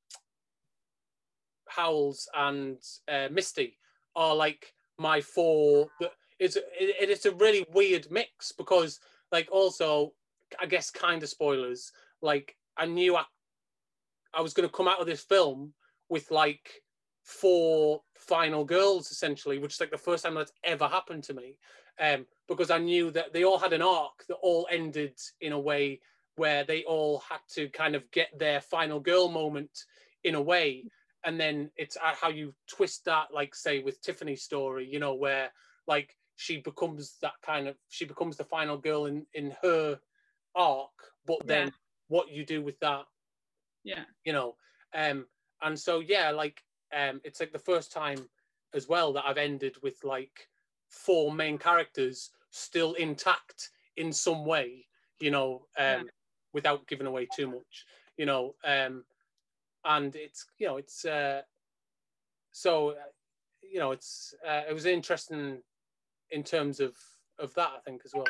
howells 1.68 2.28
and 2.34 2.78
uh, 3.08 3.28
misty 3.30 3.78
are 4.16 4.34
like 4.34 4.72
my 4.98 5.20
four 5.20 5.88
it's 6.38 6.56
it, 6.56 6.64
it's 6.78 7.26
a 7.26 7.34
really 7.34 7.64
weird 7.72 8.06
mix 8.10 8.52
because 8.52 9.00
like 9.32 9.48
also 9.50 10.12
i 10.60 10.66
guess 10.66 10.90
kind 10.90 11.22
of 11.22 11.28
spoilers 11.28 11.92
like 12.22 12.56
i 12.76 12.84
knew 12.84 13.16
i 13.16 13.24
i 14.34 14.40
was 14.40 14.52
going 14.52 14.68
to 14.68 14.74
come 14.74 14.88
out 14.88 15.00
of 15.00 15.06
this 15.06 15.22
film 15.22 15.72
with 16.08 16.30
like 16.30 16.82
four 17.22 18.02
final 18.16 18.64
girls 18.64 19.10
essentially 19.10 19.58
which 19.58 19.74
is 19.74 19.80
like 19.80 19.90
the 19.90 19.96
first 19.96 20.24
time 20.24 20.34
that's 20.34 20.52
ever 20.64 20.88
happened 20.88 21.22
to 21.22 21.34
me 21.34 21.56
um, 22.00 22.26
because 22.48 22.70
I 22.70 22.78
knew 22.78 23.10
that 23.10 23.32
they 23.32 23.44
all 23.44 23.58
had 23.58 23.72
an 23.72 23.82
arc 23.82 24.24
that 24.28 24.36
all 24.36 24.66
ended 24.70 25.18
in 25.40 25.52
a 25.52 25.60
way 25.60 26.00
where 26.36 26.64
they 26.64 26.84
all 26.84 27.22
had 27.28 27.40
to 27.54 27.68
kind 27.68 27.94
of 27.94 28.10
get 28.10 28.28
their 28.38 28.60
final 28.60 29.00
girl 29.00 29.28
moment 29.28 29.84
in 30.24 30.34
a 30.34 30.42
way. 30.42 30.84
And 31.24 31.38
then 31.38 31.70
it's 31.76 31.96
how 32.00 32.28
you 32.28 32.54
twist 32.66 33.04
that, 33.04 33.28
like 33.32 33.54
say 33.54 33.80
with 33.80 34.00
Tiffany's 34.00 34.42
story, 34.42 34.88
you 34.90 34.98
know, 34.98 35.14
where 35.14 35.50
like 35.86 36.16
she 36.36 36.56
becomes 36.56 37.16
that 37.20 37.34
kind 37.42 37.68
of 37.68 37.76
she 37.90 38.06
becomes 38.06 38.38
the 38.38 38.44
final 38.44 38.78
girl 38.78 39.04
in 39.04 39.26
in 39.34 39.54
her 39.60 39.98
arc, 40.54 40.90
but 41.26 41.46
then 41.46 41.66
yeah. 41.66 41.72
what 42.08 42.30
you 42.30 42.46
do 42.46 42.62
with 42.62 42.78
that, 42.80 43.04
yeah, 43.84 44.04
you 44.24 44.32
know, 44.32 44.56
um, 44.94 45.26
and 45.62 45.78
so 45.78 46.00
yeah, 46.00 46.30
like 46.30 46.62
um, 46.96 47.20
it's 47.24 47.40
like 47.40 47.52
the 47.52 47.58
first 47.58 47.92
time 47.92 48.18
as 48.72 48.88
well 48.88 49.12
that 49.12 49.24
I've 49.26 49.36
ended 49.36 49.76
with 49.82 50.02
like 50.02 50.48
four 50.88 51.32
main 51.32 51.58
characters 51.58 52.30
still 52.50 52.94
intact 52.94 53.70
in 53.96 54.12
some 54.12 54.46
way, 54.46 54.86
you 55.20 55.30
know, 55.30 55.66
um, 55.78 55.84
yeah. 55.84 56.02
Without 56.52 56.86
giving 56.86 57.06
away 57.06 57.26
too 57.34 57.48
much, 57.48 57.86
you 58.16 58.26
know. 58.26 58.54
Um, 58.64 59.04
and 59.84 60.14
it's, 60.16 60.46
you 60.58 60.66
know, 60.66 60.76
it's 60.76 61.04
uh, 61.04 61.42
so, 62.52 62.94
you 63.62 63.78
know, 63.78 63.92
it's 63.92 64.34
uh, 64.46 64.62
it 64.68 64.72
was 64.72 64.86
interesting 64.86 65.62
in 66.30 66.42
terms 66.42 66.80
of 66.80 66.94
of 67.38 67.54
that, 67.54 67.70
I 67.76 67.80
think, 67.84 68.02
as 68.04 68.12
well. 68.14 68.26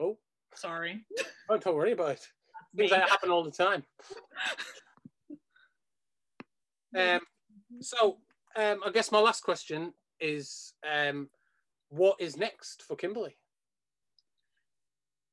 Oh, 0.00 0.18
sorry. 0.54 1.04
Oh, 1.48 1.56
don't 1.56 1.76
worry 1.76 1.92
about 1.92 2.12
it. 2.12 2.28
Things 2.76 2.90
that 2.90 3.08
happen 3.08 3.30
all 3.30 3.44
the 3.44 3.50
time. 3.50 3.84
um, 6.96 7.20
so, 7.80 8.18
um, 8.56 8.80
I 8.84 8.90
guess 8.90 9.12
my 9.12 9.20
last 9.20 9.42
question 9.42 9.92
is 10.20 10.74
um, 10.88 11.28
what 11.88 12.20
is 12.20 12.36
next 12.36 12.82
for 12.82 12.96
Kimberly? 12.96 13.36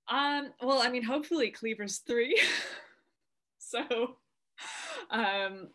Um, 0.09 0.51
well, 0.61 0.81
I 0.81 0.89
mean, 0.89 1.03
hopefully 1.03 1.51
Cleavers 1.51 1.97
3. 2.07 2.39
so, 3.57 4.15
um, 5.11 5.69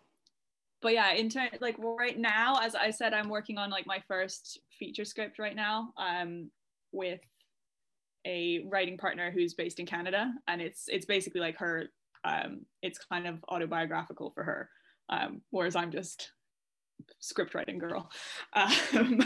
but 0.80 0.94
yeah, 0.94 1.12
in 1.12 1.28
turn, 1.28 1.48
like 1.60 1.76
right 1.78 2.18
now, 2.18 2.58
as 2.60 2.74
I 2.74 2.90
said, 2.90 3.14
I'm 3.14 3.28
working 3.28 3.58
on 3.58 3.70
like 3.70 3.86
my 3.86 4.02
first 4.08 4.60
feature 4.78 5.04
script 5.04 5.38
right 5.38 5.54
now 5.54 5.92
um, 5.96 6.50
with 6.90 7.20
a 8.26 8.64
writing 8.68 8.98
partner 8.98 9.30
who's 9.30 9.54
based 9.54 9.80
in 9.80 9.86
Canada, 9.86 10.32
and 10.48 10.60
it's 10.60 10.84
it's 10.88 11.06
basically 11.06 11.40
like 11.40 11.56
her. 11.58 11.86
Um, 12.24 12.66
it's 12.82 12.98
kind 12.98 13.26
of 13.26 13.44
autobiographical 13.48 14.30
for 14.30 14.44
her, 14.44 14.70
um, 15.08 15.40
whereas 15.50 15.74
I'm 15.74 15.90
just 15.90 16.30
script 17.20 17.54
writing 17.54 17.78
girl. 17.78 18.10
Um, 18.54 19.24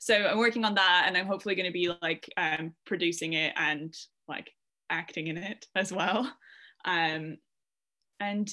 so 0.00 0.14
I'm 0.14 0.38
working 0.38 0.64
on 0.64 0.74
that, 0.74 1.04
and 1.06 1.16
I'm 1.16 1.26
hopefully 1.26 1.54
going 1.54 1.66
to 1.66 1.72
be 1.72 1.90
like 2.02 2.28
um, 2.36 2.74
producing 2.84 3.32
it 3.32 3.54
and 3.56 3.94
like 4.28 4.50
acting 4.90 5.28
in 5.28 5.36
it 5.36 5.66
as 5.74 5.92
well. 5.92 6.30
Um, 6.84 7.38
and 8.20 8.48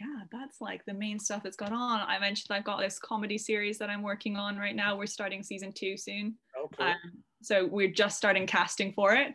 yeah, 0.00 0.24
that's 0.30 0.60
like 0.60 0.84
the 0.86 0.94
main 0.94 1.18
stuff 1.18 1.42
that's 1.42 1.56
gone 1.56 1.72
on. 1.72 2.00
I 2.00 2.18
mentioned 2.18 2.56
I've 2.56 2.64
got 2.64 2.80
this 2.80 2.98
comedy 2.98 3.38
series 3.38 3.78
that 3.78 3.90
I'm 3.90 4.02
working 4.02 4.36
on 4.36 4.56
right 4.56 4.76
now. 4.76 4.96
We're 4.96 5.06
starting 5.06 5.42
season 5.42 5.72
two 5.72 5.96
soon. 5.96 6.36
Okay. 6.64 6.90
Um, 6.90 7.24
so 7.42 7.66
we're 7.66 7.90
just 7.90 8.16
starting 8.16 8.46
casting 8.46 8.92
for 8.92 9.14
it. 9.14 9.34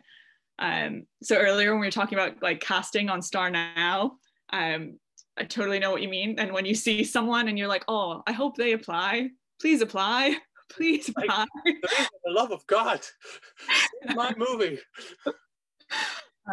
Um, 0.58 1.04
so 1.22 1.36
earlier 1.36 1.72
when 1.72 1.80
we 1.80 1.86
were 1.86 1.90
talking 1.90 2.18
about 2.18 2.42
like 2.42 2.60
casting 2.60 3.10
on 3.10 3.20
StarNow, 3.20 4.12
um, 4.52 4.98
I 5.36 5.44
totally 5.44 5.78
know 5.78 5.90
what 5.90 6.02
you 6.02 6.08
mean. 6.08 6.38
And 6.38 6.52
when 6.52 6.64
you 6.64 6.74
see 6.74 7.04
someone 7.04 7.48
and 7.48 7.58
you're 7.58 7.68
like, 7.68 7.84
oh, 7.88 8.22
I 8.26 8.32
hope 8.32 8.56
they 8.56 8.72
apply. 8.72 9.30
Please 9.60 9.82
apply. 9.82 10.36
Please 10.70 11.08
apply. 11.08 11.46
Like, 11.66 11.76
the 12.24 12.30
love 12.30 12.50
of 12.50 12.66
God. 12.66 13.00
my 14.14 14.34
movie. 14.36 14.78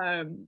Um, 0.01 0.47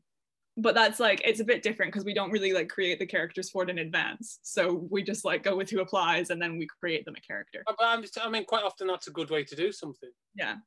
but 0.56 0.76
that's 0.76 1.00
like 1.00 1.22
it's 1.26 1.40
a 1.40 1.46
bit 1.46 1.64
different 1.64 1.92
because 1.92 2.06
we 2.06 2.14
don't 2.14 2.32
really 2.32 2.54
like 2.54 2.70
create 2.70 3.00
the 3.00 3.06
characters 3.06 3.50
for 3.50 3.64
it 3.64 3.70
in 3.70 3.80
advance. 3.80 4.40
So 4.44 4.88
we 4.90 5.02
just 5.04 5.26
like 5.26 5.44
go 5.44 5.56
with 5.56 5.70
who 5.70 5.82
applies 5.82 6.30
and 6.30 6.42
then 6.42 6.58
we 6.58 6.68
create 6.80 7.06
them 7.06 7.16
a 7.18 7.22
character. 7.22 7.64
But 7.66 7.78
I'm 7.82 8.02
just, 8.02 8.18
I 8.24 8.30
mean, 8.30 8.46
quite 8.46 8.64
often 8.64 8.88
that's 8.88 9.08
a 9.08 9.12
good 9.12 9.32
way 9.32 9.44
to 9.44 9.56
do 9.56 9.72
something. 9.72 10.12
Yeah. 10.36 10.58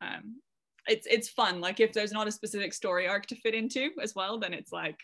Um, 0.00 0.40
it's 0.88 1.06
it's 1.06 1.28
fun. 1.28 1.60
Like 1.60 1.80
if 1.80 1.92
there's 1.92 2.12
not 2.12 2.28
a 2.28 2.32
specific 2.32 2.74
story 2.74 3.06
arc 3.06 3.26
to 3.26 3.36
fit 3.36 3.54
into 3.54 3.90
as 4.02 4.14
well, 4.14 4.38
then 4.38 4.52
it's 4.52 4.72
like 4.72 4.98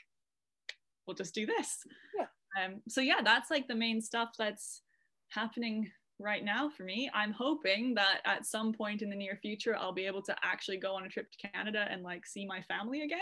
we'll 1.07 1.15
just 1.15 1.35
do 1.35 1.47
this. 1.47 1.79
Yeah. 2.19 2.65
Um, 2.65 2.83
so 2.89 3.01
yeah, 3.01 3.21
that's 3.25 3.51
like 3.51 3.69
the 3.69 3.75
main 3.75 4.01
stuff 4.01 4.31
that's 4.39 4.83
happening 5.31 5.91
right 6.23 6.45
now 6.45 6.69
for 6.69 6.85
me. 6.85 7.11
I'm 7.13 7.33
hoping 7.33 7.95
that 7.95 8.21
at 8.25 8.47
some 8.47 8.73
point 8.73 9.03
in 9.03 9.11
the 9.11 9.17
near 9.17 9.37
future, 9.43 9.77
I'll 9.77 9.93
be 9.93 10.07
able 10.07 10.23
to 10.23 10.37
actually 10.43 10.79
go 10.79 10.95
on 10.95 11.05
a 11.05 11.09
trip 11.09 11.27
to 11.33 11.49
Canada 11.49 11.87
and 11.91 12.03
like 12.03 12.27
see 12.27 12.47
my 12.47 12.63
family 12.63 13.03
again. 13.03 13.21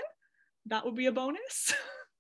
That 0.67 0.85
would 0.85 0.95
be 0.95 1.07
a 1.07 1.13
bonus. 1.13 1.73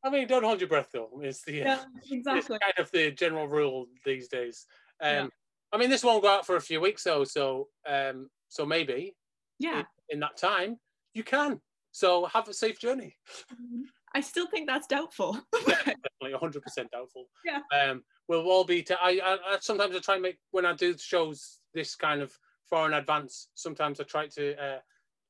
I 0.02 0.08
mean, 0.10 0.26
don't 0.26 0.42
hold 0.44 0.60
your 0.60 0.68
breath 0.68 0.88
though. 0.92 1.10
It's 1.22 1.42
the 1.42 1.52
Yeah, 1.56 1.84
exactly. 2.10 2.58
kind 2.58 2.72
of 2.78 2.90
the 2.90 3.10
general 3.10 3.46
rule 3.48 3.86
these 4.04 4.28
days. 4.28 4.66
Um, 5.02 5.08
Yeah. 5.14 5.26
I 5.72 5.76
mean, 5.78 5.90
this 5.90 6.02
won't 6.02 6.22
go 6.22 6.28
out 6.28 6.46
for 6.46 6.56
a 6.56 6.60
few 6.60 6.80
weeks 6.80 7.04
though, 7.04 7.22
so 7.24 7.68
um, 7.86 8.28
so 8.48 8.64
maybe 8.66 9.14
Yeah. 9.58 9.82
in 10.08 10.18
that 10.20 10.36
time 10.36 10.78
you 11.14 11.22
can. 11.22 11.60
So 11.92 12.24
have 12.26 12.48
a 12.48 12.54
safe 12.54 12.80
journey. 12.80 13.16
I 14.14 14.20
still 14.20 14.46
think 14.48 14.68
that's 14.68 14.86
doubtful. 14.86 15.38
Definitely, 15.66 16.32
hundred 16.38 16.62
percent 16.62 16.90
doubtful. 16.90 17.26
Yeah. 17.44 17.60
Um, 17.76 18.02
we'll 18.28 18.48
all 18.48 18.64
be. 18.64 18.82
T- 18.82 18.94
I, 19.00 19.20
I, 19.24 19.34
I 19.34 19.58
sometimes 19.60 19.94
I 19.94 20.00
try 20.00 20.14
and 20.14 20.22
make 20.22 20.38
when 20.50 20.66
I 20.66 20.74
do 20.74 20.96
shows 20.98 21.60
this 21.74 21.94
kind 21.94 22.20
of 22.20 22.36
far 22.68 22.86
in 22.86 22.94
advance. 22.94 23.48
Sometimes 23.54 24.00
I 24.00 24.04
try 24.04 24.26
to 24.28 24.62
uh, 24.62 24.78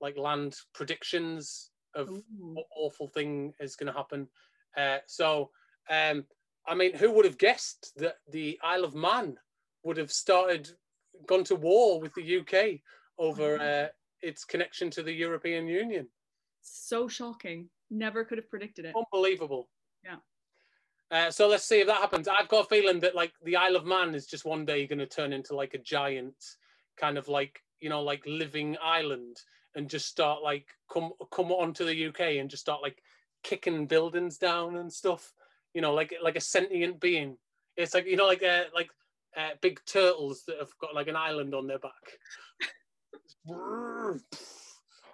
like 0.00 0.16
land 0.16 0.56
predictions 0.74 1.70
of 1.94 2.08
Ooh. 2.08 2.24
what 2.54 2.66
awful 2.76 3.08
thing 3.08 3.52
is 3.60 3.76
going 3.76 3.92
to 3.92 3.98
happen. 3.98 4.28
Uh, 4.76 4.98
so, 5.06 5.50
um, 5.90 6.24
I 6.66 6.74
mean, 6.74 6.94
who 6.94 7.10
would 7.10 7.24
have 7.24 7.38
guessed 7.38 7.92
that 7.96 8.16
the 8.30 8.58
Isle 8.62 8.84
of 8.84 8.94
Man 8.94 9.36
would 9.82 9.96
have 9.96 10.12
started, 10.12 10.70
gone 11.26 11.44
to 11.44 11.56
war 11.56 12.00
with 12.00 12.14
the 12.14 12.38
UK 12.38 12.80
over 13.18 13.60
uh, 13.60 13.88
its 14.22 14.44
connection 14.44 14.90
to 14.90 15.02
the 15.02 15.12
European 15.12 15.66
Union? 15.66 16.06
So 16.62 17.08
shocking. 17.08 17.68
Never 17.90 18.24
could 18.24 18.38
have 18.38 18.48
predicted 18.48 18.84
it. 18.84 18.94
Unbelievable. 18.96 19.68
Yeah. 20.04 20.16
Uh, 21.10 21.30
so 21.30 21.48
let's 21.48 21.64
see 21.64 21.80
if 21.80 21.86
that 21.88 22.00
happens. 22.00 22.28
I've 22.28 22.48
got 22.48 22.66
a 22.66 22.68
feeling 22.68 23.00
that 23.00 23.16
like 23.16 23.32
the 23.44 23.56
Isle 23.56 23.76
of 23.76 23.84
Man 23.84 24.14
is 24.14 24.26
just 24.26 24.44
one 24.44 24.64
day 24.64 24.86
going 24.86 25.00
to 25.00 25.06
turn 25.06 25.32
into 25.32 25.56
like 25.56 25.74
a 25.74 25.78
giant 25.78 26.36
kind 26.96 27.18
of 27.18 27.28
like 27.28 27.62
you 27.80 27.88
know 27.88 28.02
like 28.02 28.22
living 28.26 28.76
island 28.82 29.38
and 29.74 29.88
just 29.88 30.06
start 30.06 30.42
like 30.42 30.66
come 30.92 31.12
come 31.32 31.50
onto 31.50 31.84
the 31.84 32.06
UK 32.06 32.38
and 32.38 32.50
just 32.50 32.62
start 32.62 32.82
like 32.82 33.02
kicking 33.42 33.86
buildings 33.86 34.38
down 34.38 34.76
and 34.76 34.92
stuff. 34.92 35.32
You 35.74 35.80
know, 35.80 35.94
like 35.94 36.14
like 36.22 36.36
a 36.36 36.40
sentient 36.40 37.00
being. 37.00 37.36
It's 37.76 37.94
like 37.94 38.06
you 38.06 38.16
know 38.16 38.26
like 38.26 38.42
uh, 38.42 38.64
like 38.74 38.90
uh, 39.36 39.50
big 39.60 39.80
turtles 39.86 40.44
that 40.46 40.58
have 40.58 40.76
got 40.80 40.94
like 40.94 41.08
an 41.08 41.16
island 41.16 41.54
on 41.54 41.66
their 41.66 41.78
back. 41.78 41.92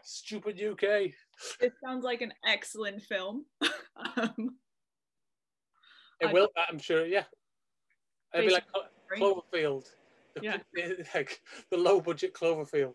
Stupid 0.02 0.60
UK. 0.60 1.12
It 1.61 1.72
sounds 1.84 2.05
like 2.05 2.22
an 2.22 2.32
excellent 2.47 3.03
film. 3.03 3.45
um, 4.16 4.57
It 6.20 6.26
I- 6.28 6.32
will, 6.32 6.49
I'm 6.68 6.78
sure. 6.78 7.07
Yeah, 7.07 7.24
it'd 8.34 8.47
be 8.49 8.53
like 8.55 8.64
Cloverfield. 9.18 9.87
The, 10.34 10.43
Yeah. 10.43 10.59
like 11.14 11.41
the 11.70 11.76
low 11.76 12.01
budget 12.01 12.34
Cloverfield. 12.34 12.95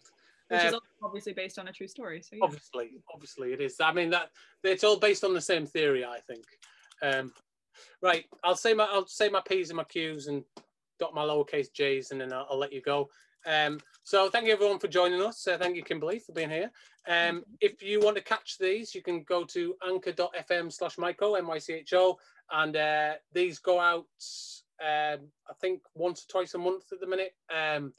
which 0.49 0.63
is 0.63 0.73
Uh, 0.73 0.79
obviously 1.03 1.33
based 1.33 1.57
on 1.59 1.67
a 1.67 1.71
true 1.71 1.87
story. 1.87 2.21
So 2.21 2.35
yeah. 2.35 2.43
obviously, 2.43 2.91
obviously 3.13 3.53
it 3.53 3.61
is. 3.61 3.77
I 3.79 3.91
mean 3.93 4.09
that 4.11 4.29
it's 4.63 4.83
all 4.83 4.97
based 4.97 5.23
on 5.23 5.33
the 5.33 5.41
same 5.41 5.65
theory, 5.65 6.03
I 6.05 6.19
think. 6.19 6.43
Um, 7.03 7.33
right, 8.01 8.25
I'll 8.43 8.55
say 8.55 8.73
my 8.73 8.85
I'll 8.85 9.07
say 9.07 9.29
my 9.29 9.41
p's 9.47 9.69
and 9.69 9.77
my 9.77 9.83
q's 9.85 10.27
and 10.27 10.43
dot 10.99 11.15
my 11.15 11.23
lowercase 11.23 11.71
j's, 11.73 12.11
and 12.11 12.21
then 12.21 12.31
I'll, 12.33 12.47
I'll 12.51 12.57
let 12.59 12.73
you 12.73 12.81
go. 12.81 13.09
Um, 13.45 13.79
so 14.03 14.29
thank 14.29 14.47
you 14.47 14.53
everyone 14.53 14.79
for 14.79 14.87
joining 14.87 15.21
us. 15.21 15.47
Uh, 15.47 15.57
thank 15.57 15.75
you 15.75 15.83
Kimberly 15.83 16.19
for 16.19 16.33
being 16.33 16.49
here. 16.49 16.71
Um, 17.07 17.43
if 17.59 17.81
you 17.81 17.99
want 17.99 18.17
to 18.17 18.23
catch 18.23 18.57
these, 18.59 18.93
you 18.93 19.01
can 19.01 19.23
go 19.23 19.43
to 19.45 19.75
anchor.fm 19.87 20.71
slash 20.71 20.97
Mycho, 20.97 21.35
M-Y-C-H-O, 21.35 22.17
and 22.51 22.75
uh, 22.75 23.13
these 23.33 23.59
go 23.59 23.79
out, 23.79 24.05
um, 24.81 25.19
I 25.49 25.53
think 25.59 25.81
once 25.95 26.25
or 26.25 26.31
twice 26.31 26.53
a 26.53 26.57
month 26.57 26.91
at 26.91 26.99
the 26.99 27.07
minute. 27.07 27.33
Um, 27.53 27.93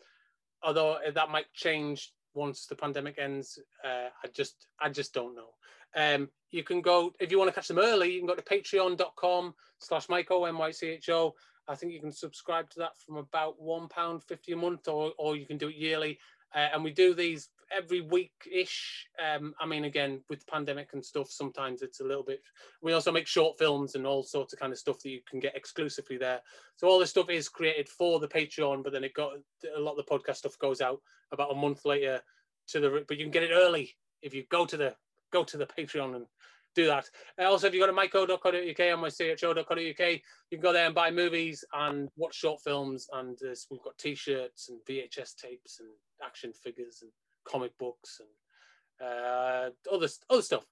although 0.62 0.98
that 1.14 1.30
might 1.30 1.52
change 1.54 2.12
once 2.34 2.66
the 2.66 2.76
pandemic 2.76 3.18
ends. 3.18 3.58
Uh, 3.84 4.08
I 4.22 4.28
just, 4.32 4.66
I 4.80 4.88
just 4.88 5.12
don't 5.12 5.34
know. 5.34 5.50
Um, 5.94 6.30
you 6.50 6.62
can 6.62 6.80
go 6.80 7.12
if 7.20 7.30
you 7.30 7.38
want 7.38 7.48
to 7.48 7.54
catch 7.54 7.68
them 7.68 7.78
early. 7.78 8.12
You 8.12 8.20
can 8.20 8.26
go 8.26 8.34
to 8.34 8.42
patreon.com 8.42 9.54
slash 9.78 10.06
Mycho 10.08 10.48
M 10.48 10.58
Y 10.58 10.70
C 10.70 10.88
H 10.88 11.10
O. 11.10 11.34
I 11.68 11.74
think 11.74 11.92
you 11.92 12.00
can 12.00 12.12
subscribe 12.12 12.70
to 12.70 12.80
that 12.80 12.98
from 12.98 13.16
about 13.16 13.60
one 13.60 13.88
pound 13.88 14.22
fifty 14.24 14.52
a 14.52 14.56
month, 14.56 14.88
or 14.88 15.12
or 15.18 15.36
you 15.36 15.46
can 15.46 15.58
do 15.58 15.68
it 15.68 15.76
yearly. 15.76 16.18
Uh, 16.54 16.68
and 16.74 16.84
we 16.84 16.90
do 16.90 17.14
these 17.14 17.48
every 17.74 18.02
week 18.02 18.32
ish. 18.50 19.08
Um, 19.18 19.54
I 19.58 19.66
mean, 19.66 19.84
again, 19.84 20.22
with 20.28 20.40
the 20.40 20.50
pandemic 20.50 20.90
and 20.92 21.04
stuff, 21.04 21.30
sometimes 21.30 21.80
it's 21.80 22.00
a 22.00 22.04
little 22.04 22.22
bit. 22.22 22.42
We 22.82 22.92
also 22.92 23.10
make 23.10 23.26
short 23.26 23.58
films 23.58 23.94
and 23.94 24.06
all 24.06 24.22
sorts 24.22 24.52
of 24.52 24.58
kind 24.58 24.72
of 24.72 24.78
stuff 24.78 24.98
that 25.00 25.08
you 25.08 25.20
can 25.26 25.40
get 25.40 25.56
exclusively 25.56 26.18
there. 26.18 26.40
So 26.76 26.88
all 26.88 26.98
this 26.98 27.10
stuff 27.10 27.30
is 27.30 27.48
created 27.48 27.88
for 27.88 28.20
the 28.20 28.28
Patreon, 28.28 28.84
but 28.84 28.92
then 28.92 29.04
it 29.04 29.14
got 29.14 29.32
a 29.74 29.80
lot 29.80 29.96
of 29.98 30.04
the 30.04 30.12
podcast 30.12 30.36
stuff 30.36 30.58
goes 30.58 30.82
out 30.82 31.00
about 31.32 31.52
a 31.52 31.56
month 31.56 31.86
later 31.86 32.20
to 32.68 32.80
the. 32.80 33.04
But 33.08 33.16
you 33.16 33.24
can 33.24 33.32
get 33.32 33.44
it 33.44 33.52
early 33.54 33.94
if 34.20 34.34
you 34.34 34.44
go 34.50 34.66
to 34.66 34.76
the 34.76 34.94
go 35.32 35.42
to 35.44 35.56
the 35.56 35.66
Patreon 35.66 36.16
and 36.16 36.26
do 36.74 36.86
that. 36.86 37.08
Uh, 37.40 37.44
also, 37.44 37.66
if 37.66 37.74
you 37.74 37.80
go 37.80 37.86
to 37.86 37.92
myco.co.uk 37.92 38.80
and 38.80 39.00
mycho.co.uk, 39.00 39.76
you 39.76 40.58
can 40.58 40.60
go 40.60 40.72
there 40.72 40.86
and 40.86 40.94
buy 40.94 41.10
movies 41.10 41.64
and 41.72 42.08
watch 42.16 42.34
short 42.34 42.60
films. 42.62 43.08
And 43.12 43.36
there's, 43.40 43.66
we've 43.70 43.82
got 43.82 43.98
T-shirts 43.98 44.68
and 44.68 44.78
VHS 44.88 45.36
tapes 45.36 45.80
and 45.80 45.88
action 46.24 46.52
figures 46.52 47.00
and 47.02 47.10
comic 47.44 47.76
books 47.78 48.20
and 48.20 49.08
uh, 49.08 49.70
other 49.92 50.08
other 50.30 50.42
stuff. 50.42 50.64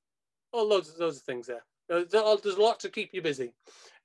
All 0.52 0.68
loads 0.68 0.92
loads 0.98 1.16
of 1.16 1.22
things 1.22 1.46
there. 1.46 1.64
There's, 1.88 2.10
there's 2.10 2.56
a 2.56 2.62
lot 2.62 2.78
to 2.80 2.88
keep 2.88 3.10
you 3.12 3.20
busy. 3.20 3.52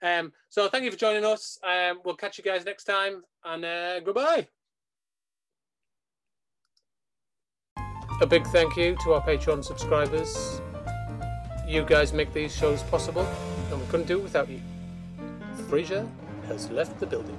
Um, 0.01 0.33
so 0.49 0.67
thank 0.67 0.83
you 0.83 0.91
for 0.91 0.97
joining 0.97 1.23
us. 1.23 1.59
Um, 1.63 1.99
we'll 2.03 2.15
catch 2.15 2.37
you 2.37 2.43
guys 2.43 2.65
next 2.65 2.85
time, 2.85 3.23
and 3.43 3.63
uh, 3.63 3.99
goodbye. 3.99 4.47
A 8.21 8.25
big 8.25 8.47
thank 8.47 8.75
you 8.77 8.95
to 9.03 9.13
our 9.13 9.21
Patreon 9.21 9.63
subscribers. 9.63 10.61
You 11.67 11.83
guys 11.83 12.13
make 12.13 12.31
these 12.31 12.55
shows 12.55 12.83
possible, 12.83 13.27
and 13.71 13.81
we 13.81 13.87
couldn't 13.87 14.05
do 14.05 14.19
it 14.19 14.23
without 14.23 14.47
you. 14.47 14.61
Frasier 15.67 16.07
has 16.47 16.69
left 16.69 16.99
the 16.99 17.07
building. 17.07 17.35